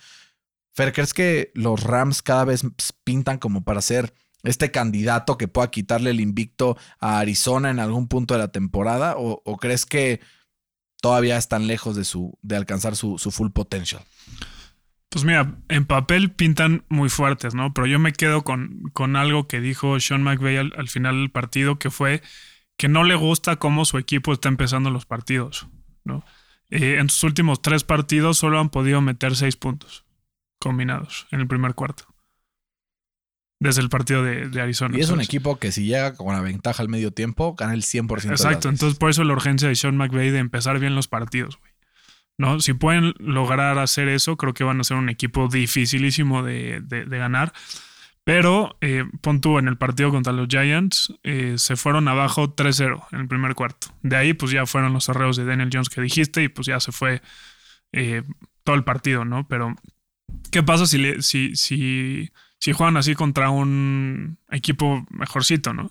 Fer, 0.73 0.91
¿crees 0.91 1.13
que 1.13 1.51
los 1.53 1.83
Rams 1.83 2.21
cada 2.21 2.45
vez 2.45 2.63
pintan 3.03 3.37
como 3.37 3.63
para 3.63 3.81
ser 3.81 4.13
este 4.43 4.71
candidato 4.71 5.37
que 5.37 5.47
pueda 5.47 5.69
quitarle 5.69 6.11
el 6.11 6.21
invicto 6.21 6.77
a 6.99 7.19
Arizona 7.19 7.69
en 7.69 7.79
algún 7.79 8.07
punto 8.07 8.33
de 8.33 8.39
la 8.39 8.51
temporada? 8.51 9.15
¿O, 9.17 9.41
o 9.45 9.57
crees 9.57 9.85
que 9.85 10.19
todavía 11.01 11.37
están 11.37 11.67
lejos 11.67 11.95
de, 11.95 12.05
su, 12.05 12.37
de 12.41 12.55
alcanzar 12.55 12.95
su, 12.95 13.17
su 13.17 13.31
full 13.31 13.49
potential? 13.51 14.03
Pues 15.09 15.25
mira, 15.25 15.55
en 15.69 15.85
papel 15.85 16.31
pintan 16.31 16.83
muy 16.87 17.09
fuertes, 17.09 17.55
¿no? 17.55 17.73
Pero 17.73 17.87
yo 17.87 17.97
me 17.97 18.13
quedo 18.13 18.43
con, 18.43 18.83
con 18.93 19.15
algo 19.15 19.47
que 19.47 19.59
dijo 19.59 19.99
Sean 19.99 20.21
McVay 20.23 20.57
al, 20.57 20.73
al 20.77 20.87
final 20.87 21.15
del 21.15 21.31
partido, 21.31 21.79
que 21.79 21.89
fue 21.89 22.21
que 22.77 22.87
no 22.87 23.03
le 23.03 23.15
gusta 23.15 23.55
cómo 23.57 23.85
su 23.85 23.97
equipo 23.97 24.31
está 24.31 24.49
empezando 24.49 24.89
los 24.91 25.05
partidos, 25.05 25.67
¿no? 26.05 26.23
Eh, 26.69 26.97
en 26.99 27.09
sus 27.09 27.23
últimos 27.23 27.61
tres 27.61 27.83
partidos 27.83 28.37
solo 28.37 28.59
han 28.59 28.69
podido 28.69 29.01
meter 29.01 29.35
seis 29.35 29.55
puntos 29.55 30.05
combinados 30.59 31.27
en 31.31 31.39
el 31.41 31.47
primer 31.47 31.73
cuarto. 31.73 32.05
Desde 33.59 33.81
el 33.81 33.89
partido 33.89 34.23
de, 34.23 34.47
de 34.47 34.61
Arizona. 34.61 34.97
Y 34.97 35.01
es 35.01 35.09
un 35.09 35.19
equipo 35.19 35.57
que 35.59 35.71
si 35.73 35.85
llega 35.85 36.15
con 36.15 36.31
la 36.33 36.39
ventaja 36.41 36.81
al 36.81 36.87
medio 36.87 37.11
tiempo, 37.11 37.55
gana 37.55 37.73
el 37.73 37.81
100% 37.81 38.07
de 38.07 38.15
las 38.15 38.25
Exacto, 38.41 38.69
veces. 38.69 38.71
entonces 38.73 38.97
por 38.99 39.09
eso 39.09 39.23
la 39.25 39.33
urgencia 39.33 39.67
de 39.67 39.75
Sean 39.75 39.97
McVay 39.97 40.29
de 40.29 40.37
empezar 40.39 40.79
bien 40.79 40.95
los 40.95 41.07
partidos, 41.09 41.57
güey. 41.57 41.68
¿No? 42.39 42.59
Si 42.61 42.73
pueden 42.73 43.13
lograr 43.19 43.77
hacer 43.79 44.07
eso, 44.07 44.37
creo 44.37 44.53
que 44.53 44.63
van 44.63 44.79
a 44.79 44.83
ser 44.85 44.95
un 44.97 45.09
equipo 45.09 45.49
dificilísimo 45.49 46.41
de, 46.41 46.79
de- 46.81 47.05
ganar. 47.05 47.51
Pero 48.23 48.77
eh, 48.81 49.03
pon 49.21 49.41
tú 49.41 49.59
en 49.59 49.67
el 49.67 49.77
partido 49.77 50.09
contra 50.09 50.31
los 50.31 50.47
Giants, 50.47 51.13
eh, 51.23 51.55
se 51.57 51.75
fueron 51.75 52.07
abajo 52.07 52.55
3-0 52.55 53.07
en 53.11 53.19
el 53.21 53.27
primer 53.27 53.55
cuarto. 53.55 53.87
De 54.03 54.15
ahí, 54.15 54.33
pues 54.33 54.51
ya 54.53 54.65
fueron 54.65 54.93
los 54.93 55.09
arreos 55.09 55.35
de 55.35 55.43
Daniel 55.43 55.69
Jones 55.71 55.89
que 55.89 55.99
dijiste, 56.01 56.41
y 56.43 56.47
pues 56.47 56.65
ya 56.67 56.79
se 56.79 56.93
fue 56.93 57.21
eh, 57.91 58.23
todo 58.63 58.75
el 58.77 58.85
partido, 58.85 59.25
¿no? 59.25 59.45
Pero, 59.49 59.75
¿qué 60.51 60.63
pasa 60.63 60.85
si, 60.85 60.97
le- 60.97 61.21
si, 61.21 61.55
si, 61.57 62.29
si 62.57 62.71
juegan 62.71 62.95
así 62.97 63.15
contra 63.15 63.49
un 63.49 64.37
equipo 64.49 65.05
mejorcito, 65.09 65.73
¿no? 65.73 65.89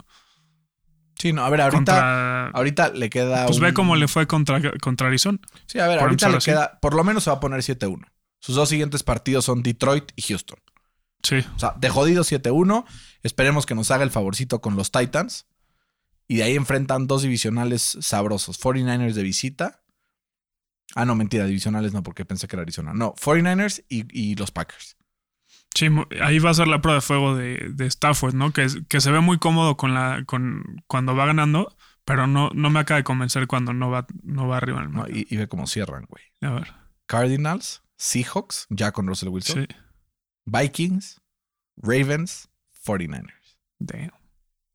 Sí, 1.19 1.33
no, 1.33 1.45
a 1.45 1.51
ver, 1.51 1.61
ahorita, 1.63 1.77
Contra, 1.79 2.49
ahorita 2.51 2.89
le 2.91 3.11
queda. 3.11 3.47
pues 3.47 3.59
ve 3.59 3.75
cómo 3.75 3.97
le 3.97 4.07
fue 4.07 4.27
contra, 4.27 4.61
contra 4.81 5.09
Arizona. 5.09 5.39
Sí, 5.67 5.79
a 5.81 5.89
ver, 5.89 5.99
ahorita 5.99 6.29
le 6.29 6.37
así. 6.37 6.51
queda. 6.51 6.79
Por 6.81 6.95
lo 6.95 7.03
menos 7.03 7.25
se 7.25 7.31
va 7.31 7.37
a 7.37 7.41
poner 7.41 7.61
7-1. 7.61 8.07
Sus 8.41 8.55
dos 8.55 8.69
siguientes 8.69 9.03
partidos 9.03 9.45
son 9.45 9.63
Detroit 9.65 10.13
y 10.15 10.23
Houston. 10.23 10.59
Sí, 11.25 11.45
O 11.57 11.59
sea, 11.59 11.75
de 11.77 11.89
jodido 11.91 12.23
7-1. 12.23 12.85
Esperemos 13.25 13.67
que 13.67 13.75
nos 13.75 13.91
haga 13.91 14.05
el 14.05 14.11
favorcito 14.13 14.61
con 14.61 14.77
los 14.77 14.93
Titans. 14.93 15.47
Y 16.29 16.37
de 16.37 16.43
ahí 16.45 16.55
enfrentan 16.55 17.07
dos 17.09 17.23
divisionales 17.23 17.99
sabrosos. 18.01 18.61
49ers 18.61 19.15
de 19.15 19.23
visita. 19.25 19.83
Ah, 20.95 21.05
no, 21.05 21.17
mentira, 21.17 21.47
divisionales 21.47 21.93
no, 21.93 22.03
porque 22.05 22.25
pensé 22.25 22.47
que 22.47 22.55
era 22.55 22.63
Arizona. 22.63 22.93
No, 22.95 23.15
49ers 23.17 23.83
y, 23.89 24.07
y 24.17 24.37
los 24.37 24.53
Packers. 24.53 24.97
Sí, 25.75 25.89
ahí 26.23 26.39
va 26.39 26.51
a 26.51 26.55
ser 26.55 26.69
la 26.69 26.81
prueba 26.81 26.97
de 26.97 27.01
fuego 27.03 27.37
de, 27.37 27.71
de 27.73 27.87
Stafford, 27.87 28.35
¿no? 28.35 28.53
Que, 28.53 28.69
se 28.69 29.11
ve 29.11 29.21
muy 29.21 29.39
cómodo 29.39 29.77
con 29.77 29.95
la, 29.95 30.23
con, 30.27 30.83
cuando 30.87 31.15
va 31.15 31.27
ganando, 31.27 31.77
pero 32.05 32.27
no, 32.27 32.51
no 32.55 32.71
me 32.71 32.81
acaba 32.81 32.99
de 32.99 33.05
convencer 33.05 33.47
cuando 33.47 33.73
no 33.73 33.91
va, 33.91 34.07
no 34.23 34.49
va 34.49 34.57
arriba 34.57 34.79
en 34.79 34.85
el 34.87 34.91
¿no? 34.93 34.99
marcador. 34.99 35.19
Y, 35.19 35.27
y 35.31 35.37
ve 35.37 35.49
cómo 35.49 35.67
cierran, 35.67 36.07
güey. 36.09 36.25
A 36.43 36.51
ver, 36.55 36.73
Cardinals, 37.07 37.83
Seahawks, 37.97 38.67
ya 38.71 38.93
con 38.93 39.07
Russell 39.07 39.29
Wilson. 39.29 39.67
sí. 39.69 39.77
Vikings, 40.47 41.21
Ravens, 41.77 42.49
49ers. 42.85 43.59
Damn. 43.79 44.11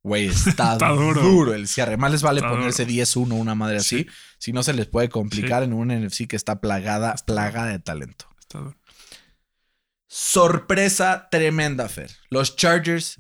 Güey, 0.03 0.25
está, 0.47 0.73
Está 0.73 0.89
duro. 0.89 1.21
duro. 1.21 1.53
el 1.53 1.67
cierre. 1.67 1.97
Más 1.97 2.11
les 2.11 2.21
vale 2.21 2.39
Está 2.41 2.51
ponerse 2.51 2.85
duro. 2.85 2.95
10-1, 2.95 3.33
una 3.33 3.55
madre 3.55 3.79
Sí. 3.79 4.01
así. 4.01 4.07
Si 4.37 4.53
no 4.53 4.61
se 4.61 4.73
les 4.73 4.85
puede 4.87 5.09
complicar 5.09 5.63
en 5.63 5.73
un 5.73 5.87
NFC 5.87 6.27
que 6.27 6.35
está 6.35 6.59
plagada, 6.61 7.15
plagada 7.25 7.67
de 7.71 7.79
talento. 7.79 8.25
Está 8.39 8.59
duro. 8.59 8.77
Sorpresa 10.15 11.27
tremenda, 11.31 11.89
Fer. 11.89 12.11
Los 12.29 12.55
Chargers, 12.55 13.19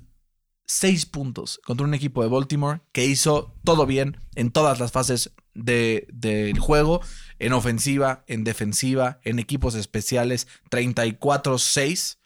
6 0.67 1.07
puntos 1.07 1.59
contra 1.65 1.87
un 1.87 1.95
equipo 1.95 2.21
de 2.21 2.29
Baltimore 2.29 2.81
que 2.91 3.03
hizo 3.07 3.59
todo 3.63 3.87
bien 3.87 4.17
en 4.35 4.51
todas 4.51 4.79
las 4.79 4.91
fases 4.91 5.31
de- 5.55 6.05
del 6.13 6.59
juego, 6.59 7.01
en 7.39 7.53
ofensiva, 7.53 8.23
en 8.27 8.43
defensiva, 8.43 9.19
en 9.23 9.39
equipos 9.39 9.73
especiales, 9.73 10.47
34-6 10.69 12.19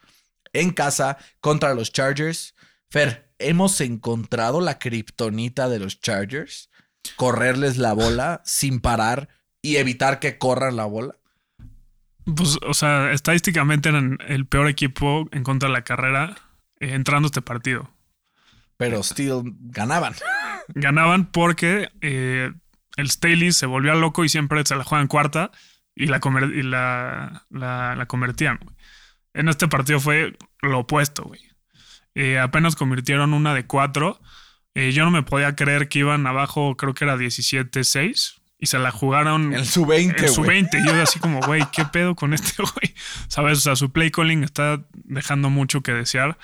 en 0.51 0.71
casa 0.71 1.17
contra 1.39 1.73
los 1.73 1.93
Chargers. 1.93 2.53
Fer, 2.89 3.33
hemos 3.39 3.79
encontrado 3.79 4.59
la 4.59 4.79
kriptonita 4.79 5.69
de 5.69 5.79
los 5.79 6.01
Chargers, 6.01 6.69
correrles 7.15 7.77
la 7.77 7.93
bola 7.93 8.41
sin 8.43 8.81
parar 8.81 9.29
y 9.61 9.77
evitar 9.77 10.19
que 10.19 10.37
corran 10.37 10.75
la 10.75 10.85
bola. 10.85 11.16
Pues, 12.35 12.57
o 12.65 12.73
sea, 12.73 13.11
estadísticamente 13.11 13.89
eran 13.89 14.17
el 14.27 14.45
peor 14.45 14.67
equipo 14.67 15.27
en 15.31 15.43
contra 15.43 15.69
de 15.69 15.73
la 15.73 15.83
carrera 15.83 16.35
eh, 16.79 16.93
entrando 16.93 17.27
a 17.27 17.29
este 17.29 17.41
partido. 17.41 17.89
Pero 18.77 19.01
still 19.01 19.41
ganaban. 19.59 20.13
Ganaban 20.75 21.25
porque 21.31 21.89
eh, 22.01 22.51
el 22.97 23.09
Staley 23.09 23.51
se 23.51 23.65
volvió 23.65 23.95
loco 23.95 24.23
y 24.25 24.29
siempre 24.29 24.61
se 24.65 24.75
la 24.75 24.83
juega 24.83 25.01
en 25.01 25.07
cuarta 25.07 25.51
y 25.95 26.07
la, 26.07 26.19
comer- 26.19 26.53
y 26.55 26.63
la, 26.63 27.45
la- 27.49 27.95
la 27.95 28.05
convertían. 28.05 28.59
En 29.33 29.47
este 29.49 29.67
partido 29.67 29.99
fue 29.99 30.37
lo 30.61 30.79
opuesto, 30.79 31.23
güey. 31.23 31.41
Eh, 32.13 32.39
apenas 32.39 32.75
convirtieron 32.75 33.33
una 33.33 33.53
de 33.53 33.65
cuatro 33.67 34.19
Eh, 34.75 34.91
yo 34.91 35.05
no 35.05 35.11
me 35.11 35.23
podía 35.23 35.55
creer 35.55 35.87
que 35.89 35.99
iban 35.99 36.27
abajo, 36.27 36.75
creo 36.77 36.93
que 36.93 37.03
era 37.05 37.15
17-6, 37.17 38.36
y 38.59 38.65
se 38.67 38.79
la 38.79 38.91
jugaron 38.91 39.53
En 39.53 39.65
su 39.65 39.85
20, 39.85 40.25
en 40.25 40.31
su 40.33 40.41
güey. 40.43 40.61
20. 40.63 40.79
Y 40.79 40.85
yo 40.85 41.01
así 41.01 41.19
como, 41.19 41.39
güey, 41.41 41.63
¿qué 41.71 41.85
pedo 41.85 42.15
con 42.15 42.33
este 42.33 42.53
güey? 42.57 42.93
¿Sabes? 43.27 43.59
O 43.59 43.61
sea, 43.61 43.75
su 43.75 43.91
play 43.91 44.09
calling 44.11 44.43
está 44.43 44.83
dejando 44.93 45.49
mucho 45.49 45.81
que 45.81 45.93
desear. 45.93 46.37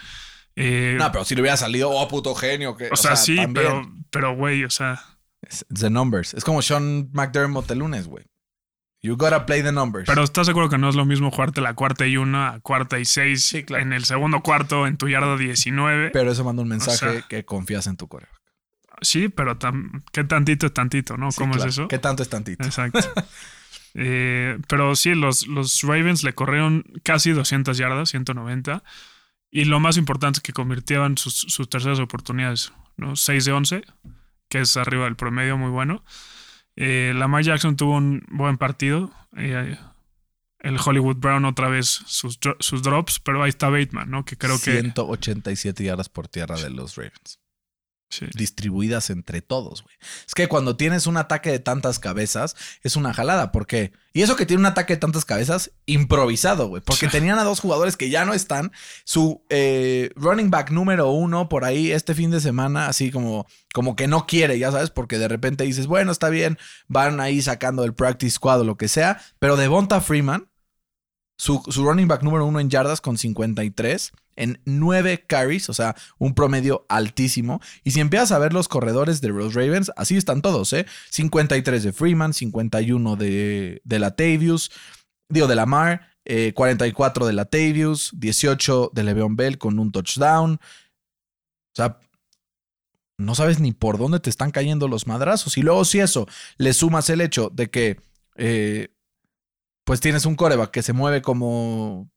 Eh, 0.56 0.96
No, 1.00 1.12
pero 1.12 1.26
si 1.26 1.34
le 1.36 1.42
hubiera 1.42 1.58
salido, 1.58 1.90
oh, 1.90 2.08
puto 2.08 2.36
genio. 2.36 2.78
Que, 2.78 2.90
o, 2.92 2.96
sea, 2.96 3.16
sí, 3.16 3.36
también. 3.38 3.54
pero, 3.54 3.92
pero, 4.12 4.36
güey, 4.36 4.64
o 4.64 4.70
sea, 4.70 5.02
It's 5.42 5.66
the 5.74 5.90
numbers. 5.90 6.34
Es 6.36 6.44
como 6.44 6.62
Sean 6.62 7.10
McDermott 7.12 7.70
el 7.72 7.80
lunes, 7.80 8.08
güey. 8.08 8.26
You 9.02 9.18
gotta 9.18 9.46
play 9.46 9.62
the 9.62 9.74
numbers. 9.74 10.06
pero 10.08 10.24
¿estás 10.24 10.48
seguro 10.48 10.70
que 10.70 10.78
no 10.78 10.88
es 10.88 10.96
lo 10.96 11.04
mismo 11.04 11.30
jugarte 11.32 11.60
la 11.60 11.74
cuarta 11.74 12.08
y 12.08 12.16
una 12.16 12.48
a 12.54 12.60
cuarta 12.62 13.00
y 13.00 13.04
seis 13.06 13.44
Sí, 13.44 13.64
claro. 13.64 13.84
en 13.84 13.92
el 13.92 14.06
segundo 14.06 14.40
cuarto 14.40 14.88
en 14.88 14.96
tu 14.96 15.10
yarda 15.10 15.36
19? 15.36 16.12
Pero 16.12 16.32
eso 16.32 16.46
manda 16.46 16.62
un 16.62 16.70
mensaje 16.70 16.98
sea- 16.98 17.22
que 17.28 17.44
confías 17.44 17.88
en 17.88 17.98
tu 17.98 18.08
coreo. 18.08 18.30
Sí, 19.04 19.30
pero 19.30 19.58
¿qué 20.12 20.24
tantito 20.24 20.66
es 20.66 20.74
tantito, 20.74 21.18
no? 21.18 21.30
¿Cómo 21.36 21.56
es 21.56 21.66
eso? 21.66 21.88
¿Qué 21.88 22.00
tanto 22.00 22.24
es 22.24 22.30
tantito? 22.30 22.64
Exacto. 22.64 23.00
Eh, 23.96 24.58
pero 24.68 24.96
sí, 24.96 25.14
los, 25.14 25.46
los 25.46 25.84
Ravens 25.84 26.24
le 26.24 26.34
corrieron 26.34 26.84
casi 27.04 27.30
200 27.30 27.78
yardas, 27.78 28.10
190. 28.10 28.84
Y 29.52 29.66
lo 29.66 29.80
más 29.80 29.98
importante 29.98 30.40
es 30.40 30.42
que 30.42 30.52
convirtieron 30.52 31.16
sus, 31.16 31.36
sus 31.36 31.70
terceras 31.70 32.00
oportunidades, 32.00 32.74
¿no? 32.98 33.16
6 33.16 33.46
de 33.46 33.52
11, 33.52 33.84
que 34.50 34.62
es 34.62 34.78
arriba 34.78 35.04
del 35.04 35.16
promedio, 35.16 35.60
muy 35.60 35.70
bueno. 35.70 36.04
Eh, 36.76 37.14
Lamar 37.16 37.44
Jackson 37.44 37.76
tuvo 37.76 37.98
un 37.98 38.26
buen 38.30 38.58
partido. 38.58 39.12
Eh, 39.38 39.78
el 40.60 40.78
Hollywood 40.84 41.18
Brown 41.18 41.46
otra 41.46 41.70
vez 41.70 41.88
sus, 41.88 42.40
sus 42.60 42.82
drops, 42.82 43.20
pero 43.20 43.44
ahí 43.44 43.50
está 43.50 43.70
Bateman, 43.70 44.10
¿no? 44.10 44.26
Que 44.26 44.38
creo 44.38 44.58
que... 44.60 44.80
187 44.80 45.84
yardas 45.84 46.10
por 46.10 46.28
tierra 46.28 46.56
de 46.56 46.70
los 46.70 46.96
Ravens. 46.96 47.40
Sí. 48.20 48.28
Distribuidas 48.36 49.10
entre 49.10 49.42
todos, 49.42 49.84
güey. 49.84 49.96
Es 50.28 50.34
que 50.34 50.48
cuando 50.48 50.76
tienes 50.76 51.08
un 51.08 51.18
ataque 51.18 51.52
de 51.52 51.60
tantas 51.60 52.00
cabezas, 52.00 52.56
es 52.82 52.96
una 52.96 53.14
jalada. 53.14 53.52
¿Por 53.52 53.68
qué? 53.68 53.94
Y 54.14 54.22
eso 54.22 54.36
que 54.36 54.46
tiene 54.46 54.62
un 54.62 54.68
ataque 54.68 54.94
de 54.94 55.00
tantas 55.00 55.26
cabezas, 55.26 55.72
improvisado, 55.88 56.68
güey. 56.68 56.84
Porque 56.86 57.08
tenían 57.08 57.40
a 57.40 57.44
dos 57.44 57.60
jugadores 57.60 57.98
que 57.98 58.10
ya 58.10 58.26
no 58.26 58.34
están. 58.34 58.72
Su 59.06 59.44
eh, 59.50 60.12
running 60.16 60.52
back 60.52 60.70
número 60.70 61.10
uno 61.10 61.50
por 61.50 61.66
ahí 61.66 61.92
este 61.92 62.14
fin 62.14 62.30
de 62.30 62.40
semana, 62.40 62.88
así 62.88 63.10
como, 63.10 63.48
como 63.74 63.96
que 63.96 64.08
no 64.08 64.28
quiere, 64.28 64.60
ya 64.60 64.72
sabes, 64.72 64.92
porque 64.92 65.18
de 65.18 65.28
repente 65.28 65.64
dices, 65.64 65.88
bueno, 65.88 66.12
está 66.12 66.30
bien, 66.30 66.60
van 66.88 67.20
ahí 67.20 67.42
sacando 67.42 67.84
el 67.84 67.96
practice 67.96 68.36
squad 68.36 68.62
o 68.62 68.64
lo 68.64 68.78
que 68.78 68.88
sea. 68.88 69.20
Pero 69.40 69.58
Devonta 69.58 70.00
Freeman, 70.00 70.48
su, 71.38 71.62
running 71.76 72.08
back 72.08 72.24
número 72.24 72.46
uno 72.46 72.60
en 72.60 72.70
yardas 72.70 73.02
con 73.02 73.18
53 73.18 74.12
en 74.36 74.60
9 74.66 75.26
carries, 75.28 75.70
o 75.70 75.74
sea, 75.74 75.96
un 76.18 76.34
promedio 76.34 76.86
altísimo. 76.90 77.62
Y 77.84 77.92
si 77.92 78.00
empiezas 78.00 78.32
a 78.32 78.40
ver 78.40 78.54
los 78.54 78.68
corredores 78.68 79.22
de 79.22 79.30
los 79.30 79.54
Ravens, 79.54 79.92
así 79.96 80.16
están 80.16 80.42
todos, 80.42 80.74
¿eh? 80.74 80.86
53 81.12 81.84
de 81.84 81.94
Freeman, 81.94 82.34
51 82.34 83.16
de, 83.16 83.82
de 83.84 84.00
Latavius, 84.00 84.72
digo, 85.30 85.48
de 85.48 85.56
Lamar, 85.56 86.14
eh, 86.26 86.54
44 86.54 87.26
de 87.26 87.34
Latavius, 87.34 88.12
18 88.16 88.92
de 88.94 89.04
Le'Veon 89.04 89.36
Bell 89.36 89.58
con 89.58 89.78
un 89.78 89.92
touchdown. 89.92 90.54
O 90.54 91.76
sea, 91.76 92.00
no 93.18 93.36
sabes 93.36 93.60
ni 93.60 93.72
por 93.74 93.98
dónde 93.98 94.20
te 94.20 94.30
están 94.30 94.52
cayendo 94.52 94.88
los 94.88 95.08
madrazos. 95.08 95.58
Y 95.58 95.62
luego 95.62 95.86
si 95.86 96.00
eso 96.00 96.28
le 96.58 96.74
sumas 96.74 97.10
el 97.10 97.22
hecho 97.22 97.50
de 97.54 97.70
que 97.70 98.00
eh, 98.36 98.90
pues 99.84 100.00
tienes 100.00 100.26
un 100.26 100.36
coreback 100.36 100.72
que 100.72 100.82
se 100.84 100.94
mueve 100.94 101.22
como 101.22 102.10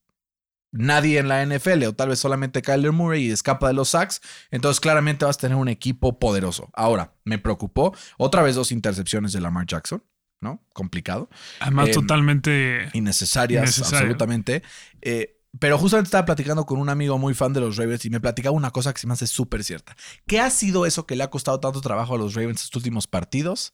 nadie 0.72 1.18
en 1.18 1.28
la 1.28 1.44
NFL 1.44 1.84
o 1.84 1.94
tal 1.94 2.10
vez 2.10 2.18
solamente 2.18 2.60
Kyler 2.62 2.92
Murray 2.92 3.24
y 3.26 3.30
escapa 3.30 3.68
de 3.68 3.74
los 3.74 3.90
sacks, 3.90 4.20
entonces 4.50 4.80
claramente 4.80 5.24
vas 5.24 5.36
a 5.36 5.40
tener 5.40 5.56
un 5.56 5.68
equipo 5.68 6.18
poderoso. 6.18 6.70
Ahora, 6.74 7.14
me 7.24 7.38
preocupó 7.38 7.94
otra 8.18 8.42
vez 8.42 8.54
dos 8.56 8.72
intercepciones 8.72 9.32
de 9.32 9.40
Lamar 9.40 9.66
Jackson, 9.66 10.04
¿no? 10.40 10.62
Complicado, 10.74 11.30
Además, 11.60 11.88
Em, 11.88 11.94
totalmente... 11.94 12.88
innecesarias, 12.92 13.62
Innecesario. 13.62 13.98
absolutamente. 13.98 14.62
Eh, 15.00 15.32
pero 15.58 15.78
justamente 15.78 16.08
estaba 16.08 16.26
platicando 16.26 16.66
con 16.66 16.78
un 16.78 16.90
amigo 16.90 17.16
muy 17.16 17.32
fan 17.32 17.54
de 17.54 17.60
los 17.60 17.78
Ravens 17.78 18.04
y 18.04 18.10
me 18.10 18.20
platicaba 18.20 18.54
una 18.54 18.70
cosa 18.72 18.92
que 18.92 19.00
se 19.00 19.06
me 19.06 19.14
hace 19.14 19.26
súper 19.26 19.64
cierta. 19.64 19.96
¿Qué 20.26 20.38
ha 20.40 20.50
sido 20.50 20.84
eso 20.84 21.06
que 21.06 21.16
le 21.16 21.22
ha 21.24 21.30
costado 21.30 21.58
tanto 21.60 21.80
trabajo 21.80 22.14
a 22.14 22.18
los 22.18 22.34
Ravens 22.34 22.62
estos 22.64 22.76
últimos 22.80 23.06
partidos? 23.06 23.72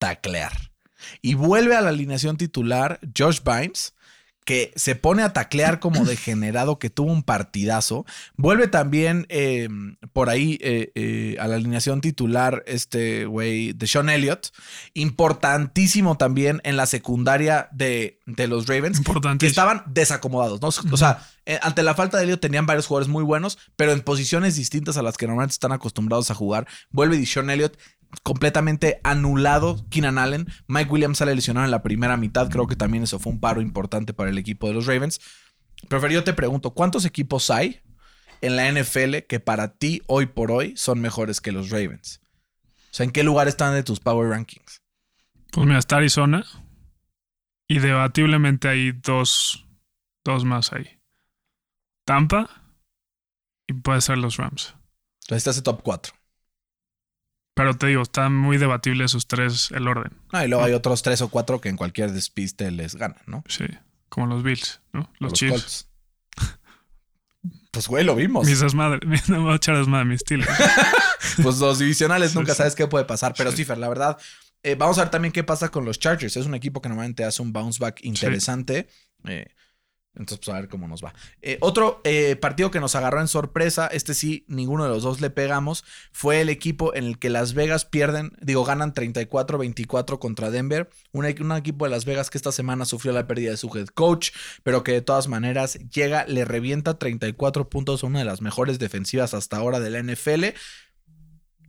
Taclear. 0.00 0.52
Y 1.22 1.34
vuelve 1.34 1.76
a 1.76 1.80
la 1.80 1.90
alineación 1.90 2.36
titular 2.36 3.00
Josh 3.16 3.40
Bynes, 3.42 3.94
que 4.46 4.72
se 4.76 4.94
pone 4.94 5.24
a 5.24 5.32
taclear 5.32 5.80
como 5.80 6.04
degenerado, 6.04 6.78
que 6.78 6.88
tuvo 6.88 7.10
un 7.10 7.24
partidazo. 7.24 8.06
Vuelve 8.36 8.68
también 8.68 9.26
eh, 9.28 9.68
por 10.12 10.30
ahí 10.30 10.56
eh, 10.62 10.92
eh, 10.94 11.36
a 11.40 11.48
la 11.48 11.56
alineación 11.56 12.00
titular 12.00 12.62
este 12.68 13.26
güey 13.26 13.72
de 13.72 13.88
Sean 13.88 14.08
Elliott. 14.08 14.50
Importantísimo 14.94 16.16
también 16.16 16.60
en 16.62 16.76
la 16.76 16.86
secundaria 16.86 17.68
de, 17.72 18.20
de 18.24 18.46
los 18.46 18.68
Ravens. 18.68 19.00
Que 19.40 19.48
estaban 19.48 19.82
desacomodados, 19.88 20.62
¿no? 20.62 20.68
O 20.92 20.96
sea, 20.96 21.26
ante 21.60 21.82
la 21.82 21.96
falta 21.96 22.16
de 22.16 22.22
Elliott 22.22 22.40
tenían 22.40 22.66
varios 22.66 22.86
jugadores 22.86 23.08
muy 23.08 23.24
buenos, 23.24 23.58
pero 23.74 23.90
en 23.90 24.00
posiciones 24.00 24.54
distintas 24.54 24.96
a 24.96 25.02
las 25.02 25.16
que 25.16 25.26
normalmente 25.26 25.54
están 25.54 25.72
acostumbrados 25.72 26.30
a 26.30 26.34
jugar. 26.34 26.68
Vuelve 26.90 27.16
Dishon 27.16 27.50
Elliott 27.50 27.76
completamente 28.22 29.00
anulado. 29.04 29.84
Keenan 29.90 30.18
Allen, 30.18 30.46
Mike 30.66 30.90
Williams 30.90 31.18
sale 31.18 31.34
lesionado 31.34 31.64
en 31.64 31.70
la 31.70 31.82
primera 31.82 32.16
mitad. 32.16 32.50
Creo 32.50 32.66
que 32.66 32.76
también 32.76 33.04
eso 33.04 33.18
fue 33.18 33.32
un 33.32 33.40
paro 33.40 33.60
importante 33.60 34.12
para 34.12 34.30
el 34.30 34.38
equipo 34.38 34.68
de 34.68 34.74
los 34.74 34.86
Ravens. 34.86 35.20
Pero 35.88 36.08
yo 36.08 36.24
te 36.24 36.32
pregunto, 36.32 36.72
¿cuántos 36.72 37.04
equipos 37.04 37.50
hay 37.50 37.82
en 38.40 38.56
la 38.56 38.70
NFL 38.70 39.18
que 39.28 39.40
para 39.40 39.74
ti 39.74 40.02
hoy 40.06 40.26
por 40.26 40.50
hoy 40.50 40.76
son 40.76 41.00
mejores 41.00 41.40
que 41.40 41.52
los 41.52 41.70
Ravens? 41.70 42.20
O 42.90 42.94
sea, 42.96 43.04
¿en 43.04 43.12
qué 43.12 43.22
lugar 43.22 43.48
están 43.48 43.74
de 43.74 43.82
tus 43.82 44.00
Power 44.00 44.30
Rankings? 44.30 44.82
Pues 45.52 45.66
mira, 45.66 45.78
está 45.78 45.96
Arizona. 45.96 46.44
Y 47.68 47.80
debatiblemente 47.80 48.68
hay 48.68 48.92
dos, 48.92 49.66
dos 50.24 50.44
más 50.44 50.72
ahí. 50.72 51.00
Tampa 52.04 52.62
y 53.66 53.72
puede 53.72 54.00
ser 54.00 54.18
los 54.18 54.36
Rams. 54.36 54.74
Entonces 55.22 55.38
está 55.38 55.50
ese 55.50 55.62
top 55.62 55.82
4. 55.82 56.14
Pero 57.56 57.74
te 57.74 57.86
digo, 57.86 58.02
está 58.02 58.28
muy 58.28 58.58
debatible 58.58 59.06
esos 59.06 59.26
tres 59.26 59.70
el 59.70 59.88
orden. 59.88 60.12
Ah, 60.30 60.44
y 60.44 60.48
luego 60.48 60.62
hay 60.62 60.74
otros 60.74 61.02
tres 61.02 61.22
o 61.22 61.28
cuatro 61.28 61.58
que 61.58 61.70
en 61.70 61.78
cualquier 61.78 62.12
despiste 62.12 62.70
les 62.70 62.96
ganan, 62.96 63.22
¿no? 63.26 63.44
Sí. 63.48 63.64
Como 64.10 64.26
los 64.26 64.42
Bills, 64.42 64.82
¿no? 64.92 65.10
Los, 65.18 65.30
Los 65.30 65.32
Chiefs. 65.32 65.88
Pues, 67.70 67.88
güey, 67.88 68.04
lo 68.04 68.14
vimos. 68.14 68.46
Mis 68.46 68.60
desmadres. 68.60 69.00
Mis 69.06 69.28
no 69.28 69.42
voy 69.42 69.52
a 69.52 69.56
echar 69.56 69.76
desmadre, 69.76 70.06
mis 70.06 70.20
Steelers. 70.22 70.50
Pues 71.42 71.58
los 71.58 71.78
divisionales 71.78 72.34
nunca 72.34 72.52
sí. 72.52 72.58
sabes 72.58 72.74
qué 72.74 72.86
puede 72.86 73.04
pasar. 73.04 73.34
Pero 73.36 73.52
sí, 73.52 73.66
Fer, 73.66 73.76
la 73.76 73.88
verdad, 73.90 74.16
eh, 74.62 74.76
vamos 74.76 74.96
a 74.96 75.02
ver 75.02 75.10
también 75.10 75.30
qué 75.30 75.44
pasa 75.44 75.68
con 75.68 75.84
los 75.84 75.98
Chargers. 75.98 76.38
Es 76.38 76.46
un 76.46 76.54
equipo 76.54 76.80
que 76.80 76.88
normalmente 76.88 77.24
hace 77.24 77.42
un 77.42 77.52
bounce 77.52 77.78
back 77.78 78.02
interesante. 78.02 78.88
Eh, 79.24 79.46
entonces, 80.16 80.38
pues 80.44 80.54
a 80.54 80.60
ver 80.60 80.68
cómo 80.68 80.88
nos 80.88 81.04
va. 81.04 81.14
Eh, 81.42 81.58
otro 81.60 82.00
eh, 82.04 82.36
partido 82.36 82.70
que 82.70 82.80
nos 82.80 82.94
agarró 82.94 83.20
en 83.20 83.28
sorpresa, 83.28 83.86
este 83.86 84.14
sí, 84.14 84.44
ninguno 84.48 84.84
de 84.84 84.90
los 84.90 85.02
dos 85.02 85.20
le 85.20 85.30
pegamos, 85.30 85.84
fue 86.10 86.40
el 86.40 86.48
equipo 86.48 86.94
en 86.94 87.04
el 87.04 87.18
que 87.18 87.28
Las 87.28 87.54
Vegas 87.54 87.84
pierden, 87.84 88.32
digo, 88.40 88.64
ganan 88.64 88.94
34-24 88.94 90.18
contra 90.18 90.50
Denver. 90.50 90.88
Un, 91.12 91.26
un 91.26 91.52
equipo 91.52 91.84
de 91.84 91.90
Las 91.90 92.04
Vegas 92.06 92.30
que 92.30 92.38
esta 92.38 92.52
semana 92.52 92.86
sufrió 92.86 93.12
la 93.12 93.26
pérdida 93.26 93.50
de 93.50 93.56
su 93.56 93.70
head 93.76 93.88
coach, 93.88 94.30
pero 94.62 94.82
que 94.82 94.92
de 94.92 95.02
todas 95.02 95.28
maneras 95.28 95.78
llega, 95.90 96.24
le 96.26 96.44
revienta 96.44 96.98
34 96.98 97.68
puntos 97.68 98.02
a 98.02 98.06
una 98.06 98.20
de 98.20 98.24
las 98.24 98.40
mejores 98.40 98.78
defensivas 98.78 99.34
hasta 99.34 99.58
ahora 99.58 99.80
de 99.80 99.90
la 99.90 100.02
NFL. 100.02 100.44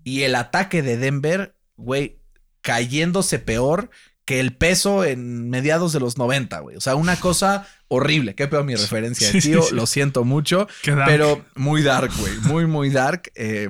Y 0.03 0.23
el 0.23 0.35
ataque 0.35 0.81
de 0.81 0.97
Denver, 0.97 1.55
güey, 1.75 2.21
cayéndose 2.61 3.39
peor 3.39 3.89
que 4.28 4.41
el 4.41 4.53
peso 4.53 5.05
en 5.05 5.49
mediados 5.49 5.93
de 5.93 6.01
los 6.01 6.17
90, 6.17 6.59
güey. 6.59 6.75
O 6.75 6.82
sea, 6.82 6.95
una 6.95 7.15
cosa 7.17 7.65
horrible. 7.88 8.36
Qué 8.36 8.49
peor 8.49 8.65
mi 8.65 8.75
referencia, 8.75 9.32
Sí, 9.32 9.39
tío. 9.39 9.61
sí. 9.61 9.73
Lo 9.73 9.86
siento 9.86 10.25
mucho. 10.25 10.67
Pero 10.84 11.45
muy 11.55 11.82
dark, 11.82 12.11
güey. 12.19 12.34
Muy, 12.41 12.65
muy 12.67 12.89
dark. 12.89 13.32
Eh, 13.36 13.69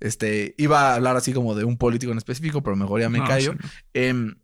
este, 0.00 0.54
iba 0.58 0.90
a 0.90 0.94
hablar 0.96 1.16
así 1.16 1.32
como 1.32 1.54
de 1.54 1.64
un 1.64 1.78
político 1.78 2.12
en 2.12 2.18
específico, 2.18 2.62
pero 2.62 2.76
mejor 2.76 3.00
ya 3.00 3.08
me 3.08 3.20
No, 3.20 3.24
callo. 3.24 3.54
Em, 3.94 4.34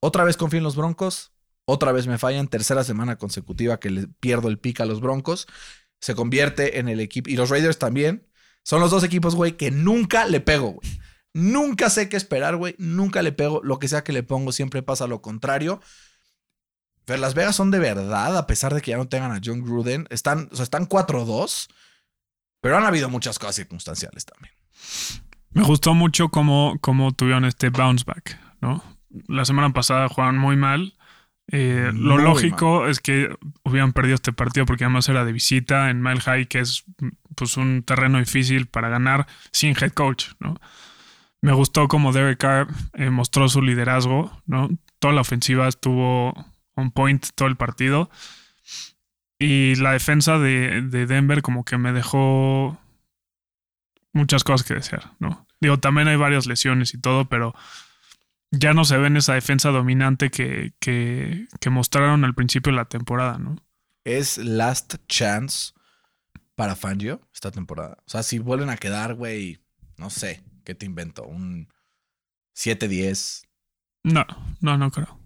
otra 0.00 0.24
vez 0.24 0.36
confío 0.36 0.58
en 0.58 0.64
los 0.64 0.76
Broncos. 0.76 1.32
Otra 1.64 1.92
vez 1.92 2.06
me 2.06 2.18
fallan. 2.18 2.48
Tercera 2.48 2.84
semana 2.84 3.16
consecutiva 3.16 3.80
que 3.80 3.88
le 3.88 4.08
pierdo 4.20 4.48
el 4.48 4.58
pick 4.58 4.80
a 4.80 4.84
los 4.84 5.00
Broncos. 5.00 5.46
Se 6.02 6.14
convierte 6.14 6.78
en 6.78 6.90
el 6.90 7.00
equipo. 7.00 7.30
Y 7.30 7.36
los 7.36 7.48
Raiders 7.48 7.78
también. 7.78 8.26
Son 8.62 8.80
los 8.82 8.90
dos 8.90 9.04
equipos, 9.04 9.34
güey, 9.34 9.56
que 9.56 9.70
nunca 9.70 10.26
le 10.26 10.40
pego, 10.40 10.72
güey. 10.72 11.00
Nunca 11.38 11.88
sé 11.88 12.08
qué 12.08 12.16
esperar, 12.16 12.56
güey. 12.56 12.74
Nunca 12.78 13.22
le 13.22 13.30
pego. 13.30 13.60
Lo 13.62 13.78
que 13.78 13.86
sea 13.86 14.02
que 14.02 14.12
le 14.12 14.24
pongo 14.24 14.50
siempre 14.50 14.82
pasa 14.82 15.06
lo 15.06 15.22
contrario. 15.22 15.80
Pero 17.04 17.20
Las 17.20 17.34
Vegas 17.34 17.54
son 17.54 17.70
de 17.70 17.78
verdad, 17.78 18.36
a 18.36 18.46
pesar 18.48 18.74
de 18.74 18.82
que 18.82 18.90
ya 18.90 18.96
no 18.96 19.06
tengan 19.06 19.30
a 19.30 19.40
John 19.42 19.62
Gruden. 19.62 20.08
Están, 20.10 20.48
o 20.50 20.56
sea, 20.56 20.64
están 20.64 20.88
4-2. 20.88 21.68
Pero 22.60 22.76
han 22.76 22.84
habido 22.84 23.08
muchas 23.08 23.38
cosas 23.38 23.54
circunstanciales 23.54 24.26
también. 24.26 24.52
Me 25.50 25.62
gustó 25.62 25.94
mucho 25.94 26.28
cómo, 26.28 26.76
cómo 26.80 27.12
tuvieron 27.12 27.44
este 27.44 27.70
bounce 27.70 28.04
back, 28.04 28.36
¿no? 28.60 28.82
La 29.28 29.44
semana 29.44 29.72
pasada 29.72 30.08
jugaron 30.08 30.38
muy 30.38 30.56
mal. 30.56 30.94
Eh, 31.52 31.92
lo 31.94 32.16
Muy 32.16 32.24
lógico 32.24 32.88
es 32.88 32.98
que 32.98 33.34
hubieran 33.64 33.92
perdido 33.92 34.16
este 34.16 34.32
partido 34.32 34.66
porque 34.66 34.84
además 34.84 35.08
era 35.08 35.24
de 35.24 35.32
visita 35.32 35.88
en 35.88 36.02
Mile 36.02 36.20
High, 36.20 36.46
que 36.46 36.58
es 36.58 36.84
pues 37.36 37.56
un 37.56 37.84
terreno 37.84 38.18
difícil 38.18 38.66
para 38.66 38.88
ganar 38.88 39.28
sin 39.52 39.76
head 39.80 39.92
coach, 39.92 40.32
¿no? 40.40 40.56
Me 41.40 41.52
gustó 41.52 41.88
como 41.88 42.12
Derek 42.12 42.38
Carr 42.38 42.68
eh, 42.94 43.10
mostró 43.10 43.48
su 43.48 43.62
liderazgo, 43.62 44.42
¿no? 44.46 44.68
Toda 44.98 45.14
la 45.14 45.20
ofensiva 45.20 45.68
estuvo 45.68 46.34
on 46.74 46.90
point 46.90 47.24
todo 47.34 47.48
el 47.48 47.56
partido. 47.56 48.10
Y 49.38 49.76
la 49.76 49.92
defensa 49.92 50.38
de, 50.38 50.82
de 50.82 51.06
Denver 51.06 51.42
como 51.42 51.64
que 51.64 51.78
me 51.78 51.92
dejó 51.92 52.78
muchas 54.12 54.42
cosas 54.42 54.66
que 54.66 54.74
desear, 54.74 55.12
¿no? 55.20 55.46
Digo, 55.60 55.78
también 55.78 56.08
hay 56.08 56.16
varias 56.16 56.46
lesiones 56.46 56.92
y 56.94 57.00
todo, 57.00 57.28
pero 57.28 57.54
ya 58.50 58.72
no 58.72 58.84
se 58.84 58.96
ve 58.96 59.06
en 59.06 59.16
esa 59.16 59.34
defensa 59.34 59.70
dominante 59.70 60.30
que, 60.30 60.72
que, 60.80 61.46
que 61.60 61.70
mostraron 61.70 62.24
al 62.24 62.34
principio 62.34 62.72
de 62.72 62.76
la 62.78 62.86
temporada, 62.86 63.38
¿no? 63.38 63.56
Es 64.04 64.38
last 64.38 64.96
chance 65.06 65.72
para 66.54 66.74
Fangio 66.74 67.20
esta 67.32 67.50
temporada. 67.50 67.98
O 68.06 68.10
sea, 68.10 68.22
si 68.22 68.38
vuelven 68.38 68.70
a 68.70 68.76
quedar, 68.76 69.14
güey, 69.14 69.58
no 69.96 70.10
sé, 70.10 70.42
¿qué 70.68 70.74
te 70.74 70.84
invento? 70.84 71.24
Un 71.24 71.66
7-10. 72.54 73.46
No, 74.04 74.26
no, 74.60 74.76
no 74.76 74.90
creo. 74.90 75.18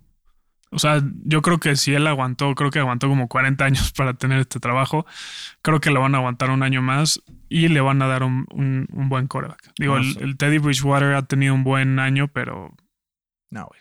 O 0.71 0.79
sea, 0.79 1.03
yo 1.25 1.43
creo 1.43 1.59
que 1.59 1.75
si 1.75 1.93
él 1.93 2.07
aguantó, 2.07 2.55
creo 2.55 2.71
que 2.71 2.79
aguantó 2.79 3.09
como 3.09 3.27
40 3.27 3.65
años 3.65 3.91
para 3.97 4.15
tener 4.15 4.39
este 4.39 4.61
trabajo, 4.61 5.05
creo 5.61 5.81
que 5.81 5.91
lo 5.91 6.01
van 6.01 6.15
a 6.15 6.19
aguantar 6.19 6.51
un 6.51 6.63
año 6.63 6.81
más 6.81 7.21
y 7.49 7.67
le 7.67 7.81
van 7.81 8.01
a 8.03 8.07
dar 8.07 8.23
un, 8.23 8.47
un, 8.53 8.87
un 8.93 9.09
buen 9.09 9.27
coreback. 9.27 9.73
Digo, 9.81 9.99
No 9.99 10.21
el, 10.21 10.37
Teddy 10.37 10.59
Bridgewater 10.59 11.15
ha 11.15 11.23
tenido 11.27 11.55
un 11.55 11.65
buen 11.65 11.99
año, 11.99 12.29
pero 12.29 12.73
No, 13.51 13.67
güey. 13.67 13.81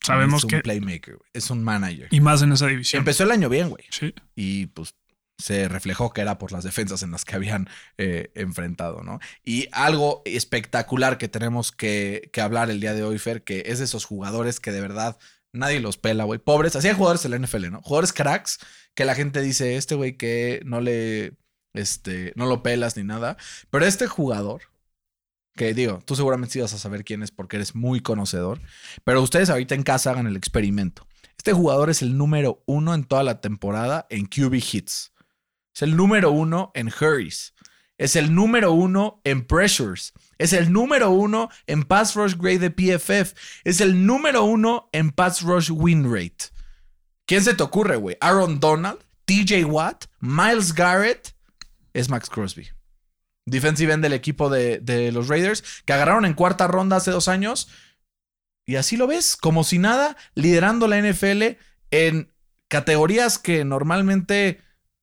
sabemos 0.00 0.38
es 0.38 0.44
un 0.44 0.50
que... 0.50 0.60
playmaker, 0.60 1.16
güey. 1.16 1.30
Es 1.32 1.50
un 1.50 1.64
manager. 1.64 2.06
Y 2.12 2.20
más 2.20 2.42
en 2.42 2.52
esa 2.52 2.68
división. 2.68 3.00
Empezó 3.00 3.24
el 3.24 3.32
año 3.32 3.48
bien, 3.48 3.70
güey. 3.70 3.84
Sí. 3.90 4.14
y 4.36 4.66
pues 4.66 4.94
se 5.40 5.68
reflejó 5.68 6.12
que 6.12 6.20
era 6.20 6.38
por 6.38 6.52
las 6.52 6.64
defensas 6.64 7.02
en 7.02 7.10
las 7.10 7.24
que 7.24 7.36
habían 7.36 7.68
eh, 7.98 8.30
enfrentado, 8.34 9.02
¿no? 9.02 9.18
Y 9.44 9.68
algo 9.72 10.22
espectacular 10.24 11.18
que 11.18 11.28
tenemos 11.28 11.72
que, 11.72 12.30
hablar 12.40 12.70
el 12.70 12.80
día 12.80 12.94
de 12.94 13.02
hoy, 13.02 13.18
Fer, 13.18 13.42
que 13.42 13.64
es 13.66 13.78
de 13.78 13.84
esos 13.84 14.04
jugadores 14.04 14.60
que 14.60 14.72
de 14.72 14.80
verdad 14.80 15.18
nadie 15.52 15.80
los 15.80 15.96
pela, 15.98 16.24
güey. 16.24 16.38
Pobres, 16.38 16.76
así 16.76 16.88
hay 16.88 16.94
jugadores 16.94 17.24
en 17.24 17.32
la 17.32 17.38
NFL, 17.38 17.70
¿no? 17.70 17.82
Jugadores 17.82 18.12
cracks 18.12 18.58
que 18.94 19.04
la 19.04 19.14
gente 19.14 19.40
dice, 19.40 19.76
este 19.76 19.94
güey 19.94 20.16
que 20.16 20.60
no 20.64 20.80
le, 20.80 21.36
este, 21.74 22.32
no 22.36 22.46
lo 22.46 22.62
pelas 22.62 22.96
ni 22.96 23.04
nada. 23.04 23.36
Pero 23.70 23.86
este 23.86 24.06
jugador, 24.06 24.62
que 25.56 25.74
digo, 25.74 26.00
tú 26.04 26.16
seguramente 26.16 26.54
sí 26.54 26.60
vas 26.60 26.72
a 26.72 26.78
saber 26.78 27.04
quién 27.04 27.22
es 27.22 27.30
porque 27.30 27.56
eres 27.56 27.74
muy 27.74 28.00
conocedor, 28.00 28.60
pero 29.04 29.22
ustedes 29.22 29.50
ahorita 29.50 29.74
en 29.74 29.82
casa 29.82 30.10
hagan 30.10 30.26
el 30.26 30.36
experimento. 30.36 31.06
Este 31.40 31.54
jugador 31.54 31.88
es 31.88 32.02
el 32.02 32.18
número 32.18 32.62
uno 32.66 32.92
en 32.92 33.04
toda 33.04 33.22
la 33.22 33.40
temporada 33.40 34.06
en 34.10 34.26
QB 34.26 34.54
hits. 34.56 35.12
Es 35.74 35.82
el 35.82 35.96
número 35.96 36.30
uno 36.30 36.70
en 36.74 36.88
hurries. 36.88 37.54
Es 37.98 38.16
el 38.16 38.34
número 38.34 38.72
uno 38.72 39.20
en 39.24 39.44
pressures. 39.46 40.12
Es 40.38 40.52
el 40.54 40.72
número 40.72 41.10
uno 41.10 41.50
en 41.66 41.82
pass 41.82 42.14
rush 42.14 42.34
grade 42.34 42.58
de 42.58 42.70
PFF. 42.70 43.34
Es 43.62 43.80
el 43.80 44.06
número 44.06 44.44
uno 44.44 44.88
en 44.92 45.10
pass 45.10 45.42
rush 45.42 45.70
win 45.70 46.10
rate. 46.10 46.46
¿Quién 47.26 47.44
se 47.44 47.54
te 47.54 47.62
ocurre, 47.62 47.96
güey? 47.96 48.16
Aaron 48.20 48.58
Donald, 48.58 48.98
TJ 49.26 49.64
Watt, 49.66 50.06
Miles 50.18 50.74
Garrett. 50.74 51.34
Es 51.92 52.08
Max 52.08 52.30
Crosby. 52.30 52.68
Defensive 53.44 53.92
end 53.92 54.02
del 54.02 54.14
equipo 54.14 54.48
de, 54.48 54.78
de 54.78 55.12
los 55.12 55.28
Raiders, 55.28 55.62
que 55.84 55.92
agarraron 55.92 56.24
en 56.24 56.34
cuarta 56.34 56.66
ronda 56.66 56.96
hace 56.96 57.10
dos 57.10 57.28
años. 57.28 57.68
Y 58.64 58.76
así 58.76 58.96
lo 58.96 59.06
ves, 59.06 59.36
como 59.36 59.62
si 59.62 59.78
nada, 59.78 60.16
liderando 60.34 60.88
la 60.88 61.00
NFL 61.00 61.58
en 61.90 62.32
categorías 62.68 63.38
que 63.38 63.64
normalmente, 63.64 64.62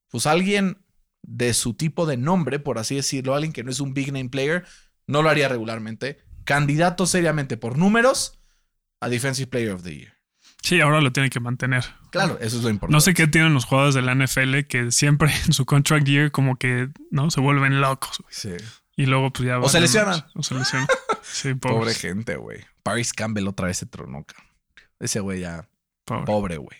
pues 0.09 0.25
alguien 0.25 0.77
de 1.23 1.53
su 1.53 1.73
tipo 1.73 2.05
de 2.05 2.17
nombre, 2.17 2.59
por 2.59 2.79
así 2.79 2.95
decirlo, 2.95 3.35
alguien 3.35 3.53
que 3.53 3.63
no 3.63 3.71
es 3.71 3.79
un 3.79 3.93
big 3.93 4.13
name 4.13 4.29
player, 4.29 4.65
no 5.07 5.21
lo 5.21 5.29
haría 5.29 5.49
regularmente. 5.49 6.19
Candidato 6.45 7.05
seriamente 7.05 7.57
por 7.57 7.77
números 7.77 8.39
a 9.01 9.09
Defensive 9.09 9.47
Player 9.47 9.71
of 9.71 9.83
the 9.83 9.95
Year. 9.95 10.13
Sí, 10.63 10.81
ahora 10.81 11.01
lo 11.01 11.11
tiene 11.11 11.29
que 11.29 11.39
mantener. 11.39 11.85
Claro, 12.11 12.37
eso 12.41 12.57
es 12.57 12.63
lo 12.63 12.69
importante. 12.69 12.93
No 12.93 13.01
sé 13.01 13.13
qué 13.13 13.27
tienen 13.27 13.53
los 13.53 13.65
jugadores 13.65 13.95
de 13.95 14.01
la 14.01 14.15
NFL 14.15 14.61
que 14.67 14.91
siempre 14.91 15.31
en 15.45 15.53
su 15.53 15.65
contract 15.65 16.07
year 16.07 16.31
como 16.31 16.57
que 16.57 16.89
no 17.11 17.29
se 17.29 17.41
vuelven 17.41 17.81
locos. 17.81 18.23
Sí. 18.29 18.53
Y 18.95 19.05
luego 19.05 19.31
pues 19.31 19.47
ya... 19.47 19.59
O 19.59 19.69
se 19.69 19.79
lesionan. 19.79 20.25
O 20.33 20.43
se 20.43 20.55
lesionan. 20.55 20.87
Sí, 21.21 21.53
Pobre 21.55 21.93
gente, 21.93 22.35
güey. 22.35 22.61
Paris 22.83 23.13
Campbell 23.13 23.47
otra 23.47 23.67
vez 23.67 23.77
se 23.77 23.85
tronó. 23.85 24.25
Ese 24.99 25.19
güey 25.19 25.41
ya. 25.41 25.69
Pobre. 26.05 26.25
Pobre, 26.25 26.57
güey. 26.57 26.77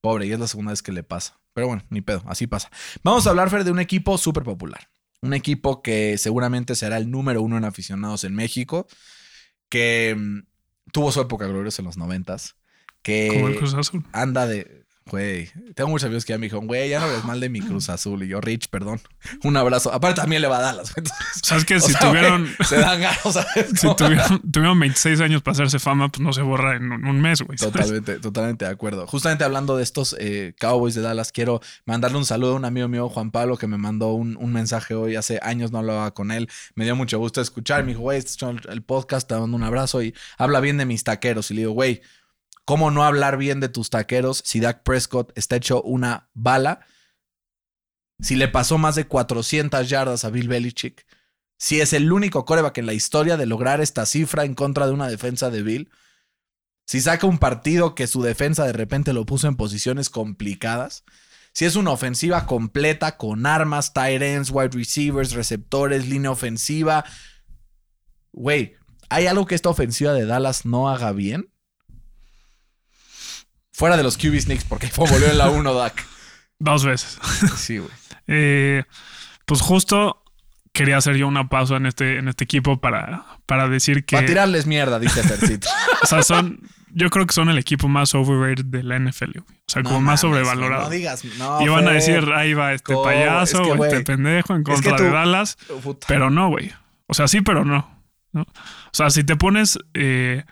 Pobre, 0.00 0.26
y 0.26 0.32
es 0.32 0.38
la 0.38 0.46
segunda 0.46 0.70
vez 0.70 0.82
que 0.82 0.92
le 0.92 1.02
pasa. 1.02 1.39
Pero 1.52 1.66
bueno, 1.66 1.82
ni 1.90 2.00
pedo, 2.00 2.22
así 2.26 2.46
pasa. 2.46 2.70
Vamos 3.02 3.26
a 3.26 3.30
hablar, 3.30 3.50
Fer, 3.50 3.64
de 3.64 3.70
un 3.70 3.80
equipo 3.80 4.18
súper 4.18 4.44
popular. 4.44 4.90
Un 5.22 5.34
equipo 5.34 5.82
que 5.82 6.16
seguramente 6.16 6.74
será 6.74 6.96
el 6.96 7.10
número 7.10 7.42
uno 7.42 7.58
en 7.58 7.64
aficionados 7.64 8.24
en 8.24 8.34
México, 8.34 8.86
que 9.68 10.14
mm, 10.16 10.38
tuvo 10.92 11.12
su 11.12 11.20
época 11.20 11.46
gloriosa 11.46 11.82
en 11.82 11.86
los 11.86 11.96
noventas, 11.96 12.56
Como 13.04 13.48
el 13.48 13.52
que 13.54 13.58
Cruz 13.58 13.74
Azul. 13.74 14.04
anda 14.12 14.46
de... 14.46 14.79
Güey, 15.10 15.50
tengo 15.74 15.90
muchos 15.90 16.06
amigos 16.06 16.24
que 16.24 16.34
ya 16.34 16.38
me 16.38 16.46
dijeron, 16.46 16.68
güey, 16.68 16.88
ya 16.88 17.00
no 17.00 17.06
hables 17.06 17.24
mal 17.24 17.40
de 17.40 17.48
mi 17.48 17.60
Cruz 17.60 17.88
Azul. 17.88 18.22
Y 18.22 18.28
yo, 18.28 18.40
Rich, 18.40 18.68
perdón. 18.68 19.00
Un 19.42 19.56
abrazo. 19.56 19.92
Aparte, 19.92 20.20
también 20.20 20.40
le 20.40 20.46
va 20.46 20.58
a 20.58 20.60
Dallas. 20.60 20.92
Entonces, 20.96 21.26
¿Sabes 21.42 21.64
que 21.64 21.80
si 21.80 21.90
sea, 21.90 22.00
tuvieron... 22.00 22.48
se 22.64 22.76
dan 22.76 23.00
ganas, 23.00 23.18
¿sabes? 23.20 23.70
Si 23.74 23.92
tuvieron, 23.96 24.40
tuvieron 24.52 24.78
26 24.78 25.20
años 25.20 25.42
para 25.42 25.54
hacerse 25.54 25.80
fama, 25.80 26.10
pues 26.10 26.20
no 26.20 26.32
se 26.32 26.42
borra 26.42 26.76
en 26.76 26.92
un, 26.92 27.20
mes, 27.20 27.42
güey. 27.42 27.58
Totalmente, 27.58 28.20
totalmente 28.20 28.66
de 28.66 28.70
acuerdo. 28.70 29.08
Justamente 29.08 29.42
hablando 29.42 29.76
de 29.76 29.82
estos 29.82 30.14
eh, 30.20 30.54
Cowboys 30.60 30.94
de 30.94 31.00
Dallas, 31.02 31.32
quiero 31.32 31.60
mandarle 31.86 32.18
un 32.18 32.24
saludo 32.24 32.52
a 32.52 32.56
un 32.56 32.64
amigo 32.64 32.86
mío, 32.86 33.08
Juan 33.08 33.32
Pablo, 33.32 33.56
que 33.56 33.66
me 33.66 33.78
mandó 33.78 34.12
un, 34.12 34.36
un 34.36 34.52
mensaje 34.52 34.94
hoy. 34.94 35.16
Hace 35.16 35.40
años 35.42 35.72
no 35.72 35.78
hablaba 35.78 36.14
con 36.14 36.30
él. 36.30 36.48
Me 36.76 36.84
dio 36.84 36.94
mucho 36.94 37.18
gusto 37.18 37.40
escuchar. 37.40 37.82
Me 37.82 37.88
dijo, 37.88 38.02
güey, 38.02 38.18
este 38.18 38.30
es 38.30 38.66
el 38.68 38.82
podcast, 38.82 39.28
te 39.28 39.34
mando 39.34 39.56
un 39.56 39.64
abrazo 39.64 40.04
y 40.04 40.14
habla 40.38 40.60
bien 40.60 40.76
de 40.76 40.86
mis 40.86 41.02
taqueros. 41.02 41.50
Y 41.50 41.54
le 41.54 41.62
digo, 41.62 41.72
güey, 41.72 42.00
¿cómo 42.70 42.92
no 42.92 43.02
hablar 43.02 43.36
bien 43.36 43.58
de 43.58 43.68
tus 43.68 43.90
taqueros 43.90 44.44
si 44.46 44.60
Dak 44.60 44.84
Prescott 44.84 45.36
está 45.36 45.56
hecho 45.56 45.82
una 45.82 46.30
bala? 46.34 46.86
Si 48.20 48.36
le 48.36 48.46
pasó 48.46 48.78
más 48.78 48.94
de 48.94 49.08
400 49.08 49.88
yardas 49.88 50.24
a 50.24 50.30
Bill 50.30 50.46
Belichick. 50.46 51.04
Si 51.58 51.80
es 51.80 51.92
el 51.92 52.12
único 52.12 52.44
coreback 52.44 52.78
en 52.78 52.86
la 52.86 52.92
historia 52.92 53.36
de 53.36 53.46
lograr 53.46 53.80
esta 53.80 54.06
cifra 54.06 54.44
en 54.44 54.54
contra 54.54 54.86
de 54.86 54.92
una 54.92 55.08
defensa 55.08 55.50
de 55.50 55.64
Bill. 55.64 55.90
Si 56.86 57.00
saca 57.00 57.26
un 57.26 57.38
partido 57.38 57.96
que 57.96 58.06
su 58.06 58.22
defensa 58.22 58.64
de 58.64 58.72
repente 58.72 59.12
lo 59.14 59.26
puso 59.26 59.48
en 59.48 59.56
posiciones 59.56 60.08
complicadas. 60.08 61.02
Si 61.52 61.64
es 61.64 61.74
una 61.74 61.90
ofensiva 61.90 62.46
completa 62.46 63.16
con 63.16 63.46
armas, 63.46 63.92
tight 63.92 64.22
ends, 64.22 64.52
wide 64.52 64.70
receivers, 64.74 65.32
receptores, 65.32 66.08
línea 66.08 66.30
ofensiva. 66.30 67.04
Güey, 68.30 68.76
¿hay 69.08 69.26
algo 69.26 69.44
que 69.46 69.56
esta 69.56 69.70
ofensiva 69.70 70.12
de 70.12 70.24
Dallas 70.24 70.64
no 70.64 70.88
haga 70.88 71.10
bien? 71.10 71.49
Fuera 73.80 73.96
de 73.96 74.02
los 74.02 74.18
QB 74.18 74.38
sneaks, 74.40 74.64
porque 74.64 74.90
volvió 74.94 75.26
en 75.30 75.38
la 75.38 75.48
1, 75.48 75.72
Dak. 75.74 76.04
Dos 76.58 76.84
veces. 76.84 77.18
Sí, 77.56 77.78
güey. 77.78 77.90
Eh, 78.26 78.84
pues 79.46 79.62
justo 79.62 80.22
quería 80.74 80.98
hacer 80.98 81.16
yo 81.16 81.26
una 81.26 81.48
pausa 81.48 81.76
en 81.76 81.86
este, 81.86 82.18
en 82.18 82.28
este 82.28 82.44
equipo 82.44 82.78
para, 82.78 83.24
para 83.46 83.68
decir 83.68 84.04
que... 84.04 84.16
Para 84.16 84.26
tirarles 84.26 84.66
mierda, 84.66 84.98
dice 84.98 85.22
Fercito. 85.22 85.66
O 86.02 86.06
sea, 86.06 86.22
son... 86.22 86.60
Yo 86.92 87.08
creo 87.08 87.24
que 87.24 87.32
son 87.32 87.48
el 87.48 87.56
equipo 87.56 87.88
más 87.88 88.14
overrated 88.14 88.66
de 88.66 88.82
la 88.82 88.98
NFL, 88.98 89.30
güey. 89.40 89.58
O 89.60 89.64
sea, 89.66 89.80
No 89.82 89.88
como 89.88 90.00
más 90.02 90.06
mames, 90.06 90.20
sobrevalorado. 90.20 90.82
No 90.84 90.90
digas, 90.90 91.24
no. 91.38 91.62
y 91.62 91.68
van 91.68 91.88
a 91.88 91.92
decir, 91.92 92.28
ahí 92.34 92.52
va 92.52 92.74
este 92.74 92.92
Co- 92.92 93.02
payaso 93.04 93.62
es 93.62 93.66
que, 93.66 93.72
o 93.78 93.84
este 93.86 94.00
pendejo 94.02 94.54
en 94.56 94.60
es 94.60 94.66
que 94.66 94.72
contra 94.74 94.96
tú- 94.96 95.04
de 95.04 95.10
Dallas. 95.10 95.56
Puta. 95.82 96.06
Pero 96.06 96.28
no, 96.28 96.48
güey. 96.50 96.70
O 97.06 97.14
sea, 97.14 97.28
sí, 97.28 97.40
pero 97.40 97.64
no. 97.64 97.88
¿no? 98.32 98.42
O 98.42 98.46
sea, 98.92 99.08
si 99.10 99.24
te 99.24 99.36
pones 99.36 99.78
eh, 99.94 100.44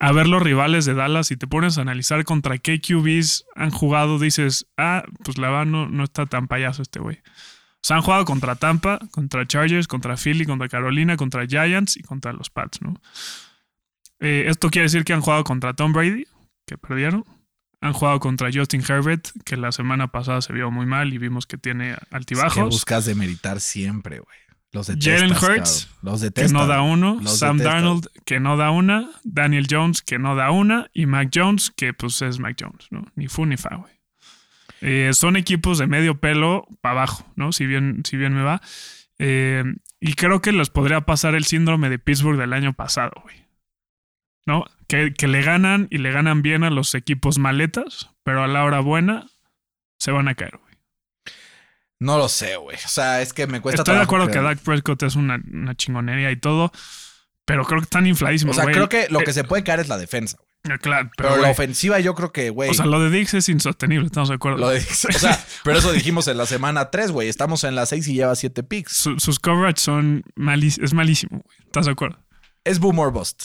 a 0.00 0.12
ver 0.12 0.28
los 0.28 0.42
rivales 0.42 0.84
de 0.84 0.94
Dallas 0.94 1.30
y 1.30 1.36
te 1.36 1.46
pones 1.46 1.76
a 1.78 1.82
analizar 1.82 2.24
contra 2.24 2.58
qué 2.58 2.80
QBs 2.80 3.44
han 3.56 3.70
jugado, 3.70 4.18
dices, 4.18 4.66
ah, 4.76 5.04
pues 5.24 5.38
la 5.38 5.48
verdad 5.50 5.66
no, 5.66 5.88
no 5.88 6.04
está 6.04 6.26
tan 6.26 6.46
payaso 6.46 6.82
este 6.82 7.00
güey. 7.00 7.16
O 7.16 7.86
sea, 7.88 7.96
han 7.96 8.02
jugado 8.02 8.24
contra 8.24 8.56
Tampa, 8.56 8.98
contra 9.10 9.46
Chargers, 9.46 9.86
contra 9.86 10.16
Philly, 10.16 10.44
contra 10.46 10.68
Carolina, 10.68 11.16
contra 11.16 11.46
Giants 11.46 11.96
y 11.96 12.02
contra 12.02 12.32
los 12.32 12.50
Pats, 12.50 12.82
¿no? 12.82 13.00
Eh, 14.20 14.46
esto 14.48 14.68
quiere 14.70 14.84
decir 14.86 15.04
que 15.04 15.12
han 15.12 15.20
jugado 15.20 15.44
contra 15.44 15.74
Tom 15.74 15.92
Brady, 15.92 16.26
que 16.66 16.76
perdieron. 16.76 17.24
Han 17.80 17.92
jugado 17.92 18.18
contra 18.18 18.50
Justin 18.52 18.82
Herbert, 18.86 19.28
que 19.44 19.56
la 19.56 19.70
semana 19.70 20.08
pasada 20.08 20.42
se 20.42 20.52
vio 20.52 20.70
muy 20.72 20.86
mal 20.86 21.12
y 21.12 21.18
vimos 21.18 21.46
que 21.46 21.56
tiene 21.56 21.92
Es 21.92 21.98
que 21.98 22.16
altibajos. 22.16 22.64
buscas 22.70 23.04
demeritar 23.04 23.60
siempre, 23.60 24.18
güey. 24.18 24.38
Los 24.78 24.86
detestas, 24.86 25.40
Jalen. 25.40 25.58
Hurts, 25.58 25.90
Los 26.02 26.22
que 26.22 26.48
no 26.48 26.66
da 26.66 26.82
uno, 26.82 27.18
Los 27.20 27.38
Sam 27.38 27.58
detestas. 27.58 27.82
Darnold 27.82 28.06
que 28.24 28.38
no 28.38 28.56
da 28.56 28.70
una, 28.70 29.10
Daniel 29.24 29.66
Jones 29.68 30.02
que 30.02 30.18
no 30.18 30.36
da 30.36 30.50
una 30.50 30.88
y 30.92 31.06
Mac 31.06 31.30
Jones 31.34 31.72
que 31.76 31.92
pues 31.92 32.22
es 32.22 32.38
Mac 32.38 32.56
Jones, 32.60 32.86
¿no? 32.90 33.04
Ni 33.16 33.26
fu 33.26 33.44
ni 33.44 33.56
fa, 33.56 33.74
güey. 33.74 33.92
Eh, 34.80 35.10
son 35.12 35.36
equipos 35.36 35.78
de 35.78 35.88
medio 35.88 36.20
pelo 36.20 36.68
para 36.80 37.00
abajo, 37.00 37.26
¿no? 37.34 37.50
Si 37.50 37.66
bien, 37.66 38.02
si 38.04 38.16
bien 38.16 38.34
me 38.34 38.42
va. 38.42 38.62
Eh, 39.18 39.64
y 39.98 40.12
creo 40.14 40.40
que 40.40 40.52
les 40.52 40.70
podría 40.70 41.00
pasar 41.00 41.34
el 41.34 41.44
síndrome 41.44 41.90
de 41.90 41.98
Pittsburgh 41.98 42.38
del 42.38 42.52
año 42.52 42.72
pasado, 42.72 43.12
güey. 43.24 43.44
¿No? 44.46 44.64
Que, 44.86 45.12
que 45.12 45.26
le 45.26 45.42
ganan 45.42 45.88
y 45.90 45.98
le 45.98 46.12
ganan 46.12 46.42
bien 46.42 46.62
a 46.62 46.70
los 46.70 46.94
equipos 46.94 47.38
maletas, 47.38 48.10
pero 48.22 48.44
a 48.44 48.46
la 48.46 48.64
hora 48.64 48.78
buena 48.78 49.26
se 49.98 50.12
van 50.12 50.28
a 50.28 50.34
caer, 50.36 50.56
güey. 50.56 50.67
No 52.00 52.16
lo 52.18 52.28
sé, 52.28 52.56
güey. 52.56 52.76
O 52.84 52.88
sea, 52.88 53.20
es 53.22 53.32
que 53.32 53.46
me 53.46 53.60
cuesta 53.60 53.82
Estoy 53.82 53.96
de 53.96 54.02
acuerdo 54.02 54.28
que. 54.28 54.38
Dak 54.40 54.58
Prescott 54.60 55.02
es 55.02 55.16
una, 55.16 55.40
una 55.52 55.74
chingonería 55.74 56.30
y 56.30 56.36
todo, 56.36 56.70
pero 57.44 57.64
creo 57.64 57.80
que 57.80 57.84
están 57.84 58.06
infladísimos. 58.06 58.56
O 58.56 58.62
sea, 58.62 58.70
creo 58.70 58.88
que 58.88 59.08
lo 59.10 59.20
Eh, 59.20 59.24
que 59.24 59.32
se 59.32 59.42
puede 59.44 59.64
caer 59.64 59.80
es 59.80 59.88
la 59.88 59.98
defensa. 59.98 60.36
güey. 60.36 60.76
eh, 60.76 60.78
Claro, 60.80 61.10
Pero, 61.16 61.30
pero, 61.30 61.42
la 61.42 61.50
ofensiva 61.50 61.98
yo 61.98 62.14
creo 62.14 62.30
que, 62.32 62.50
güey. 62.50 62.70
O 62.70 62.74
sea, 62.74 62.86
lo 62.86 63.00
de 63.00 63.10
Dix 63.10 63.34
es 63.34 63.48
insostenible, 63.48 64.06
estamos 64.06 64.28
de 64.28 64.36
acuerdo. 64.36 64.58
lo 64.58 64.68
de- 64.68 64.78
o 64.78 65.18
sea, 65.18 65.44
pero 65.64 65.78
eso 65.78 65.90
dijimos 65.92 66.28
en 66.28 66.36
la 66.36 66.46
semana 66.46 66.90
3, 66.90 67.10
güey. 67.10 67.28
Estamos 67.28 67.64
en 67.64 67.74
la 67.74 67.86
6 67.86 68.06
y 68.08 68.14
lleva 68.14 68.36
7 68.36 68.62
picks. 68.62 68.92
Su- 68.92 69.18
sus 69.18 69.40
coverage 69.40 69.80
son 69.80 70.22
malísimos. 70.36 70.84
Es 70.90 70.94
malísimo, 70.94 71.42
güey. 71.44 71.56
¿Estás 71.66 71.86
de 71.86 71.92
acuerdo? 71.92 72.18
Es 72.64 72.78
boom 72.78 72.98
or 73.00 73.12
bust. 73.12 73.44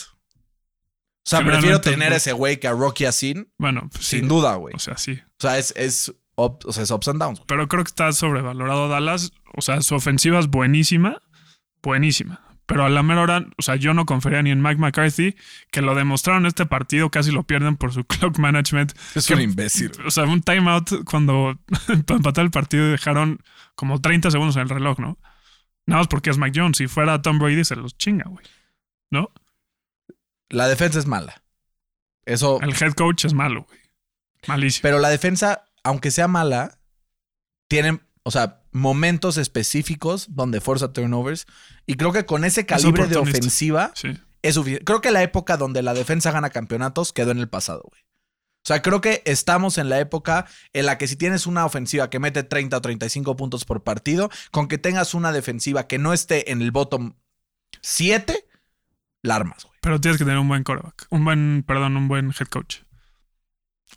O 1.26 1.30
sea, 1.30 1.42
prefiero 1.42 1.80
tener 1.80 2.12
ese 2.12 2.32
güey 2.32 2.60
que 2.60 2.68
a 2.68 2.72
Rocky 2.72 3.06
Asin, 3.06 3.50
Bueno, 3.58 3.88
pues 3.90 4.04
sí. 4.04 4.18
sin 4.18 4.28
duda, 4.28 4.56
güey. 4.56 4.74
O 4.76 4.78
sea, 4.78 4.98
sí. 4.98 5.12
O 5.22 5.40
sea, 5.40 5.56
es, 5.58 5.72
es, 5.76 6.12
up- 6.36 6.60
o 6.64 6.72
sea, 6.72 6.82
es 6.84 6.90
ups 6.90 7.08
and 7.08 7.20
downs. 7.20 7.38
güey. 7.40 7.46
Pero 7.46 7.68
creo 7.68 7.84
que 7.84 7.88
está 7.88 8.12
sobrevalorado 8.12 8.88
Dallas. 8.88 9.32
O 9.54 9.62
sea, 9.62 9.80
su 9.82 9.94
ofensiva 9.94 10.38
es 10.38 10.48
buenísima. 10.48 11.20
Buenísima. 11.82 12.40
Pero 12.66 12.84
a 12.84 12.88
la 12.88 13.02
mera 13.02 13.20
hora, 13.20 13.44
o 13.58 13.62
sea, 13.62 13.76
yo 13.76 13.92
no 13.92 14.06
confiaría 14.06 14.42
ni 14.42 14.50
en 14.50 14.62
Mike 14.62 14.80
McCarthy, 14.80 15.36
que 15.70 15.82
lo 15.82 15.94
demostraron 15.94 16.46
este 16.46 16.64
partido, 16.64 17.10
casi 17.10 17.30
lo 17.30 17.42
pierden 17.42 17.76
por 17.76 17.92
su 17.92 18.04
clock 18.06 18.38
management. 18.38 18.92
Es 19.14 19.26
Que- 19.26 19.34
un 19.34 19.42
imbécil. 19.42 19.92
O 20.06 20.10
sea, 20.10 20.24
un 20.24 20.40
timeout 20.40 21.04
cuando 21.04 21.58
para 22.06 22.16
empatar 22.18 22.44
el 22.44 22.50
partido 22.50 22.86
dejaron 22.90 23.42
como 23.74 24.00
30 24.00 24.30
segundos 24.30 24.56
en 24.56 24.62
el 24.62 24.68
reloj, 24.70 24.98
¿no? 24.98 25.18
Nada 25.86 26.00
más 26.00 26.08
porque 26.08 26.30
es 26.30 26.38
Mike 26.38 26.58
Jones. 26.58 26.78
Si 26.78 26.86
fuera 26.86 27.20
Tom 27.20 27.38
Brady, 27.38 27.64
se 27.64 27.76
los 27.76 27.98
chinga, 27.98 28.24
güey. 28.28 28.46
¿No? 29.10 29.30
La 30.48 30.66
defensa 30.66 30.98
es 30.98 31.06
mala. 31.06 31.42
Eso. 32.24 32.58
El 32.62 32.70
head 32.80 32.94
coach 32.94 33.26
es 33.26 33.34
malo, 33.34 33.64
güey. 33.68 33.80
Malísimo. 34.46 34.82
Pero 34.82 34.98
la 34.98 35.10
defensa, 35.10 35.64
aunque 35.84 36.10
sea 36.10 36.26
mala, 36.26 36.80
tiene, 37.68 38.00
o 38.24 38.30
sea, 38.30 38.62
momentos 38.72 39.36
específicos 39.36 40.26
donde 40.30 40.60
forza 40.60 40.92
turnovers. 40.92 41.46
Y 41.86 41.94
creo 41.94 42.12
que 42.12 42.26
con 42.26 42.44
ese 42.44 42.66
calibre 42.66 43.06
de 43.06 43.16
ofensiva 43.16 43.92
sí. 43.94 44.18
es 44.42 44.54
suficiente. 44.54 44.84
Creo 44.84 45.00
que 45.00 45.12
la 45.12 45.22
época 45.22 45.56
donde 45.56 45.82
la 45.82 45.94
defensa 45.94 46.32
gana 46.32 46.50
campeonatos 46.50 47.12
quedó 47.12 47.30
en 47.30 47.38
el 47.38 47.48
pasado, 47.48 47.84
güey. 47.88 48.02
O 48.64 48.66
sea, 48.66 48.80
creo 48.80 49.02
que 49.02 49.22
estamos 49.26 49.76
en 49.76 49.90
la 49.90 50.00
época 50.00 50.46
en 50.72 50.86
la 50.86 50.96
que 50.96 51.06
si 51.06 51.16
tienes 51.16 51.46
una 51.46 51.66
ofensiva 51.66 52.08
que 52.08 52.18
mete 52.18 52.42
30 52.44 52.78
o 52.78 52.80
35 52.80 53.36
puntos 53.36 53.66
por 53.66 53.84
partido, 53.84 54.30
con 54.50 54.68
que 54.68 54.78
tengas 54.78 55.12
una 55.12 55.32
defensiva 55.32 55.86
que 55.86 55.98
no 55.98 56.14
esté 56.14 56.50
en 56.50 56.62
el 56.62 56.70
bottom 56.70 57.12
7, 57.82 58.46
la 59.22 59.36
armas, 59.36 59.64
güey. 59.64 59.76
Pero 59.82 60.00
tienes 60.00 60.16
que 60.16 60.24
tener 60.24 60.38
un 60.38 60.48
buen 60.48 60.64
quarterback. 60.64 61.08
Un 61.10 61.26
buen, 61.26 61.62
perdón, 61.66 61.98
un 61.98 62.08
buen 62.08 62.28
head 62.28 62.46
coach. 62.48 62.78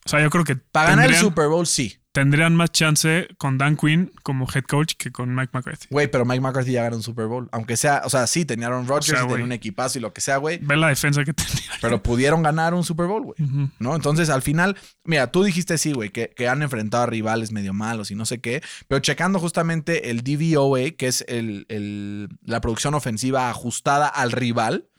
O 0.06 0.10
sea, 0.10 0.22
yo 0.22 0.30
creo 0.30 0.44
que 0.44 0.56
Para 0.56 0.92
ganar 0.92 1.10
el 1.10 1.16
Super 1.16 1.48
Bowl, 1.48 1.68
sí. 1.68 1.98
tendrían 2.14 2.56
más 2.56 2.72
chance 2.72 3.28
con 3.38 3.58
Dan 3.58 3.76
Quinn 3.78 4.12
como 4.24 4.48
head 4.54 4.64
coach 4.64 4.94
que 4.98 5.12
con 5.12 5.36
Mike 5.36 5.52
McCarthy. 5.54 5.88
Güey, 5.92 6.10
pero 6.10 6.26
Mike 6.26 6.42
McCarthy 6.42 6.72
ya 6.72 6.84
ganó 6.84 6.96
un 6.96 7.04
Super 7.04 7.28
Bowl. 7.28 7.48
Aunque 7.52 7.78
sea, 7.78 8.02
o 8.06 8.10
sea, 8.10 8.26
sí, 8.26 8.46
tenía 8.46 8.68
Aaron 8.68 8.88
Rodgers, 8.88 9.10
O 9.10 9.16
sea, 9.18 9.26
y 9.26 9.28
tenía 9.28 9.44
un 9.46 9.52
equipazo 9.52 10.00
y 10.00 10.02
lo 10.02 10.14
que 10.14 10.22
sea, 10.22 10.38
güey. 10.38 10.58
Ve 10.62 10.78
la 10.78 10.88
defensa 10.88 11.24
que 11.24 11.34
tenía. 11.34 11.62
Pero 11.82 12.02
pudieron 12.02 12.42
ganar 12.42 12.74
un 12.74 12.84
Super 12.84 13.06
Bowl, 13.08 13.24
güey. 13.24 13.38
¿No? 13.80 13.96
Entonces, 13.96 14.30
al 14.30 14.42
final, 14.42 14.78
mira, 15.04 15.32
tú 15.32 15.44
dijiste 15.44 15.78
sí, 15.78 15.92
güey, 15.94 16.10
que, 16.10 16.30
que 16.36 16.48
han 16.48 16.64
enfrentado 16.64 17.04
a 17.04 17.06
rivales 17.08 17.52
medio 17.52 17.74
malos 17.74 18.10
y 18.10 18.16
no 18.16 18.26
sé 18.26 18.40
qué, 18.42 18.64
pero 18.88 19.00
checando 19.00 19.40
justamente 19.40 20.10
el 20.10 20.24
DVOA, 20.24 20.92
que 20.98 21.08
es 21.08 21.24
el, 21.28 21.66
el- 21.70 22.30
la 22.44 22.62
producción 22.62 22.96
ofensiva 22.96 23.50
ajustada 23.50 24.08
al 24.08 24.32
rival 24.32 24.90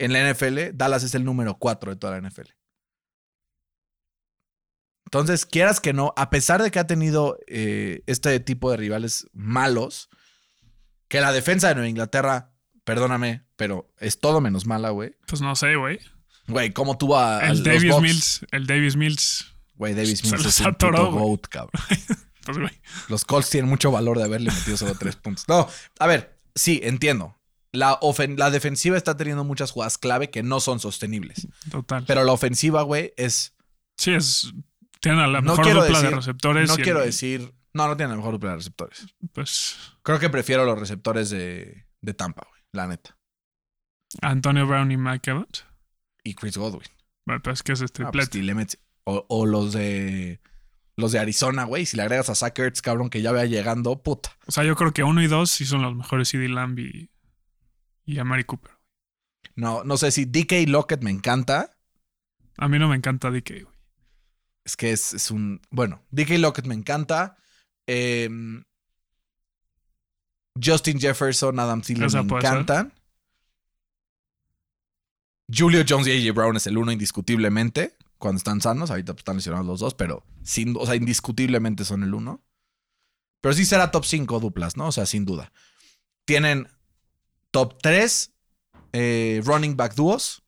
en 0.00 0.12
la 0.12 0.32
NFL, 0.32 0.70
Dallas 0.74 1.02
es 1.02 1.14
el 1.14 1.24
número 1.24 1.54
4 1.58 1.90
de 1.92 1.96
toda 1.96 2.18
la 2.20 2.28
NFL. 2.28 2.48
Entonces, 5.08 5.46
quieras 5.46 5.80
que 5.80 5.92
no, 5.94 6.12
a 6.16 6.28
pesar 6.28 6.62
de 6.62 6.70
que 6.70 6.78
ha 6.78 6.86
tenido 6.86 7.38
eh, 7.46 8.02
este 8.06 8.38
tipo 8.40 8.70
de 8.70 8.76
rivales 8.76 9.26
malos, 9.32 10.10
que 11.08 11.20
la 11.22 11.32
defensa 11.32 11.68
de 11.68 11.74
Nueva 11.76 11.88
Inglaterra, 11.88 12.52
perdóname, 12.84 13.44
pero 13.56 13.90
es 13.98 14.20
todo 14.20 14.40
menos 14.42 14.66
mala, 14.66 14.90
güey. 14.90 15.16
Pues 15.26 15.40
no 15.40 15.56
sé, 15.56 15.76
güey. 15.76 15.98
Güey, 16.46 16.72
¿cómo 16.72 16.98
tuvo 16.98 17.18
a, 17.18 17.40
El 17.46 17.62
Davis? 17.62 17.98
Mills, 18.00 18.40
el 18.50 18.66
Davis 18.66 18.96
Mills, 18.96 19.46
Güey, 19.76 19.94
Davis 19.94 20.24
Mills 20.24 20.44
es 20.44 20.60
un 20.60 20.66
atoró, 20.66 21.10
puto 21.10 21.24
goat, 21.24 21.40
cabrón. 21.48 21.82
pues 22.44 22.58
güey. 22.58 22.80
Los 23.08 23.24
Colts 23.24 23.48
tienen 23.50 23.70
mucho 23.70 23.90
valor 23.90 24.18
de 24.18 24.24
haberle 24.24 24.50
metido 24.50 24.76
solo 24.76 24.94
tres 24.98 25.16
puntos. 25.16 25.44
No, 25.48 25.68
a 25.98 26.06
ver, 26.06 26.38
sí, 26.54 26.80
entiendo. 26.82 27.36
La, 27.72 27.98
ofen- 28.00 28.36
la 28.36 28.50
defensiva 28.50 28.96
está 28.96 29.16
teniendo 29.16 29.44
muchas 29.44 29.70
jugadas 29.70 29.96
clave 29.98 30.30
que 30.30 30.42
no 30.42 30.58
son 30.60 30.80
sostenibles. 30.80 31.46
Total. 31.70 32.04
Pero 32.06 32.24
la 32.24 32.32
ofensiva, 32.32 32.82
güey, 32.82 33.12
es. 33.16 33.54
sí, 33.96 34.12
es. 34.12 34.52
Tienen 35.00 35.20
a 35.20 35.26
la 35.26 35.40
No 35.40 35.52
mejor 35.52 35.64
quiero 35.64 35.82
dupla 35.82 35.98
de 35.98 36.04
decir- 36.04 36.16
receptores. 36.16 36.68
No 36.68 36.74
el- 36.76 36.82
quiero 36.82 37.00
decir. 37.00 37.54
No, 37.74 37.86
no 37.86 37.96
tiene 37.96 38.10
la 38.10 38.16
mejor 38.16 38.32
dupla 38.32 38.50
de 38.50 38.56
receptores. 38.56 39.06
Pues 39.32 39.76
Creo 40.02 40.18
que 40.18 40.28
prefiero 40.30 40.64
los 40.64 40.78
receptores 40.78 41.30
de, 41.30 41.86
de 42.00 42.14
Tampa, 42.14 42.46
güey. 42.48 42.60
La 42.72 42.86
neta. 42.86 43.16
Antonio 44.22 44.66
Brown 44.66 44.90
y 44.90 44.96
Mike 44.96 45.30
Evans. 45.30 45.64
Y 46.24 46.34
Chris 46.34 46.56
Godwin. 46.56 46.88
Bueno, 47.26 47.42
pues 47.42 47.62
que 47.62 47.72
es 47.72 47.80
este 47.82 48.04
Ah, 48.04 48.10
pues, 48.10 48.34
y 48.34 48.42
le 48.42 48.54
metes- 48.54 48.78
o, 49.04 49.24
o 49.28 49.46
los 49.46 49.72
de. 49.72 50.40
Los 50.96 51.12
de 51.12 51.20
Arizona, 51.20 51.62
güey. 51.64 51.86
Si 51.86 51.96
le 51.96 52.02
agregas 52.02 52.28
a 52.28 52.34
Zach 52.34 52.58
Ertz, 52.58 52.82
cabrón, 52.82 53.08
que 53.08 53.22
ya 53.22 53.30
vaya 53.30 53.44
llegando, 53.44 54.02
puta. 54.02 54.36
O 54.46 54.50
sea, 54.52 54.64
yo 54.64 54.74
creo 54.74 54.92
que 54.92 55.04
uno 55.04 55.22
y 55.22 55.28
dos 55.28 55.48
sí 55.50 55.64
son 55.64 55.82
los 55.82 55.94
mejores 55.94 56.28
CD 56.28 56.48
Lamb 56.48 56.76
y, 56.80 57.10
y 58.04 58.18
Amari 58.18 58.42
Cooper. 58.42 58.72
No, 59.54 59.84
no 59.84 59.96
sé 59.96 60.10
si 60.10 60.24
DK 60.24 60.66
Lockett 60.68 61.02
me 61.04 61.10
encanta. 61.12 61.78
A 62.56 62.66
mí 62.66 62.80
no 62.80 62.88
me 62.88 62.96
encanta 62.96 63.30
DK, 63.30 63.62
güey. 63.62 63.77
Es 64.68 64.76
que 64.76 64.92
es, 64.92 65.14
es 65.14 65.30
un. 65.30 65.62
Bueno, 65.70 66.02
DK 66.10 66.32
Lockett 66.32 66.66
me 66.66 66.74
encanta. 66.74 67.38
Eh, 67.86 68.28
Justin 70.62 71.00
Jefferson, 71.00 71.58
Adam 71.58 71.80
Thielen 71.80 72.04
me 72.04 72.10
ser. 72.10 72.20
encantan. 72.20 72.92
Julio 75.50 75.82
Jones 75.88 76.06
y 76.06 76.28
AJ 76.28 76.34
Brown 76.34 76.56
es 76.58 76.66
el 76.66 76.76
uno 76.76 76.92
indiscutiblemente. 76.92 77.96
Cuando 78.18 78.36
están 78.36 78.60
sanos, 78.60 78.90
ahorita 78.90 79.14
pues, 79.14 79.22
están 79.22 79.36
lesionados 79.36 79.66
los 79.66 79.80
dos, 79.80 79.94
pero 79.94 80.22
sin, 80.42 80.76
o 80.76 80.84
sea, 80.84 80.96
indiscutiblemente 80.96 81.86
son 81.86 82.02
el 82.02 82.12
uno. 82.12 82.44
Pero 83.40 83.54
sí 83.54 83.64
será 83.64 83.90
top 83.90 84.04
5 84.04 84.38
duplas, 84.38 84.76
¿no? 84.76 84.88
O 84.88 84.92
sea, 84.92 85.06
sin 85.06 85.24
duda. 85.24 85.50
Tienen 86.26 86.68
top 87.52 87.78
3 87.80 88.34
running 88.92 89.78
back 89.78 89.94
dúos. 89.94 90.42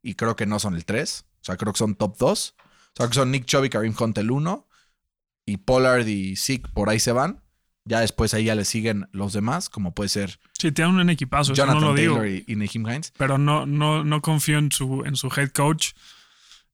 Y 0.00 0.14
creo 0.14 0.36
que 0.36 0.46
no 0.46 0.58
son 0.58 0.74
el 0.74 0.86
3. 0.86 1.26
O 1.42 1.44
sea, 1.44 1.58
creo 1.58 1.74
que 1.74 1.80
son 1.80 1.96
top 1.96 2.16
2. 2.16 2.54
O 2.94 2.96
sea, 2.96 3.08
que 3.08 3.14
son 3.14 3.30
Nick 3.30 3.46
Chubb 3.46 3.64
y 3.64 3.70
Kareem 3.70 3.94
Hunt 3.98 4.18
el 4.18 4.30
1. 4.30 4.68
Y 5.46 5.56
Pollard 5.58 6.06
y 6.06 6.36
Zeke 6.36 6.68
por 6.72 6.88
ahí 6.88 7.00
se 7.00 7.12
van. 7.12 7.42
Ya 7.84 8.00
después 8.00 8.32
ahí 8.34 8.44
ya 8.44 8.54
le 8.54 8.64
siguen 8.64 9.08
los 9.10 9.32
demás, 9.32 9.68
como 9.68 9.92
puede 9.92 10.08
ser 10.08 10.38
Sí, 10.56 10.70
tienen 10.70 10.94
un 10.94 11.10
equipazo, 11.10 11.52
eso 11.52 11.60
Jonathan 11.62 11.80
no 11.80 11.88
lo 11.88 11.94
digo. 11.94 12.14
Taylor 12.18 12.28
y, 12.28 12.44
y 12.46 12.78
Hines. 12.78 13.12
Pero 13.18 13.38
no, 13.38 13.66
no, 13.66 14.04
no 14.04 14.22
confío 14.22 14.58
en 14.58 14.70
su, 14.70 15.02
en 15.04 15.16
su 15.16 15.26
head 15.36 15.50
coach. 15.50 15.94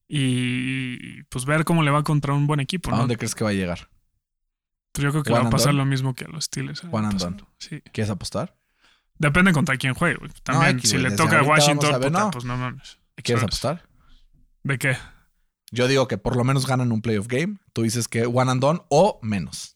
Y 0.07 1.23
pues 1.23 1.45
ver 1.45 1.65
cómo 1.65 1.81
le 1.83 1.89
va 1.91 2.03
contra 2.03 2.33
un 2.33 2.45
buen 2.47 2.59
equipo, 2.59 2.89
¿A 2.89 2.93
¿no? 2.93 2.97
dónde 2.99 3.17
crees 3.17 3.33
que 3.33 3.43
va 3.43 3.49
a 3.51 3.53
llegar? 3.53 3.89
Pues 4.91 5.03
yo 5.03 5.11
creo 5.11 5.23
que 5.23 5.31
le 5.31 5.39
va 5.39 5.47
a 5.47 5.49
pasar 5.49 5.73
lo 5.73 5.85
mismo 5.85 6.13
que 6.13 6.25
a 6.25 6.27
los 6.27 6.45
Steelers. 6.45 6.83
el 6.83 6.89
One 6.89 6.99
año 6.99 7.07
and 7.07 7.13
pasado. 7.15 7.31
done. 7.37 7.45
Sí. 7.57 7.81
¿Quieres 7.91 8.09
apostar? 8.11 8.55
Depende 9.17 9.51
contra 9.53 9.77
quién 9.77 9.93
juegue. 9.93 10.17
También, 10.43 10.79
si 10.81 10.97
le 10.97 11.11
toca 11.11 11.39
a 11.39 11.43
Washington, 11.43 11.93
a 11.93 11.97
ver, 11.97 12.07
puta, 12.09 12.19
no. 12.25 12.31
pues 12.31 12.45
no 12.45 12.57
mames. 12.57 12.99
¿Quieres 13.15 13.41
¿Sabes? 13.41 13.43
apostar? 13.43 13.89
¿De 14.63 14.77
qué? 14.77 14.97
Yo 15.71 15.87
digo 15.87 16.07
que 16.07 16.17
por 16.17 16.35
lo 16.35 16.43
menos 16.43 16.65
ganan 16.65 16.91
un 16.91 17.01
playoff 17.01 17.27
game. 17.27 17.57
Tú 17.73 17.83
dices 17.83 18.07
que 18.07 18.25
one 18.25 18.51
and 18.51 18.61
done 18.61 18.81
o 18.89 19.19
menos. 19.21 19.75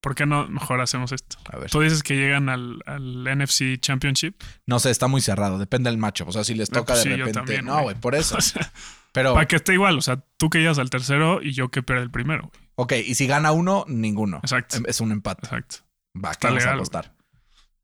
¿Por 0.00 0.14
qué 0.14 0.24
no 0.26 0.46
mejor 0.48 0.80
hacemos 0.80 1.10
esto? 1.10 1.36
A 1.50 1.58
ver. 1.58 1.70
Tú 1.70 1.80
dices 1.80 2.02
que 2.02 2.14
llegan 2.14 2.48
al, 2.48 2.80
al 2.86 3.24
NFC 3.24 3.80
Championship. 3.80 4.40
No 4.66 4.78
sé, 4.78 4.90
está 4.90 5.08
muy 5.08 5.20
cerrado. 5.20 5.58
Depende 5.58 5.90
del 5.90 5.98
matchup. 5.98 6.28
O 6.28 6.32
sea, 6.32 6.44
si 6.44 6.54
les 6.54 6.68
Eh, 6.68 6.72
toca 6.72 6.92
pues 6.92 6.98
de 7.04 7.10
sí, 7.10 7.16
repente. 7.16 7.32
también, 7.32 7.64
no, 7.64 7.82
güey. 7.82 7.96
por 7.96 8.14
eso. 8.14 8.36
O 8.38 8.40
sea, 8.40 8.70
Pero, 9.12 9.32
para 9.34 9.48
que 9.48 9.56
esté 9.56 9.72
igual. 9.72 9.98
O 9.98 10.02
sea, 10.02 10.22
tú 10.36 10.50
que 10.50 10.58
llegas 10.58 10.78
al 10.78 10.90
tercero 10.90 11.42
y 11.42 11.52
yo 11.54 11.70
que 11.70 11.82
pierda 11.82 12.02
el 12.02 12.10
primero. 12.10 12.50
ok, 12.76 12.92
y 13.04 13.14
si 13.14 13.26
gana 13.26 13.50
uno, 13.52 13.84
ninguno. 13.88 14.36
Exacto. 14.38 14.76
Es 14.86 15.00
un 15.00 15.10
empate. 15.10 15.46
Exacto. 15.46 15.76
Va, 16.14 16.34
¿qué 16.34 16.46
vamos 16.48 16.62
a 16.62 16.66
legal, 16.66 16.74
apostar? 16.76 17.14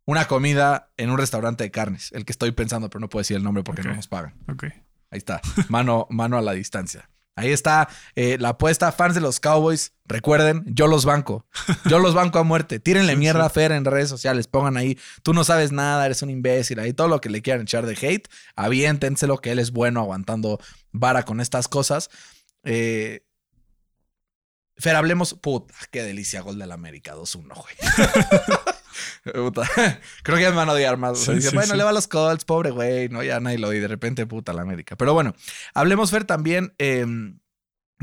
Una 0.05 0.27
comida 0.29 0.93
en 0.99 1.11
un 1.11 1.17
restaurante 1.19 1.65
de 1.65 1.71
carnes. 1.71 2.13
El 2.13 2.25
que 2.27 2.33
estoy 2.33 2.53
pensando, 2.53 2.91
pero 2.91 3.01
no 3.01 3.09
puedo 3.09 3.23
decir 3.23 3.37
el 3.39 3.43
nombre 3.43 3.65
porque 3.65 3.83
no 3.83 3.95
nos 3.95 4.09
pagan. 4.09 4.35
Ok. 4.49 4.65
Ahí 5.11 5.19
está. 5.19 5.41
Mano, 5.69 6.07
mano 6.11 6.37
a 6.39 6.43
la 6.43 6.53
distancia. 6.53 7.09
Ahí 7.35 7.51
está 7.51 7.89
eh, 8.15 8.37
la 8.39 8.51
apuesta. 8.51 8.93
Fans 8.93 9.15
de 9.15 9.21
los 9.21 9.41
Cowboys, 9.41 9.93
recuerden, 10.05 10.65
yo 10.67 10.87
los 10.87 11.05
banco. 11.05 11.47
Yo 11.87 11.99
los 11.99 12.15
banco 12.15 12.39
a 12.39 12.43
muerte. 12.43 12.79
Tírenle 12.81 13.15
Sí, 13.15 13.19
mierda 13.19 13.41
sí. 13.41 13.47
a 13.47 13.51
Fer 13.51 13.73
en 13.73 13.85
redes 13.85 14.09
sociales. 14.09 14.47
Pongan 14.49 14.77
ahí, 14.77 14.99
tú 15.23 15.33
no 15.33 15.45
sabes 15.45 15.73
nada, 15.73 16.05
eres 16.05 16.23
un 16.23 16.31
imbécil. 16.31 16.79
Ahí 16.79 16.93
todo 16.93 17.09
lo 17.09 17.21
que 17.21 17.31
le 17.31 17.43
quieran 17.43 17.63
echar 17.63 17.87
de 17.87 17.95
hate, 17.95 18.29
aviéntenselo, 18.57 19.39
que 19.39 19.53
él 19.53 19.59
es 19.59 19.71
bueno 19.73 20.01
aguantando 20.01 20.59
vara 20.93 21.25
con 21.25 21.41
estas 21.41 21.69
cosas. 21.69 22.11
Eh, 22.65 23.25
Fer, 24.83 24.97
hablemos. 24.97 25.35
Puta, 25.35 25.73
qué 25.93 26.03
delicia, 26.03 26.41
gol 26.41 26.59
del 26.59 26.73
América 26.73 27.15
2-1, 27.15 27.55
güey. 27.55 29.33
Puta. 29.33 29.63
Creo 30.25 30.37
que 30.37 30.43
ya 30.43 30.51
me 30.51 30.57
van 30.57 30.69
a 30.71 30.73
odiar 30.73 30.97
más. 30.97 31.21
Sí, 31.21 31.31
bueno, 31.55 31.71
sí. 31.71 31.77
le 31.77 31.85
va 31.85 31.91
a 31.91 31.93
los 31.93 32.09
Colts, 32.09 32.45
pobre 32.45 32.71
güey, 32.71 33.09
no, 33.09 33.23
ya 33.23 33.39
nadie 33.39 33.59
lo 33.59 33.69
odia. 33.69 33.83
De 33.83 33.87
repente, 33.87 34.27
puta, 34.27 34.53
la 34.53 34.63
América. 34.63 34.97
Pero 34.97 35.15
bueno, 35.15 35.37
hablemos, 35.73 36.11
Fer, 36.11 36.25
también 36.25 36.75
eh, 36.79 37.07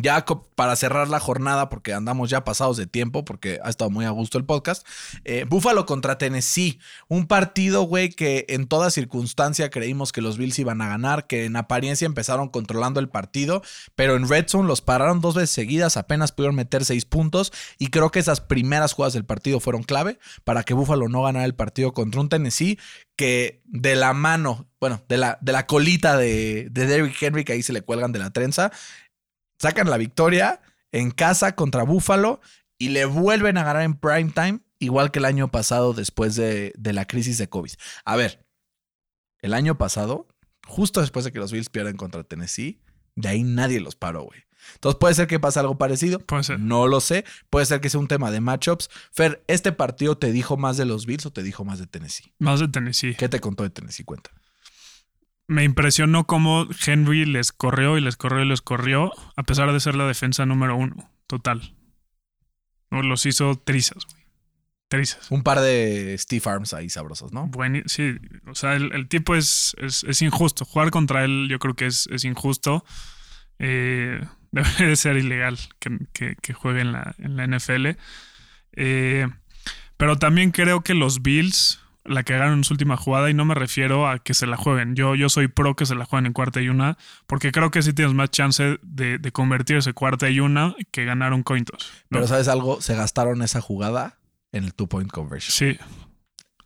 ya 0.01 0.25
para 0.55 0.75
cerrar 0.75 1.07
la 1.07 1.19
jornada, 1.19 1.69
porque 1.69 1.93
andamos 1.93 2.29
ya 2.29 2.43
pasados 2.43 2.77
de 2.77 2.87
tiempo, 2.87 3.25
porque 3.25 3.59
ha 3.63 3.69
estado 3.69 3.89
muy 3.89 4.05
a 4.05 4.09
gusto 4.09 4.37
el 4.37 4.45
podcast. 4.45 4.85
eh, 5.25 5.45
Buffalo 5.47 5.85
contra 5.85 6.17
Tennessee. 6.17 6.79
Un 7.07 7.27
partido, 7.27 7.83
güey, 7.83 8.09
que 8.09 8.45
en 8.49 8.67
toda 8.67 8.91
circunstancia 8.91 9.69
creímos 9.69 10.11
que 10.11 10.21
los 10.21 10.37
Bills 10.37 10.59
iban 10.59 10.81
a 10.81 10.87
ganar, 10.87 11.27
que 11.27 11.45
en 11.45 11.55
apariencia 11.55 12.05
empezaron 12.05 12.49
controlando 12.49 12.99
el 12.99 13.09
partido, 13.09 13.61
pero 13.95 14.15
en 14.15 14.27
Red 14.27 14.47
Zone 14.47 14.67
los 14.67 14.81
pararon 14.81 15.21
dos 15.21 15.35
veces 15.35 15.51
seguidas, 15.51 15.97
apenas 15.97 16.31
pudieron 16.31 16.55
meter 16.55 16.85
seis 16.85 17.05
puntos. 17.05 17.51
Y 17.77 17.87
creo 17.87 18.11
que 18.11 18.19
esas 18.19 18.41
primeras 18.41 18.93
jugadas 18.93 19.13
del 19.13 19.25
partido 19.25 19.59
fueron 19.59 19.83
clave 19.83 20.19
para 20.43 20.63
que 20.63 20.73
Buffalo 20.73 21.09
no 21.09 21.23
ganara 21.23 21.45
el 21.45 21.55
partido 21.55 21.93
contra 21.93 22.21
un 22.21 22.29
Tennessee 22.29 22.79
que 23.15 23.61
de 23.65 23.95
la 23.95 24.13
mano, 24.13 24.69
bueno, 24.79 25.03
de 25.09 25.17
la, 25.17 25.37
de 25.41 25.51
la 25.51 25.67
colita 25.67 26.15
de, 26.15 26.69
de 26.71 26.87
Derrick 26.87 27.21
Henry, 27.21 27.43
que 27.43 27.51
ahí 27.51 27.63
se 27.63 27.73
le 27.73 27.81
cuelgan 27.81 28.13
de 28.13 28.19
la 28.19 28.31
trenza, 28.31 28.71
sacan 29.59 29.89
la 29.89 29.97
victoria 29.97 30.61
en 30.91 31.11
casa 31.11 31.55
contra 31.55 31.83
Buffalo 31.83 32.41
y 32.77 32.89
le 32.89 33.05
vuelven 33.05 33.57
a 33.57 33.63
ganar 33.63 33.83
en 33.83 33.93
prime 33.95 34.31
time, 34.31 34.61
igual 34.79 35.11
que 35.11 35.19
el 35.19 35.25
año 35.25 35.51
pasado 35.51 35.93
después 35.93 36.35
de, 36.35 36.73
de 36.77 36.93
la 36.93 37.05
crisis 37.05 37.37
de 37.37 37.49
COVID. 37.49 37.73
A 38.05 38.15
ver, 38.15 38.45
el 39.41 39.53
año 39.53 39.77
pasado, 39.77 40.27
justo 40.65 41.01
después 41.01 41.25
de 41.25 41.31
que 41.31 41.39
los 41.39 41.51
Bills 41.51 41.69
pierden 41.69 41.97
contra 41.97 42.23
Tennessee, 42.23 42.81
de 43.15 43.29
ahí 43.29 43.43
nadie 43.43 43.79
los 43.79 43.95
paró, 43.95 44.23
güey. 44.23 44.41
Entonces 44.75 44.97
puede 44.99 45.13
ser 45.15 45.27
que 45.27 45.39
pase 45.39 45.59
algo 45.59 45.77
parecido. 45.77 46.19
Puede 46.19 46.43
ser. 46.43 46.59
No 46.59 46.87
lo 46.87 47.01
sé. 47.01 47.25
Puede 47.49 47.65
ser 47.65 47.81
que 47.81 47.89
sea 47.89 47.99
un 47.99 48.07
tema 48.07 48.31
de 48.31 48.41
matchups. 48.41 48.89
Fer, 49.11 49.43
¿este 49.47 49.71
partido 49.71 50.17
te 50.17 50.31
dijo 50.31 50.57
más 50.57 50.77
de 50.77 50.85
los 50.85 51.05
Bills 51.05 51.25
o 51.25 51.31
te 51.31 51.43
dijo 51.43 51.65
más 51.65 51.79
de 51.79 51.87
Tennessee? 51.87 52.33
Más 52.39 52.59
de 52.59 52.67
Tennessee. 52.67 53.15
¿Qué 53.15 53.29
te 53.29 53.39
contó 53.39 53.63
de 53.63 53.69
Tennessee? 53.69 54.03
Cuenta. 54.03 54.31
Me 55.49 55.63
impresionó 55.63 56.25
cómo 56.25 56.67
Henry 56.85 57.25
les 57.25 57.51
corrió 57.51 57.97
y 57.97 58.01
les 58.01 58.15
corrió 58.17 58.43
y 58.43 58.47
les 58.47 58.61
corrió, 58.61 59.11
a 59.35 59.43
pesar 59.43 59.73
de 59.73 59.79
ser 59.79 59.95
la 59.95 60.05
defensa 60.07 60.45
número 60.45 60.75
uno, 60.77 61.11
total. 61.27 61.75
Los 62.91 63.25
hizo 63.25 63.55
trizas, 63.55 64.05
güey. 64.11 64.23
Trizas. 64.89 65.29
Un 65.31 65.43
par 65.43 65.59
de 65.59 66.15
Steve 66.17 66.41
Arms 66.45 66.73
ahí 66.73 66.89
sabrosos, 66.89 67.31
¿no? 67.33 67.47
Buen, 67.47 67.83
sí, 67.87 68.15
o 68.47 68.55
sea, 68.55 68.75
el, 68.75 68.91
el 68.93 69.07
tipo 69.07 69.35
es, 69.35 69.75
es, 69.79 70.03
es 70.03 70.21
injusto. 70.21 70.65
Jugar 70.65 70.89
contra 70.91 71.23
él 71.25 71.47
yo 71.49 71.59
creo 71.59 71.75
que 71.75 71.85
es, 71.87 72.07
es 72.11 72.25
injusto. 72.25 72.83
Eh, 73.59 74.19
debe 74.51 74.85
de 74.87 74.95
ser 74.95 75.17
ilegal 75.17 75.57
que, 75.79 75.97
que- 76.13 76.35
que 76.41 76.53
juegue 76.53 76.81
en 76.81 76.91
la, 76.91 77.15
en 77.19 77.37
la 77.37 77.45
NFL. 77.47 77.89
Eh, 78.73 79.27
pero 79.97 80.17
también 80.17 80.51
creo 80.51 80.81
que 80.81 80.93
los 80.95 81.21
Bills 81.21 81.79
la 82.09 82.23
cagaron 82.23 82.59
en 82.59 82.63
su 82.63 82.73
última 82.73 82.97
jugada 82.97 83.29
y 83.29 83.33
no 83.33 83.45
me 83.45 83.55
refiero 83.55 84.07
a 84.09 84.19
que 84.19 84.33
se 84.33 84.47
la 84.47 84.57
jueguen. 84.57 84.95
Yo, 84.95 85.15
yo 85.15 85.29
soy 85.29 85.47
pro 85.47 85.75
que 85.75 85.85
se 85.85 85.95
la 85.95 86.05
jueguen 86.05 86.25
en 86.27 86.33
cuarta 86.33 86.61
y 86.61 86.69
una 86.69 86.97
porque 87.27 87.51
creo 87.51 87.71
que 87.71 87.81
sí 87.81 87.93
tienes 87.93 88.13
más 88.13 88.29
chance 88.31 88.79
de, 88.81 89.17
de 89.17 89.31
convertirse 89.31 89.93
cuarta 89.93 90.29
y 90.29 90.39
una 90.39 90.75
que 90.91 91.05
ganar 91.05 91.33
un 91.33 91.43
coin 91.43 91.63
toss, 91.65 91.91
¿no? 92.09 92.17
Pero 92.17 92.27
¿sabes 92.27 92.47
algo? 92.47 92.81
Se 92.81 92.95
gastaron 92.95 93.41
esa 93.41 93.61
jugada 93.61 94.19
en 94.51 94.63
el 94.65 94.73
two-point 94.73 95.11
conversion. 95.11 95.51
Sí, 95.53 95.79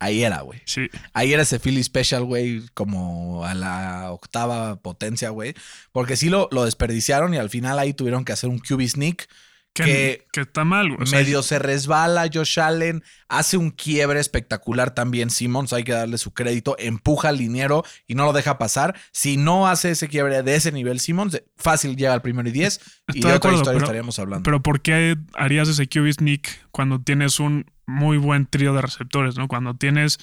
Ahí 0.00 0.22
era, 0.22 0.40
güey. 0.40 0.60
sí. 0.66 0.90
Ahí 1.12 1.32
era 1.32 1.42
ese 1.42 1.58
Philly 1.58 1.82
Special, 1.82 2.24
güey, 2.24 2.62
como 2.74 3.46
a 3.46 3.54
la 3.54 4.10
octava 4.10 4.76
potencia, 4.76 5.30
güey. 5.30 5.54
Porque 5.92 6.16
sí 6.16 6.28
lo, 6.28 6.48
lo 6.50 6.64
desperdiciaron 6.64 7.32
y 7.32 7.38
al 7.38 7.48
final 7.48 7.78
ahí 7.78 7.94
tuvieron 7.94 8.24
que 8.24 8.32
hacer 8.32 8.50
un 8.50 8.58
QB 8.58 8.86
sneak. 8.86 9.28
Que, 9.74 9.84
Que 9.84 10.26
que 10.32 10.40
está 10.42 10.64
mal, 10.64 10.88
güey. 10.88 11.02
O 11.02 11.06
sea, 11.06 11.18
Medio 11.18 11.42
se 11.42 11.58
resbala 11.58 12.30
Josh 12.32 12.60
Allen, 12.60 13.02
hace 13.28 13.56
un 13.56 13.70
quiebre 13.72 14.20
espectacular 14.20 14.94
también 14.94 15.30
Simmons, 15.30 15.72
hay 15.72 15.82
que 15.82 15.92
darle 15.92 16.16
su 16.18 16.32
crédito, 16.32 16.76
empuja 16.78 17.28
al 17.30 17.38
liniero 17.38 17.84
y 18.06 18.14
no 18.14 18.24
lo 18.24 18.32
deja 18.32 18.56
pasar. 18.56 18.94
Si 19.10 19.36
no 19.36 19.66
hace 19.68 19.90
ese 19.90 20.06
quiebre 20.08 20.42
de 20.44 20.54
ese 20.54 20.70
nivel 20.70 21.00
Simmons, 21.00 21.42
fácil 21.56 21.96
llega 21.96 22.12
al 22.14 22.22
primero 22.22 22.48
y 22.48 22.52
10 22.52 22.80
y 23.14 23.20
de 23.20 23.32
otra 23.32 23.52
historia 23.52 23.62
pero- 23.64 23.78
estaríamos 23.84 24.18
hablando. 24.20 24.44
Pero 24.44 24.62
¿por 24.62 24.80
qué 24.80 25.16
harías 25.34 25.68
ese 25.68 25.88
QB 25.88 26.12
sneak 26.12 26.68
cuando 26.70 27.00
tienes 27.00 27.40
un 27.40 27.66
muy 27.86 28.16
buen 28.16 28.46
trío 28.46 28.74
de 28.74 28.80
receptores, 28.80 29.36
¿no? 29.36 29.48
Cuando 29.48 29.74
tienes 29.74 30.18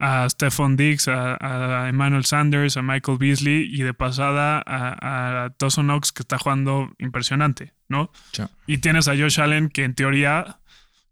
a 0.00 0.28
Stephon 0.28 0.76
Diggs, 0.76 1.06
a, 1.08 1.36
a 1.84 1.88
Emmanuel 1.88 2.24
Sanders, 2.24 2.76
a 2.76 2.82
Michael 2.82 3.18
Beasley 3.18 3.68
y 3.70 3.82
de 3.82 3.94
pasada 3.94 4.62
a, 4.66 5.44
a 5.44 5.54
Dawson 5.58 5.86
Knox 5.86 6.10
que 6.10 6.22
está 6.22 6.38
jugando 6.38 6.90
impresionante, 6.98 7.74
¿no? 7.88 8.10
Sí. 8.32 8.42
Y 8.66 8.78
tienes 8.78 9.06
a 9.08 9.12
Josh 9.12 9.40
Allen 9.40 9.68
que 9.68 9.84
en 9.84 9.94
teoría 9.94 10.58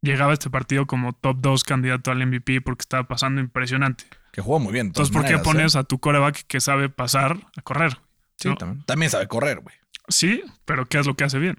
llegaba 0.00 0.30
a 0.30 0.34
este 0.34 0.48
partido 0.50 0.86
como 0.86 1.12
top 1.12 1.36
2 1.40 1.64
candidato 1.64 2.10
al 2.10 2.26
MVP 2.26 2.62
porque 2.62 2.82
estaba 2.82 3.06
pasando 3.06 3.40
impresionante. 3.40 4.04
que 4.32 4.40
jugó 4.40 4.58
muy 4.58 4.72
bien. 4.72 4.88
de 4.88 4.94
todas 4.94 5.10
Entonces, 5.10 5.30
¿por 5.30 5.36
qué 5.36 5.40
¿eh? 5.40 5.44
pones 5.44 5.76
a 5.76 5.84
tu 5.84 6.00
coreback 6.00 6.46
que 6.46 6.60
sabe 6.60 6.88
pasar 6.88 7.36
a 7.56 7.62
correr? 7.62 7.98
Sí, 8.36 8.48
¿no? 8.48 8.56
también. 8.56 8.84
También 8.86 9.10
sabe 9.10 9.28
correr, 9.28 9.60
güey. 9.60 9.74
Sí, 10.08 10.42
pero 10.64 10.86
¿qué 10.86 10.98
es 10.98 11.06
lo 11.06 11.14
que 11.14 11.24
hace 11.24 11.38
bien? 11.38 11.58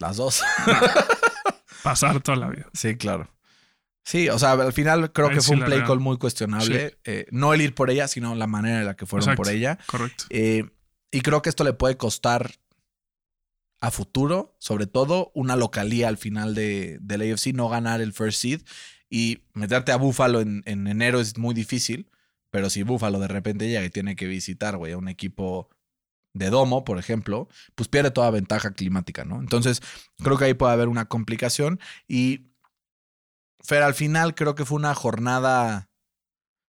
Las 0.00 0.16
dos. 0.16 0.42
Pasar 1.84 2.20
toda 2.20 2.36
la 2.36 2.48
vida. 2.48 2.66
Sí, 2.72 2.96
claro. 2.96 3.28
Sí, 4.04 4.28
o 4.28 4.38
sea, 4.38 4.52
al 4.52 4.72
final 4.72 5.12
creo 5.12 5.28
Ahí 5.28 5.34
que 5.36 5.40
sí 5.40 5.46
fue 5.46 5.54
un 5.56 5.60
la 5.60 5.66
play 5.66 5.78
veo. 5.78 5.88
call 5.88 6.00
muy 6.00 6.18
cuestionable. 6.18 6.98
Eh, 7.04 7.26
no 7.30 7.54
el 7.54 7.62
ir 7.62 7.74
por 7.74 7.90
ella, 7.90 8.06
sino 8.06 8.34
la 8.34 8.46
manera 8.46 8.80
en 8.80 8.86
la 8.86 8.96
que 8.96 9.06
fueron 9.06 9.24
Exacto. 9.28 9.42
por 9.42 9.52
ella. 9.52 9.78
Correcto. 9.86 10.24
Eh, 10.30 10.64
y 11.10 11.20
creo 11.22 11.40
que 11.42 11.48
esto 11.48 11.64
le 11.64 11.72
puede 11.72 11.96
costar 11.96 12.52
a 13.80 13.90
futuro, 13.90 14.56
sobre 14.58 14.86
todo, 14.86 15.30
una 15.34 15.56
localía 15.56 16.08
al 16.08 16.16
final 16.18 16.54
de, 16.54 16.98
del 17.00 17.32
AFC, 17.32 17.52
no 17.54 17.68
ganar 17.68 18.00
el 18.00 18.12
first 18.12 18.40
seed. 18.40 18.62
Y 19.10 19.44
meterte 19.52 19.92
a 19.92 19.96
Buffalo 19.96 20.40
en, 20.40 20.62
en 20.66 20.86
enero 20.86 21.20
es 21.20 21.38
muy 21.38 21.54
difícil. 21.54 22.10
Pero 22.50 22.70
si 22.70 22.82
Buffalo 22.82 23.18
de 23.18 23.28
repente 23.28 23.66
llega 23.68 23.84
y 23.84 23.90
tiene 23.90 24.16
que 24.16 24.26
visitar, 24.26 24.76
güey, 24.76 24.92
a 24.92 24.98
un 24.98 25.08
equipo 25.08 25.68
de 26.34 26.50
domo, 26.50 26.84
por 26.84 26.98
ejemplo, 26.98 27.48
pues 27.74 27.88
pierde 27.88 28.10
toda 28.10 28.30
ventaja 28.30 28.72
climática, 28.72 29.24
¿no? 29.24 29.40
Entonces, 29.40 29.80
creo 30.22 30.36
que 30.38 30.44
ahí 30.46 30.54
puede 30.54 30.72
haber 30.72 30.88
una 30.88 31.06
complicación. 31.06 31.78
Y 32.08 32.48
Fer, 33.64 33.82
al 33.82 33.94
final 33.94 34.34
creo 34.34 34.54
que 34.54 34.64
fue 34.64 34.76
una 34.76 34.94
jornada 34.94 35.88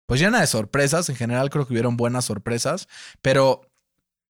pues 0.06 0.20
llena 0.20 0.40
de 0.40 0.46
sorpresas. 0.46 1.08
En 1.08 1.16
general 1.16 1.50
creo 1.50 1.66
que 1.66 1.72
hubieron 1.72 1.96
buenas 1.96 2.26
sorpresas, 2.26 2.88
pero 3.22 3.62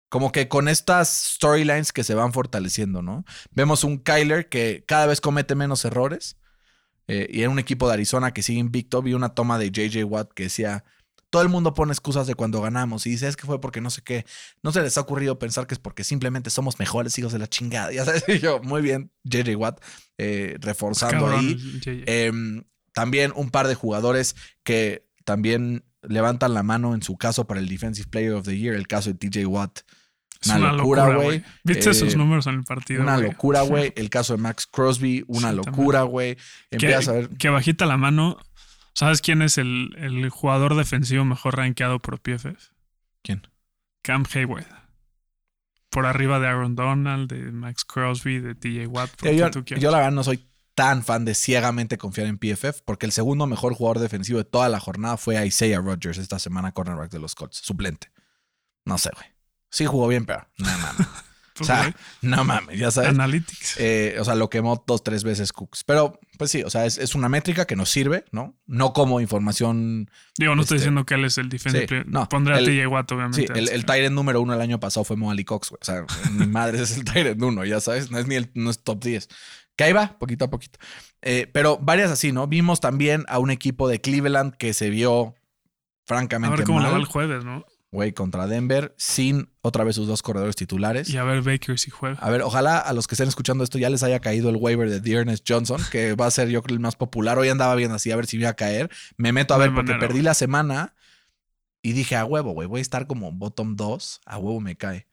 como 0.08 0.30
que 0.30 0.48
con 0.48 0.68
estas 0.68 1.08
storylines 1.36 1.92
que 1.92 2.04
se 2.04 2.14
van 2.14 2.34
fortaleciendo, 2.34 3.00
¿no? 3.00 3.24
Vemos 3.50 3.82
un 3.82 3.98
Kyler 3.98 4.48
que 4.50 4.84
cada 4.86 5.06
vez 5.06 5.20
comete 5.20 5.54
menos 5.54 5.84
errores. 5.84 6.36
eh, 7.08 7.26
y 7.30 7.42
en 7.42 7.50
un 7.50 7.58
equipo 7.58 7.88
de 7.88 7.94
Arizona 7.94 8.32
que 8.32 8.42
sigue 8.42 8.60
invicto, 8.60 9.02
vi 9.02 9.14
una 9.14 9.30
toma 9.34 9.58
de 9.58 9.70
JJ 9.70 10.04
Watt 10.04 10.32
que 10.34 10.44
decía, 10.44 10.84
todo 11.32 11.40
el 11.40 11.48
mundo 11.48 11.72
pone 11.72 11.92
excusas 11.92 12.26
de 12.26 12.34
cuando 12.34 12.60
ganamos 12.60 13.06
y 13.06 13.10
dice, 13.10 13.26
es 13.26 13.36
que 13.36 13.46
fue 13.46 13.58
porque 13.58 13.80
no 13.80 13.88
sé 13.88 14.02
qué. 14.02 14.26
No 14.62 14.70
se 14.70 14.82
les 14.82 14.98
ha 14.98 15.00
ocurrido 15.00 15.38
pensar 15.38 15.66
que 15.66 15.72
es 15.72 15.78
porque 15.78 16.04
simplemente 16.04 16.50
somos 16.50 16.78
mejores 16.78 17.18
hijos 17.18 17.32
de 17.32 17.38
la 17.38 17.48
chingada. 17.48 17.90
Ya 17.90 18.04
sabes, 18.04 18.22
y 18.28 18.38
yo, 18.38 18.60
muy 18.62 18.82
bien, 18.82 19.10
JJ 19.24 19.56
Watt, 19.56 19.82
eh, 20.18 20.58
reforzando 20.60 21.24
Cabrón, 21.24 21.40
ahí. 21.40 22.04
Em, 22.06 22.64
también 22.92 23.32
un 23.34 23.48
par 23.50 23.66
de 23.66 23.74
jugadores 23.74 24.36
que 24.62 25.08
también 25.24 25.84
levantan 26.02 26.52
la 26.52 26.62
mano 26.62 26.94
en 26.94 27.02
su 27.02 27.16
caso 27.16 27.46
para 27.46 27.60
el 27.60 27.68
Defensive 27.68 28.08
Player 28.10 28.34
of 28.34 28.44
the 28.44 28.58
Year, 28.58 28.74
el 28.74 28.86
caso 28.86 29.10
de 29.10 29.14
TJ 29.14 29.46
Watt. 29.46 29.80
Una, 30.44 30.72
locura, 30.72 31.14
güey. 31.14 31.42
¿Viste 31.64 31.88
Eh, 31.88 31.92
esos 31.92 32.14
números 32.16 32.46
en 32.46 32.56
el 32.56 32.64
partido? 32.64 33.00
Una 33.02 33.16
locura, 33.16 33.62
güey. 33.62 33.92
El 33.96 34.10
caso 34.10 34.36
de 34.36 34.42
Max 34.42 34.66
Crosby, 34.66 35.24
una 35.28 35.50
Sí, 35.50 35.56
locura, 35.56 36.02
güey. 36.02 36.34
Que, 36.34 36.42
Empiezas 36.72 37.08
a 37.08 37.12
ver. 37.12 37.28
que 37.38 37.48
bajita 37.48 37.86
la 37.86 37.96
mano. 37.96 38.38
¿Sabes 38.94 39.20
quién 39.20 39.42
es 39.42 39.58
el, 39.58 39.94
el 39.96 40.28
jugador 40.28 40.76
defensivo 40.76 41.24
mejor 41.24 41.56
rankeado 41.56 42.00
por 42.00 42.20
PFF? 42.20 42.70
¿Quién? 43.22 43.46
Cam 44.02 44.24
Hayward. 44.34 44.66
Por 45.90 46.06
arriba 46.06 46.38
de 46.40 46.48
Aaron 46.48 46.74
Donald, 46.74 47.30
de 47.30 47.52
Max 47.52 47.84
Crosby, 47.84 48.40
de 48.40 48.54
TJ 48.54 48.86
Watt. 48.86 49.10
Yo, 49.22 49.50
tú 49.50 49.62
yo 49.62 49.90
la 49.90 49.98
verdad 49.98 50.12
no 50.12 50.24
soy 50.24 50.46
tan 50.74 51.02
fan 51.02 51.24
de 51.24 51.34
ciegamente 51.34 51.98
confiar 51.98 52.26
en 52.26 52.38
PFF 52.38 52.82
porque 52.84 53.06
el 53.06 53.12
segundo 53.12 53.46
mejor 53.46 53.74
jugador 53.74 53.98
defensivo 53.98 54.38
de 54.38 54.44
toda 54.44 54.68
la 54.68 54.80
jornada 54.80 55.16
fue 55.16 55.44
Isaiah 55.46 55.80
Rodgers 55.80 56.18
esta 56.18 56.38
semana, 56.38 56.72
cornerback 56.72 57.10
de 57.10 57.18
los 57.18 57.34
Colts, 57.34 57.58
suplente. 57.58 58.10
No 58.84 58.98
sé, 58.98 59.10
güey. 59.14 59.26
Sí 59.70 59.86
jugó 59.86 60.08
bien, 60.08 60.24
pero 60.26 60.46
no 60.58 60.66
mames. 60.66 61.06
o 61.62 61.64
sea, 61.64 61.94
no 62.22 62.44
mames, 62.44 62.78
ya 62.78 62.90
sabes. 62.90 63.10
Analytics. 63.10 63.76
Eh, 63.78 64.16
o 64.20 64.24
sea, 64.24 64.34
lo 64.34 64.50
quemó 64.50 64.82
dos, 64.86 65.02
tres 65.02 65.24
veces 65.24 65.52
Cooks. 65.52 65.84
Pero, 65.84 66.18
pues 66.38 66.50
sí, 66.50 66.62
o 66.62 66.70
sea, 66.70 66.86
es, 66.86 66.98
es 66.98 67.14
una 67.14 67.28
métrica 67.28 67.66
que 67.66 67.76
nos 67.76 67.90
sirve, 67.90 68.24
¿no? 68.32 68.56
No 68.66 68.92
como 68.92 69.20
información. 69.20 70.10
Digo, 70.36 70.54
no 70.54 70.62
estoy 70.62 70.76
este, 70.76 70.84
diciendo 70.86 71.06
que 71.06 71.14
él 71.14 71.24
es 71.24 71.38
el 71.38 71.48
defensive 71.48 71.86
sí, 71.88 71.94
no, 72.06 72.28
Pondré 72.28 72.54
a 72.54 72.58
TJ 72.58 72.86
Watt, 72.88 73.12
obviamente. 73.12 73.40
Sí, 73.40 73.46
el, 73.48 73.68
el 73.68 73.80
antes. 73.80 73.86
Tyrant 73.86 74.14
número 74.14 74.40
uno 74.40 74.54
el 74.54 74.60
año 74.60 74.80
pasado 74.80 75.04
fue 75.04 75.16
Moali 75.16 75.44
Cox, 75.44 75.70
güey. 75.70 75.78
O 75.80 75.84
sea, 75.84 76.04
mi 76.32 76.46
madre 76.46 76.82
es 76.82 76.96
el 76.96 77.04
Tyrant 77.04 77.40
uno, 77.42 77.64
ya 77.64 77.80
sabes. 77.80 78.10
No 78.10 78.18
es 78.18 78.26
ni 78.26 78.34
el 78.34 78.50
no 78.54 78.70
es 78.70 78.82
top 78.82 79.02
10. 79.02 79.28
Que 79.76 79.84
ahí 79.84 79.92
va, 79.92 80.18
poquito 80.18 80.44
a 80.44 80.50
poquito. 80.50 80.78
Eh, 81.22 81.48
pero 81.52 81.78
varias 81.78 82.10
así, 82.10 82.32
¿no? 82.32 82.46
Vimos 82.46 82.80
también 82.80 83.24
a 83.28 83.38
un 83.38 83.50
equipo 83.50 83.88
de 83.88 84.00
Cleveland 84.00 84.54
que 84.56 84.74
se 84.74 84.90
vio 84.90 85.28
A 85.28 85.34
francamente 86.04 86.56
ver 86.58 86.66
cómo 86.66 86.80
le 86.80 86.86
va 86.86 86.92
el 86.92 86.98
mal, 86.98 87.06
jueves, 87.06 87.44
¿no? 87.44 87.64
Güey, 87.92 88.12
contra 88.12 88.46
Denver, 88.46 88.94
sin 88.96 89.50
otra 89.60 89.84
vez 89.84 89.96
sus 89.96 90.06
dos 90.06 90.22
corredores 90.22 90.56
titulares. 90.56 91.10
Y 91.10 91.18
a 91.18 91.24
ver 91.24 91.42
Baker 91.42 91.78
si 91.78 91.90
juega. 91.90 92.18
A 92.18 92.30
ver, 92.30 92.40
ojalá 92.40 92.78
a 92.78 92.92
los 92.94 93.06
que 93.06 93.14
estén 93.14 93.28
escuchando 93.28 93.62
esto 93.62 93.78
ya 93.78 93.90
les 93.90 94.02
haya 94.02 94.18
caído 94.18 94.48
el 94.48 94.56
waiver 94.56 94.88
de 94.88 95.00
Dearness 95.00 95.42
Johnson, 95.46 95.78
que 95.92 96.14
va 96.14 96.26
a 96.26 96.30
ser 96.30 96.48
yo 96.48 96.62
creo 96.62 96.74
el 96.74 96.80
más 96.80 96.96
popular. 96.96 97.38
Hoy 97.38 97.50
andaba 97.50 97.74
bien 97.74 97.92
así, 97.92 98.10
a 98.10 98.16
ver 98.16 98.26
si 98.26 98.38
me 98.38 98.42
iba 98.42 98.50
a 98.50 98.54
caer. 98.54 98.90
Me 99.18 99.32
meto 99.32 99.52
a 99.52 99.58
No 99.58 99.64
ver 99.64 99.74
porque 99.74 99.92
manera, 99.92 100.08
perdí 100.08 100.22
la 100.22 100.32
semana 100.32 100.94
y 101.82 101.92
dije, 101.92 102.16
a 102.16 102.24
huevo, 102.24 102.52
güey, 102.52 102.66
voy 102.66 102.78
a 102.78 102.82
estar 102.82 103.06
como 103.06 103.30
bottom 103.30 103.76
2, 103.76 104.22
a 104.24 104.38
huevo 104.38 104.60
me 104.60 104.76
cae. 104.76 105.06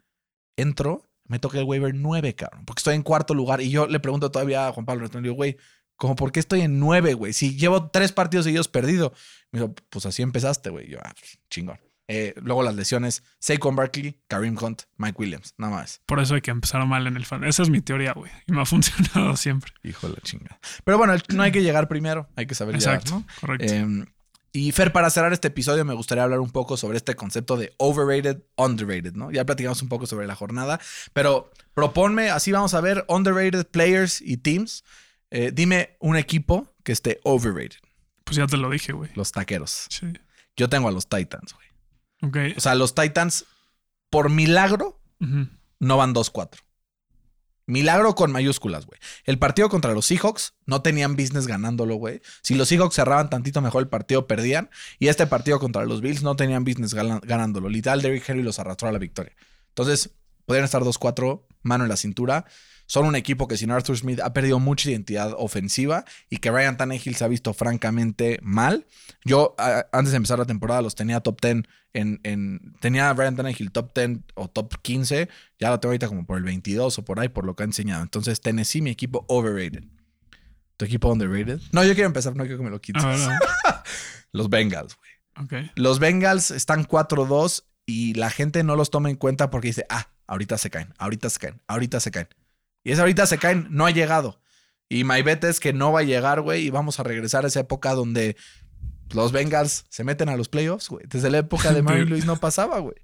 Entro, 0.56 1.04
me 1.26 1.38
toca 1.38 1.60
el 1.60 1.66
waiver 1.66 1.94
9, 1.94 2.34
cabrón. 2.36 2.64
Porque 2.64 2.80
estoy 2.80 2.96
en 2.96 3.04
cuarto 3.04 3.34
lugar. 3.34 3.60
Y 3.60 3.72
yo 3.72 3.88
le 3.88 4.00
pregunto 4.00 4.32
todavía 4.32 4.68
a 4.68 4.72
Juan 4.72 4.86
Pablo, 4.86 5.06
le 5.06 5.22
digo, 5.22 5.36
güey, 5.36 5.58
¿cómo 5.98 6.16
por 6.16 6.32
qué 6.32 6.40
estoy 6.40 6.62
en 6.62 6.80
9, 6.80 7.14
güey? 7.14 7.34
Si 7.34 7.58
llevo 7.58 7.90
tres 7.90 8.14
partidos 8.14 8.46
seguidos 8.46 8.70
perdido. 8.70 9.12
Me 9.52 9.60
dijo, 9.60 9.76
pues 9.90 10.06
así 10.06 10.22
empezaste, 10.22 10.70
güey. 10.70 10.88
Yo, 10.88 11.00
ah, 11.04 11.14
pues, 11.20 11.40
chingón. 11.50 11.78
Eh, 12.12 12.34
luego 12.42 12.64
las 12.64 12.74
lesiones, 12.74 13.22
Saquon 13.38 13.76
Barkley, 13.76 14.20
Kareem 14.28 14.58
Hunt, 14.60 14.82
Mike 14.98 15.16
Williams, 15.20 15.54
nada 15.58 15.76
más. 15.76 16.02
Por 16.08 16.20
eso 16.20 16.34
hay 16.34 16.42
que 16.42 16.50
empezar 16.50 16.84
mal 16.88 17.06
en 17.06 17.16
el 17.16 17.24
fan. 17.24 17.44
Esa 17.44 17.62
es 17.62 17.70
mi 17.70 17.82
teoría, 17.82 18.14
güey. 18.14 18.32
Y 18.48 18.52
me 18.52 18.62
ha 18.62 18.66
funcionado 18.66 19.38
siempre. 19.38 19.72
Hijo 19.84 20.08
de 20.08 20.14
la 20.16 20.22
chingada. 20.22 20.60
Pero 20.84 20.98
bueno, 20.98 21.14
no 21.34 21.44
hay 21.44 21.52
que 21.52 21.62
llegar 21.62 21.88
primero, 21.88 22.28
hay 22.36 22.48
que 22.48 22.56
saber 22.56 22.76
Exacto, 22.76 23.12
llegar, 23.12 23.22
¿no? 23.22 23.40
correcto. 23.40 23.74
Eh, 23.74 24.06
y 24.52 24.72
Fer, 24.72 24.92
para 24.92 25.12
cerrar 25.12 25.32
este 25.32 25.50
episodio, 25.50 25.86
me 25.86 25.94
gustaría 25.94 26.24
hablar 26.24 26.40
un 26.40 26.50
poco 26.50 26.76
sobre 26.78 26.98
este 26.98 27.14
concepto 27.16 27.56
de 27.56 27.74
overrated, 27.78 28.42
underrated, 28.56 29.14
¿no? 29.14 29.32
Ya 29.32 29.46
platicamos 29.46 29.84
un 29.84 29.90
poco 29.90 30.08
sobre 30.08 30.26
la 30.26 30.34
jornada, 30.34 30.80
pero 31.14 31.52
proponme, 31.76 32.32
así 32.32 32.52
vamos 32.52 32.74
a 32.74 32.82
ver, 32.82 33.06
underrated 33.08 33.68
players 33.68 34.20
y 34.22 34.38
teams. 34.38 34.84
Eh, 35.30 35.52
dime 35.54 35.96
un 36.00 36.18
equipo 36.18 36.74
que 36.84 36.92
esté 36.92 37.20
overrated. 37.24 37.78
Pues 38.24 38.38
ya 38.38 38.48
te 38.48 38.58
lo 38.58 38.72
dije, 38.72 38.94
güey. 38.94 39.12
Los 39.14 39.32
taqueros. 39.32 39.86
Sí. 39.90 40.08
Yo 40.58 40.68
tengo 40.68 40.88
a 40.88 40.92
los 40.92 41.08
Titans, 41.08 41.54
güey. 41.54 41.69
O 42.22 42.60
sea, 42.60 42.76
los 42.76 42.96
Titans, 42.96 43.46
por 44.10 44.30
milagro, 44.30 45.02
no 45.80 45.98
van 45.98 46.14
2-4. 46.14 46.60
Milagro 47.66 48.16
con 48.16 48.32
mayúsculas, 48.32 48.88
güey. 48.88 49.00
El 49.26 49.38
partido 49.38 49.70
contra 49.70 49.94
los 49.94 50.08
Seahawks 50.08 50.56
no 50.66 50.82
tenían 50.82 51.16
business 51.16 51.46
ganándolo, 51.46 51.96
güey. 51.96 52.20
Si 52.42 52.56
los 52.56 52.68
Seahawks 52.68 52.96
cerraban 52.96 53.30
tantito 53.30 53.62
mejor 53.62 53.84
el 53.84 53.90
partido, 53.90 54.26
perdían. 54.26 54.72
Y 54.98 55.08
este 55.08 55.28
partido 55.28 55.60
contra 55.60 55.86
los 55.86 56.02
Bills 56.02 56.24
no 56.24 56.36
tenían 56.36 56.64
business 56.64 56.96
ganándolo. 56.96 57.70
Literal, 57.70 58.02
Derrick 58.02 58.28
Henry 58.28 58.42
los 58.42 58.58
arrastró 58.58 58.88
a 58.88 58.92
la 58.92 58.98
victoria. 58.98 59.34
Entonces, 59.68 60.16
podrían 60.46 60.66
estar 60.66 60.82
2-4, 60.82 61.46
mano 61.62 61.84
en 61.84 61.90
la 61.90 61.98
cintura. 61.98 62.46
Son 62.92 63.06
un 63.06 63.16
equipo 63.16 63.48
que 63.48 63.56
sin 63.56 63.70
Arthur 63.70 63.96
Smith 63.98 64.20
ha 64.20 64.34
perdido 64.34 64.58
mucha 64.60 64.90
identidad 64.90 65.36
ofensiva 65.38 66.06
y 66.28 66.38
que 66.38 66.50
Ryan 66.50 66.76
Tannehill 66.76 67.16
se 67.16 67.24
ha 67.24 67.28
visto 67.28 67.54
francamente 67.54 68.40
mal. 68.42 68.88
Yo, 69.24 69.54
a- 69.60 69.86
antes 69.92 70.10
de 70.12 70.18
empezar 70.18 70.40
la 70.40 70.46
temporada, 70.46 70.82
los 70.82 70.96
tenía 70.96 71.20
top 71.20 71.40
10 71.40 71.64
en, 71.94 72.20
en- 72.24 72.74
Tenía 72.80 73.12
a 73.12 73.14
Ryan 73.14 73.36
Tannehill 73.36 73.72
top 73.72 73.94
10 73.94 74.20
o 74.34 74.48
top 74.48 74.82
15. 74.82 75.30
Ya 75.60 75.70
lo 75.70 75.80
tengo 75.80 75.92
ahorita 75.92 76.08
como 76.08 76.26
por 76.26 76.40
el 76.40 76.44
22 76.44 76.98
o 76.98 77.06
por 77.06 77.20
ahí, 77.20 77.30
por 77.30 77.46
lo 77.46 77.56
que 77.56 77.62
ha 77.62 77.68
enseñado. 77.68 78.02
Entonces, 78.02 78.42
Tennessee, 78.42 78.82
mi 78.82 78.90
equipo 78.90 79.24
overrated. 79.28 79.84
¿Tu 80.78 80.86
equipo 80.86 81.12
underrated? 81.12 81.60
No, 81.72 81.84
yo 81.84 81.94
quiero 81.94 82.08
empezar, 82.08 82.36
no 82.36 82.44
quiero 82.44 82.58
que 82.58 82.64
me 82.64 82.70
lo 82.72 82.82
quites. 82.82 83.04
A 83.04 83.10
ver, 83.10 83.22
a 83.22 83.28
ver. 83.28 83.40
Los 84.32 84.50
Bengals, 84.50 84.98
güey. 84.98 85.46
Ok. 85.46 85.72
Los 85.76 86.00
Bengals 86.00 86.50
están 86.50 86.86
4-2 86.88 87.66
y 87.86 88.16
la 88.16 88.32
gente 88.32 88.64
no 88.64 88.76
los 88.76 88.90
toma 88.90 89.12
en 89.12 89.16
cuenta 89.16 89.52
porque 89.52 89.68
dice, 89.68 89.86
ah, 89.90 90.08
ahorita 90.26 90.58
se 90.58 90.70
caen, 90.72 90.92
ahorita 90.98 91.30
se 91.30 91.40
caen, 91.40 91.62
ahorita 91.68 92.00
se 92.00 92.10
caen. 92.12 92.28
Y 92.84 92.92
es 92.92 93.00
ahorita 93.00 93.26
se 93.26 93.38
caen, 93.38 93.68
no 93.70 93.86
ha 93.86 93.92
llegado. 93.92 94.42
Y 94.88 95.04
my 95.04 95.22
bet 95.22 95.44
es 95.44 95.60
que 95.60 95.74
no 95.74 95.92
va 95.92 96.00
a 96.00 96.04
llegar, 96.04 96.42
güey, 96.42 96.66
y 96.66 96.70
vamos 96.70 97.00
a 97.00 97.04
regresar 97.04 97.46
a 97.46 97.48
esa 97.48 97.60
época 97.60 97.94
donde 97.94 98.36
los 99.14 99.32
Bengals 99.32 99.86
se 99.90 100.04
meten 100.04 100.30
a 100.30 100.36
los 100.38 100.50
playoffs, 100.50 100.90
güey. 100.90 101.06
Desde 101.08 101.30
la 101.30 101.40
época 101.40 101.74
de 101.74 101.82
Mary 101.84 102.06
Luis 102.06 102.26
no 102.26 102.38
pasaba, 102.38 102.80
güey. 102.80 102.96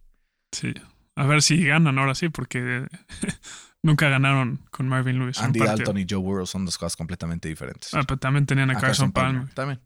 Sí. 0.52 0.74
A 1.16 1.26
ver 1.26 1.42
si 1.42 1.64
ganan 1.66 1.98
ahora 2.00 2.16
sí, 2.16 2.30
porque 2.30 2.88
nunca 3.84 4.10
ganaron 4.10 4.66
con 4.72 4.88
Marvin 4.88 5.20
Lewis. 5.20 5.40
Andy. 5.40 5.60
Dalton 5.60 5.98
y 6.00 6.06
Joe 6.10 6.20
Burrow 6.20 6.46
son 6.48 6.66
dos 6.66 6.78
cosas 6.78 6.96
completamente 6.96 7.48
diferentes. 7.48 7.94
Ah, 7.94 8.02
pero 8.08 8.18
también 8.18 8.46
tenían 8.46 8.70
a, 8.72 8.78
A 8.78 8.82
Carson 8.82 9.12
Palmer. 9.12 9.48
También. 9.54 9.80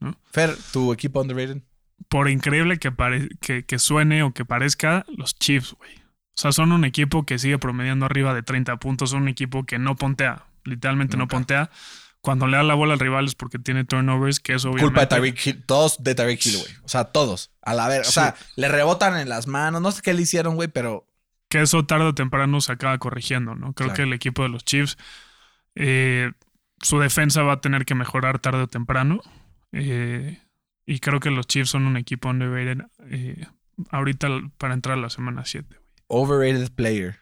¿No? 0.00 0.16
Fer, 0.30 0.54
¿tu 0.72 0.92
equipo 0.92 1.20
underrated? 1.20 1.62
Por 2.08 2.28
increíble 2.28 2.78
que, 2.78 2.92
pare- 2.92 3.28
que, 3.40 3.64
que 3.64 3.78
suene 3.78 4.22
o 4.22 4.32
que 4.34 4.44
parezca, 4.44 5.04
los 5.16 5.38
Chiefs, 5.38 5.74
güey. 5.74 5.90
O 6.36 6.40
sea, 6.40 6.52
son 6.52 6.72
un 6.72 6.84
equipo 6.84 7.24
que 7.24 7.38
sigue 7.38 7.58
promediando 7.58 8.04
arriba 8.06 8.34
de 8.34 8.42
30 8.42 8.76
puntos, 8.76 9.10
son 9.10 9.22
un 9.22 9.28
equipo 9.28 9.64
que 9.64 9.78
no 9.78 9.96
pontea, 9.96 10.44
literalmente 10.64 11.16
no 11.16 11.28
pontea. 11.28 11.70
Cuando 12.20 12.46
le 12.46 12.56
da 12.56 12.62
la 12.62 12.74
bola 12.74 12.94
al 12.94 12.98
rival 13.00 13.24
es 13.24 13.34
porque 13.34 13.58
tiene 13.58 13.84
turnovers, 13.84 14.40
que 14.40 14.54
eso 14.54 14.68
obviamente... 14.70 14.84
Culpa 14.86 15.00
de 15.02 15.06
Tyreek 15.06 15.46
Hill. 15.46 15.64
Todos 15.64 16.02
de 16.02 16.14
Tyreek 16.14 16.44
Hill, 16.44 16.58
güey. 16.58 16.72
O 16.82 16.88
sea, 16.88 17.04
todos. 17.04 17.52
A 17.62 17.72
la 17.72 17.86
verga. 17.88 18.08
O 18.08 18.12
sea, 18.12 18.34
le 18.56 18.68
rebotan 18.68 19.16
en 19.16 19.28
las 19.28 19.46
manos. 19.46 19.80
No 19.80 19.92
sé 19.92 20.02
qué 20.02 20.12
le 20.12 20.22
hicieron, 20.22 20.56
güey, 20.56 20.68
pero 20.68 21.06
que 21.48 21.62
eso 21.62 21.86
tarde 21.86 22.04
o 22.06 22.14
temprano 22.14 22.60
se 22.60 22.72
acaba 22.72 22.98
corrigiendo, 22.98 23.54
¿no? 23.54 23.72
Creo 23.74 23.88
Claro. 23.88 23.94
que 23.94 24.02
el 24.02 24.12
equipo 24.12 24.42
de 24.42 24.48
los 24.48 24.64
Chiefs, 24.64 24.98
eh, 25.76 26.32
su 26.82 26.98
defensa 26.98 27.42
va 27.42 27.54
a 27.54 27.60
tener 27.60 27.84
que 27.86 27.94
mejorar 27.94 28.40
tarde 28.40 28.62
o 28.62 28.66
temprano. 28.66 29.20
eh, 29.72 30.40
y 30.84 30.98
creo 31.00 31.18
que 31.20 31.30
los 31.30 31.46
Chiefs 31.46 31.70
son 31.70 31.86
un 31.86 31.96
equipo 31.96 32.28
underrated 32.28 32.84
eh, 33.10 33.46
ahorita 33.90 34.28
para 34.58 34.74
entrar 34.74 34.96
a 34.98 35.00
la 35.00 35.10
semana 35.10 35.44
7. 35.44 35.76
Overrated 36.08 36.70
player. 36.74 37.18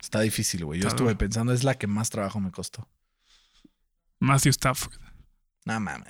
Está 0.00 0.20
difícil, 0.20 0.64
güey. 0.64 0.80
Yo 0.80 0.88
Está 0.88 0.96
estuve 0.96 1.14
pensando, 1.16 1.52
es 1.52 1.62
la 1.62 1.76
que 1.76 1.86
más 1.86 2.10
trabajo 2.10 2.40
me 2.40 2.50
costó. 2.50 2.88
Matthew 4.18 4.50
Stafford. 4.50 4.98
No 5.64 5.78
mames. 5.78 6.08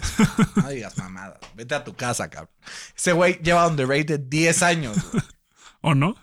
No 0.56 0.68
digas 0.68 0.96
mamadas. 0.96 1.38
Vete 1.54 1.74
a 1.74 1.84
tu 1.84 1.94
casa, 1.94 2.30
cabrón. 2.30 2.54
Ese 2.96 3.12
güey 3.12 3.40
lleva 3.42 3.66
underrated 3.66 4.20
10 4.20 4.62
años. 4.62 4.96
¿O 5.80 5.94
no? 5.94 6.16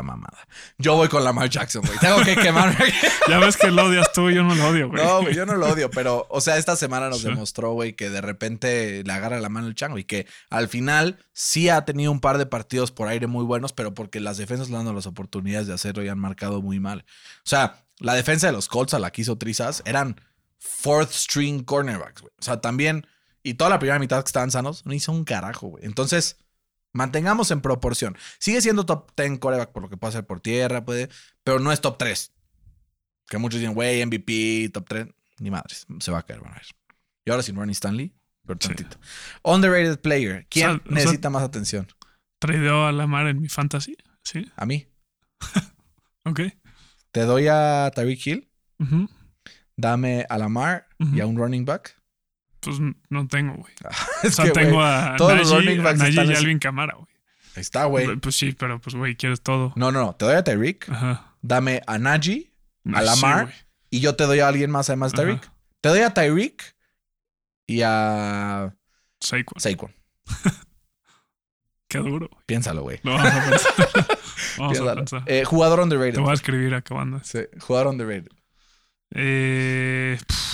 Mamada. 0.00 0.46
Yo 0.78 0.94
voy 0.96 1.08
con 1.08 1.24
Lamar 1.24 1.50
Jackson, 1.50 1.82
güey. 1.84 1.98
Tengo 1.98 2.22
que 2.22 2.36
quemarme. 2.36 2.76
Ya 3.28 3.38
ves 3.38 3.56
que 3.56 3.70
lo 3.70 3.84
odias 3.84 4.12
tú 4.12 4.28
y 4.30 4.34
yo 4.34 4.42
no 4.42 4.54
lo 4.54 4.68
odio, 4.68 4.88
güey. 4.88 5.04
No, 5.04 5.20
güey, 5.22 5.34
yo 5.34 5.46
no 5.46 5.54
lo 5.54 5.68
odio, 5.68 5.90
pero, 5.90 6.26
o 6.30 6.40
sea, 6.40 6.56
esta 6.56 6.74
semana 6.76 7.08
nos 7.08 7.20
Sí. 7.20 7.28
demostró, 7.28 7.72
güey, 7.72 7.92
que 7.94 8.10
de 8.10 8.20
repente 8.20 9.02
le 9.04 9.12
agarra 9.12 9.38
la 9.40 9.48
mano 9.48 9.66
el 9.68 9.74
chango 9.74 9.98
y 9.98 10.04
que 10.04 10.26
al 10.48 10.68
final 10.68 11.18
sí 11.32 11.68
ha 11.68 11.84
tenido 11.84 12.10
un 12.10 12.20
par 12.20 12.38
de 12.38 12.46
partidos 12.46 12.90
por 12.90 13.06
aire 13.08 13.26
muy 13.28 13.44
buenos, 13.44 13.72
pero 13.72 13.94
porque 13.94 14.18
las 14.20 14.36
defensas 14.38 14.68
le 14.70 14.76
dado 14.78 14.92
las 14.92 15.06
oportunidades 15.06 15.66
de 15.68 15.74
hacerlo 15.74 16.02
y 16.02 16.08
han 16.08 16.18
marcado 16.18 16.60
muy 16.62 16.80
mal. 16.80 17.04
O 17.44 17.48
sea, 17.48 17.84
la 17.98 18.14
defensa 18.14 18.46
de 18.46 18.52
los 18.52 18.66
Colts 18.68 18.94
a 18.94 18.98
la 18.98 19.10
que 19.12 19.22
hizo 19.22 19.36
Trizas 19.38 19.82
eran 19.84 20.20
fourth 20.58 21.10
string 21.12 21.62
cornerbacks, 21.64 22.22
güey. 22.22 22.32
O 22.40 22.42
sea, 22.42 22.60
también, 22.60 23.06
y 23.42 23.54
toda 23.54 23.70
la 23.70 23.78
primera 23.78 23.98
mitad 23.98 24.22
que 24.22 24.28
estaban 24.28 24.50
sanos, 24.50 24.84
no 24.86 24.92
hizo 24.92 25.12
un 25.12 25.24
carajo, 25.24 25.68
güey. 25.68 25.84
Entonces, 25.84 26.36
mantengamos 26.92 27.50
en 27.50 27.60
proporción. 27.60 28.16
Sigue 28.38 28.60
siendo 28.60 28.84
top 28.86 29.10
10 29.16 29.38
coreback 29.38 29.70
por 29.72 29.82
lo 29.82 29.88
que 29.88 29.96
puede 29.96 30.10
hacer 30.10 30.26
por 30.26 30.40
tierra, 30.40 30.84
puede, 30.84 31.08
pero 31.44 31.58
no 31.60 31.72
es 31.72 31.80
top 31.80 31.98
3. 31.98 32.32
Que 33.28 33.38
muchos 33.38 33.60
dicen, 33.60 33.74
güey, 33.74 34.02
MVP, 34.04 34.70
top 34.72 34.86
3. 34.88 35.06
Ni 35.38 35.50
madres, 35.50 35.86
se 36.00 36.10
va 36.10 36.18
a 36.18 36.22
caer, 36.22 36.40
van 36.40 36.52
a 36.52 36.56
ver. 36.56 36.66
Y 37.24 37.30
ahora 37.30 37.42
sin 37.42 37.56
Ronnie 37.56 37.72
Stanley, 37.72 38.12
pero 38.46 38.58
Sí. 38.60 38.68
tantito. 38.68 38.98
Underrated 39.42 40.00
player. 40.00 40.46
¿Quién 40.50 40.66
O 40.68 40.72
sea, 40.74 40.80
o 40.80 40.84
sea- 40.86 40.94
necesita 40.94 41.30
más 41.30 41.42
atención? 41.42 41.86
Tradeó 42.38 42.86
a 42.86 42.92
Lamar 42.92 43.26
en 43.28 43.40
mi 43.40 43.48
fantasy. 43.48 43.96
Sí, 44.22 44.50
A 44.56 44.66
mí. 44.66 44.86
ok. 46.24 46.40
Te 47.12 47.20
doy 47.22 47.46
a 47.48 47.90
Tyreek 47.94 48.26
Hill, 48.26 48.50
dame 49.76 50.26
a 50.28 50.38
Lamar 50.38 50.88
y 50.98 51.20
a 51.20 51.26
un 51.26 51.36
running 51.36 51.64
back. 51.64 51.99
Pues 52.60 52.76
no 53.08 53.26
tengo, 53.28 53.54
güey. 53.54 53.72
Es 54.22 54.32
O 54.38 54.42
sea, 54.42 54.44
que, 54.46 54.50
tengo 54.52 54.82
a 54.82 55.16
todos 55.16 55.36
los 55.38 55.50
Najee, 55.50 55.64
running 55.66 55.82
backs 55.82 56.00
a 56.02 56.08
y 56.08 56.34
Alvin 56.34 56.58
Camara, 56.58 56.94
güey. 56.94 57.08
Ahí 57.56 57.60
está, 57.62 57.84
güey. 57.86 58.16
Pues 58.16 58.36
sí, 58.36 58.52
pero 58.52 58.78
pues, 58.80 58.94
güey, 58.94 59.16
quieres 59.16 59.40
todo. 59.40 59.72
No, 59.76 59.90
no, 59.90 60.00
no. 60.04 60.14
Te 60.14 60.24
doy 60.26 60.34
a 60.36 60.44
Tyreek, 60.44 60.88
Ajá. 60.90 61.34
dame 61.42 61.82
a 61.86 61.98
Najee 61.98 62.52
A 62.92 63.00
Sí, 63.00 63.04
Lamar. 63.06 63.44
güey. 63.46 63.54
y 63.90 64.00
yo 64.00 64.14
te 64.14 64.24
doy 64.24 64.40
a 64.40 64.48
alguien 64.48 64.70
más 64.70 64.88
además 64.90 65.12
de 65.12 65.22
Ajá. 65.22 65.26
Tyreek. 65.40 65.50
Te 65.80 65.88
doy 65.88 66.00
a 66.00 66.14
Tyreek 66.14 66.76
y 67.66 67.80
a 67.82 68.74
Saquon. 69.20 69.58
Saquon. 69.60 69.92
Qué 71.88 71.98
duro, 71.98 72.28
güey. 72.30 72.42
Piénsalo, 72.46 72.82
güey. 72.82 73.00
Lo 73.02 73.12
vamos 73.14 73.32
a 73.32 73.50
pensar. 73.50 73.72
vamos 74.58 74.70
a 74.70 74.72
Piénsalo. 74.72 74.94
pensar. 74.96 75.22
Eh, 75.26 75.44
jugador 75.44 75.78
Te 75.78 75.82
underrated. 75.84 76.20
voy 76.20 76.30
a 76.30 76.34
escribir 76.34 76.74
acabando. 76.74 77.20
Sí, 77.24 77.40
jugador 77.58 77.88
underrated. 77.88 78.28
Eh, 79.12 80.16
pff, 80.24 80.49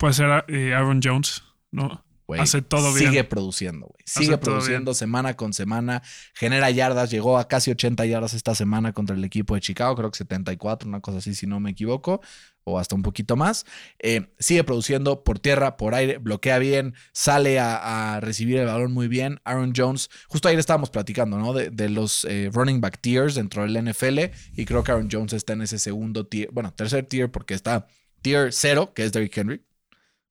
puede 0.00 0.14
ser 0.14 0.44
eh, 0.48 0.74
Aaron 0.74 1.00
Jones, 1.04 1.44
¿no? 1.70 2.02
Hace 2.38 2.62
todo 2.62 2.94
bien. 2.94 3.10
Sigue 3.10 3.24
produciendo, 3.24 3.86
güey. 3.86 4.02
Sigue 4.06 4.34
Hace 4.34 4.38
produciendo 4.38 4.94
semana 4.94 5.34
con 5.34 5.52
semana. 5.52 6.00
Genera 6.32 6.70
yardas. 6.70 7.10
Llegó 7.10 7.38
a 7.38 7.48
casi 7.48 7.72
80 7.72 8.06
yardas 8.06 8.34
esta 8.34 8.54
semana 8.54 8.92
contra 8.92 9.16
el 9.16 9.24
equipo 9.24 9.56
de 9.56 9.60
Chicago. 9.60 9.96
Creo 9.96 10.10
que 10.12 10.18
74, 10.18 10.88
una 10.88 11.00
cosa 11.00 11.18
así, 11.18 11.34
si 11.34 11.48
no 11.48 11.58
me 11.58 11.70
equivoco. 11.70 12.20
O 12.62 12.78
hasta 12.78 12.94
un 12.94 13.02
poquito 13.02 13.34
más. 13.34 13.66
Eh, 13.98 14.32
sigue 14.38 14.62
produciendo 14.62 15.24
por 15.24 15.40
tierra, 15.40 15.76
por 15.76 15.92
aire. 15.92 16.18
Bloquea 16.18 16.58
bien. 16.58 16.94
Sale 17.12 17.58
a, 17.58 18.14
a 18.14 18.20
recibir 18.20 18.58
el 18.58 18.66
balón 18.66 18.92
muy 18.92 19.08
bien. 19.08 19.40
Aaron 19.44 19.72
Jones. 19.76 20.08
Justo 20.28 20.46
ayer 20.46 20.60
estábamos 20.60 20.90
platicando, 20.90 21.36
¿no? 21.36 21.52
De, 21.52 21.70
de 21.70 21.88
los 21.88 22.24
eh, 22.26 22.48
running 22.52 22.80
back 22.80 23.00
tiers 23.00 23.34
dentro 23.34 23.66
del 23.66 23.90
NFL. 23.90 24.20
Y 24.54 24.66
creo 24.66 24.84
que 24.84 24.92
Aaron 24.92 25.08
Jones 25.10 25.32
está 25.32 25.54
en 25.54 25.62
ese 25.62 25.80
segundo 25.80 26.26
tier. 26.26 26.48
Bueno, 26.52 26.72
tercer 26.72 27.06
tier 27.06 27.30
porque 27.32 27.54
está 27.54 27.88
tier 28.22 28.52
0, 28.52 28.92
que 28.94 29.04
es 29.04 29.12
Derrick 29.12 29.36
Henry. 29.36 29.64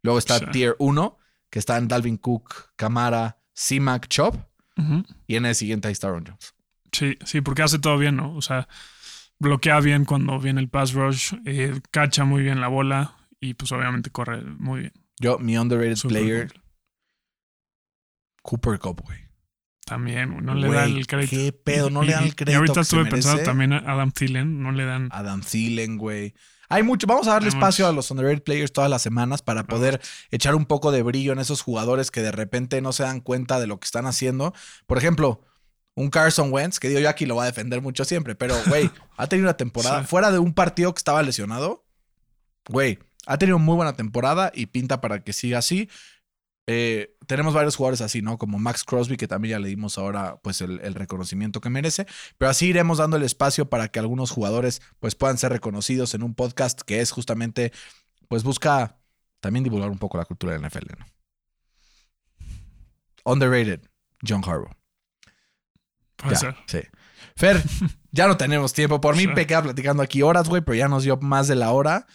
Luego 0.04 0.20
está 0.20 0.40
Sí. 0.40 0.46
tier 0.52 0.76
1, 0.80 1.18
que 1.50 1.60
está 1.60 1.78
en 1.78 1.88
Dalvin 1.88 2.18
Cook, 2.18 2.72
Camara, 2.76 3.42
C-Mac, 3.54 4.08
Chop. 4.08 4.36
Y 5.28 5.36
en 5.36 5.46
el 5.46 5.56
siguiente 5.56 5.90
ahí 5.90 5.92
está 5.92 6.08
Aaron 6.08 6.24
Jones. 6.26 6.54
Sí, 6.94 7.18
sí, 7.26 7.42
porque 7.42 7.64
hace 7.64 7.80
todo 7.80 7.98
bien, 7.98 8.16
¿no? 8.16 8.34
O 8.34 8.42
sea, 8.42 8.70
bloquea 9.38 9.82
bien 9.82 10.06
cuando 10.06 10.40
viene 10.40 10.62
el 10.62 10.70
pass 10.70 10.94
rush, 10.94 11.34
eh, 11.46 11.82
cacha 11.92 12.24
muy 12.24 12.44
bien 12.44 12.62
la 12.62 12.70
bola 12.70 13.18
y 13.42 13.56
pues 13.56 13.72
obviamente 13.74 14.10
corre 14.10 14.42
muy 14.42 14.80
bien. 14.82 14.94
Yo, 15.20 15.38
mi 15.38 15.58
underrated 15.58 16.02
player. 16.08 16.50
Cooper 18.42 18.80
Cup, 18.80 19.02
güey. 19.02 19.20
También, 19.86 20.32
güey, 20.32 20.46
no 20.46 20.54
le 20.56 20.72
da 20.72 20.86
el 20.86 21.08
crédito. 21.08 21.36
qué 21.36 21.52
pedo, 21.52 21.90
no 21.90 22.04
le 22.04 22.14
dan 22.14 22.24
el 22.24 22.36
crédito 22.36 22.52
Y 22.52 22.56
ahorita 22.56 22.74
que 22.74 22.86
se 22.86 22.96
estuve 22.96 23.06
pensando 23.10 23.44
también 23.44 23.74
a 23.74 23.80
Adam 23.80 24.12
Thielen, 24.12 24.62
no 24.62 24.72
le 24.72 24.86
dan. 24.86 25.10
Adam 25.12 25.42
Thielen, 25.42 25.98
güey. 25.98 26.34
Hay 26.70 26.84
mucho. 26.84 27.08
Vamos 27.08 27.28
a 27.28 27.32
darle 27.32 27.50
espacio 27.50 27.88
a 27.88 27.92
los 27.92 28.12
underrated 28.12 28.44
players 28.44 28.72
todas 28.72 28.90
las 28.90 29.02
semanas 29.02 29.42
para 29.42 29.64
poder 29.66 30.00
echar 30.32 30.54
un 30.56 30.66
poco 30.66 30.92
de 30.92 31.02
brillo 31.02 31.34
en 31.34 31.40
esos 31.40 31.62
jugadores 31.62 32.12
que 32.12 32.22
de 32.22 32.32
repente 32.32 32.80
no 32.82 32.94
se 32.94 33.04
dan 33.04 33.22
cuenta 33.22 33.60
de 33.60 33.66
lo 33.68 33.80
que 33.80 33.86
están 33.86 34.06
haciendo. 34.06 34.54
Por 34.86 34.98
ejemplo, 35.00 35.42
un 35.96 36.10
Carson 36.12 36.54
Wentz, 36.54 36.80
que 36.80 36.88
digo 36.88 37.00
yo 37.00 37.10
aquí 37.10 37.26
lo 37.26 37.36
va 37.36 37.44
a 37.44 37.48
defender 37.48 37.82
mucho 37.82 38.06
siempre, 38.06 38.36
pero 38.36 38.56
güey, 38.68 38.90
ha 39.18 39.28
tenido 39.28 39.48
una 39.48 39.58
temporada 39.58 40.02
Sí. 40.02 40.08
fuera 40.08 40.32
de 40.32 40.38
un 40.40 40.54
partido 40.54 40.94
que 40.94 41.00
estaba 41.00 41.24
lesionado. 41.24 41.84
Güey, 42.70 43.00
ha 43.26 43.38
tenido 43.38 43.58
muy 43.58 43.76
buena 43.76 43.94
temporada 43.94 44.52
y 44.54 44.68
pinta 44.68 45.02
para 45.02 45.24
que 45.24 45.34
siga 45.34 45.58
así. 45.58 45.90
Eh, 46.72 47.16
tenemos 47.26 47.56
varios 47.56 47.76
jugadores 47.76 48.00
así, 48.02 48.22
¿no? 48.22 48.38
Como 48.38 48.60
Max 48.60 48.84
Crosby, 48.84 49.18
que 49.18 49.28
también 49.28 49.54
ya 49.54 49.60
le 49.60 49.70
dimos 49.70 49.98
ahora 49.98 50.40
pues 50.44 50.62
el, 50.62 50.80
el 50.82 50.94
reconocimiento 50.94 51.62
que 51.62 51.72
merece. 51.72 52.06
Pero 52.38 52.52
así 52.52 52.68
iremos 52.68 53.00
dando 53.00 53.18
el 53.18 53.24
espacio 53.24 53.70
para 53.72 53.88
que 53.88 53.98
algunos 53.98 54.30
jugadores 54.30 54.82
pues 55.00 55.16
puedan 55.16 55.40
ser 55.40 55.52
reconocidos 55.52 56.14
en 56.14 56.22
un 56.22 56.36
podcast 56.36 56.82
que 56.82 57.02
es 57.02 57.10
justamente, 57.10 57.72
pues 58.28 58.44
busca 58.44 59.00
también 59.40 59.64
divulgar 59.64 59.90
un 59.90 59.98
poco 59.98 60.20
la 60.20 60.26
cultura 60.26 60.54
del 60.54 60.62
NFL, 60.62 60.92
¿no? 61.00 61.06
Underrated, 63.26 63.82
John 64.28 64.44
Harbaugh. 64.46 64.76
Puede 66.18 66.34
Ya, 66.36 66.40
ser. 66.40 66.56
sí. 66.68 66.80
Fer, 67.36 67.64
ya 68.12 68.28
no 68.28 68.38
tenemos 68.38 68.74
tiempo. 68.74 69.02
Por 69.02 69.16
mí 69.16 69.22
Sí. 69.24 69.28
me 69.28 69.48
queda 69.48 69.64
platicando 69.64 70.04
aquí 70.04 70.22
horas, 70.22 70.48
güey, 70.50 70.62
pero 70.62 70.76
ya 70.76 70.88
nos 70.88 71.04
dio 71.04 71.18
más 71.18 71.48
de 71.48 71.56
la 71.56 71.72
hora. 71.72 72.06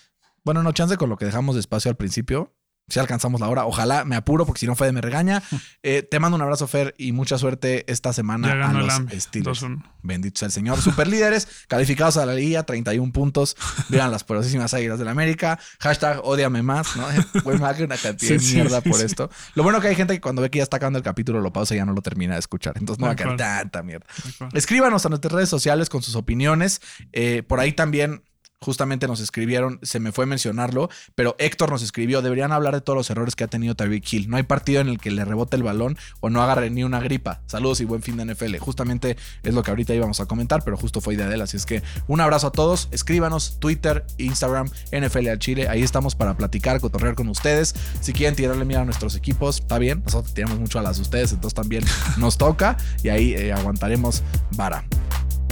Bueno, 0.44 0.62
no 0.62 0.72
chance 0.72 0.96
con 0.96 1.08
lo 1.08 1.16
que 1.16 1.24
dejamos 1.24 1.54
de 1.54 1.60
espacio 1.60 1.90
al 1.90 1.96
principio. 1.96 2.54
Si 2.88 3.00
alcanzamos 3.00 3.40
la 3.40 3.48
hora, 3.48 3.64
ojalá 3.64 4.04
me 4.04 4.14
apuro 4.14 4.44
porque 4.44 4.60
si 4.60 4.66
no 4.66 4.74
Fede 4.76 4.92
me 4.92 5.00
regaña. 5.00 5.42
Eh, 5.86 6.02
te 6.02 6.18
mando 6.18 6.36
un 6.36 6.40
abrazo, 6.40 6.66
Fer, 6.66 6.94
y 6.96 7.12
mucha 7.12 7.36
suerte 7.36 7.84
esta 7.92 8.14
semana 8.14 8.48
Ya 8.48 8.54
a 8.54 8.56
ganó 8.56 8.80
el 8.80 8.86
los 8.86 8.94
AME. 8.94 9.20
Steelers. 9.20 9.62
2-1. 9.62 9.82
Bendito 10.02 10.38
sea 10.38 10.46
el 10.46 10.52
Señor. 10.52 10.80
Super 10.80 11.08
líderes, 11.08 11.46
calificados 11.68 12.16
a 12.16 12.24
la 12.24 12.32
liga, 12.34 12.62
31 12.62 13.12
puntos. 13.12 13.54
Vean 13.90 14.10
las 14.10 14.24
poderosísimas 14.24 14.72
águilas 14.72 14.98
de 14.98 15.04
la 15.04 15.10
América. 15.10 15.58
Hashtag 15.80 16.20
odiame 16.24 16.62
más, 16.62 16.96
¿no? 16.96 17.04
Güey, 17.44 17.58
me 17.58 17.64
una 17.84 17.96
cantidad 17.98 18.32
de 18.32 18.38
Sí, 18.38 18.54
mierda 18.54 18.80
sí, 18.80 18.88
por 18.88 18.98
sí. 18.98 19.04
esto. 19.04 19.28
Lo 19.54 19.62
bueno 19.62 19.78
que 19.82 19.88
hay 19.88 19.94
gente 19.94 20.14
que 20.14 20.22
cuando 20.22 20.40
ve 20.40 20.48
que 20.48 20.56
ya 20.58 20.62
está 20.64 20.78
acabando 20.78 20.98
el 20.98 21.02
capítulo 21.04 21.42
lo 21.42 21.52
pausa 21.52 21.74
y 21.74 21.76
ya 21.78 21.84
no 21.84 21.92
lo 21.92 22.00
termina 22.00 22.32
de 22.32 22.40
escuchar. 22.40 22.72
Entonces 22.78 22.98
no 22.98 23.04
va 23.06 23.10
a 23.10 23.12
acuerdo. 23.12 23.36
tanta 23.36 23.82
mierda. 23.82 24.06
Escríbanos 24.54 25.04
a 25.04 25.10
nuestras 25.10 25.32
redes 25.34 25.50
sociales 25.50 25.90
con 25.90 26.02
sus 26.02 26.14
opiniones. 26.16 26.80
Eh, 27.12 27.42
por 27.46 27.60
ahí 27.60 27.72
también. 27.72 28.22
Justamente 28.64 29.06
nos 29.06 29.20
escribieron, 29.20 29.78
se 29.82 30.00
me 30.00 30.10
fue 30.10 30.24
mencionarlo, 30.24 30.88
pero 31.14 31.36
Héctor 31.38 31.70
nos 31.70 31.82
escribió, 31.82 32.22
deberían 32.22 32.50
hablar 32.50 32.72
de 32.72 32.80
todos 32.80 32.96
los 32.96 33.10
errores 33.10 33.36
que 33.36 33.44
ha 33.44 33.48
tenido 33.48 33.74
Tyreek 33.74 34.10
Hill. 34.10 34.30
No 34.30 34.38
hay 34.38 34.42
partido 34.44 34.80
en 34.80 34.88
el 34.88 34.98
que 34.98 35.10
le 35.10 35.22
rebote 35.22 35.56
el 35.56 35.62
balón 35.62 35.98
o 36.20 36.30
no 36.30 36.42
agarre 36.42 36.70
ni 36.70 36.82
una 36.82 36.98
gripa. 37.00 37.42
Saludos 37.44 37.82
y 37.82 37.84
buen 37.84 38.00
fin 38.00 38.16
de 38.16 38.24
NFL. 38.24 38.56
Justamente 38.56 39.18
es 39.42 39.52
lo 39.52 39.62
que 39.62 39.70
ahorita 39.70 39.92
íbamos 39.92 40.20
a 40.20 40.26
comentar, 40.26 40.64
pero 40.64 40.78
justo 40.78 41.02
fue 41.02 41.12
idea 41.12 41.28
de 41.28 41.34
él. 41.34 41.42
Así 41.42 41.58
es 41.58 41.66
que 41.66 41.82
un 42.06 42.22
abrazo 42.22 42.46
a 42.46 42.52
todos. 42.52 42.88
Escríbanos, 42.90 43.58
Twitter, 43.60 44.06
Instagram, 44.16 44.70
NFL 44.90 45.28
al 45.28 45.38
Chile. 45.38 45.68
Ahí 45.68 45.82
estamos 45.82 46.14
para 46.14 46.34
platicar, 46.34 46.80
cotorrear 46.80 47.16
con 47.16 47.28
ustedes. 47.28 47.74
Si 48.00 48.14
quieren 48.14 48.34
tirarle 48.34 48.64
mira 48.64 48.80
a 48.80 48.84
nuestros 48.86 49.14
equipos, 49.14 49.60
está 49.60 49.78
bien. 49.78 50.02
Nosotros 50.06 50.32
tiramos 50.32 50.58
mucho 50.58 50.78
a 50.78 50.82
las 50.82 50.96
de 50.96 51.02
ustedes, 51.02 51.32
entonces 51.32 51.54
también 51.54 51.84
nos 52.16 52.38
toca 52.38 52.78
y 53.02 53.10
ahí 53.10 53.34
eh, 53.34 53.52
aguantaremos 53.52 54.22
vara. 54.56 54.84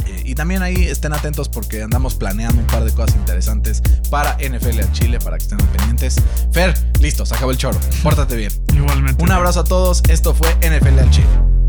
Eh, 0.07 0.23
y 0.25 0.35
también 0.35 0.63
ahí 0.63 0.87
estén 0.87 1.13
atentos 1.13 1.49
porque 1.49 1.83
andamos 1.83 2.15
planeando 2.15 2.61
un 2.61 2.67
par 2.67 2.85
de 2.85 2.93
cosas 2.93 3.17
interesantes 3.17 3.83
para 4.11 4.37
NFL 4.37 4.81
al 4.81 4.93
Chile, 4.93 5.19
para 5.19 5.39
que 5.39 5.45
estén 5.45 5.59
pendientes. 5.59 6.17
Fer, 6.53 6.75
listo, 7.01 7.27
se 7.27 7.35
acabó 7.35 7.51
el 7.51 7.59
choro. 7.59 7.79
Pórtate 8.03 8.37
bien. 8.37 8.53
Igualmente. 8.75 9.23
Un 9.23 9.33
abrazo 9.33 9.61
a 9.61 9.65
todos. 9.65 10.03
Esto 10.09 10.35
fue 10.35 10.49
NFL 10.57 10.99
al 10.99 11.11
Chile. 11.11 11.62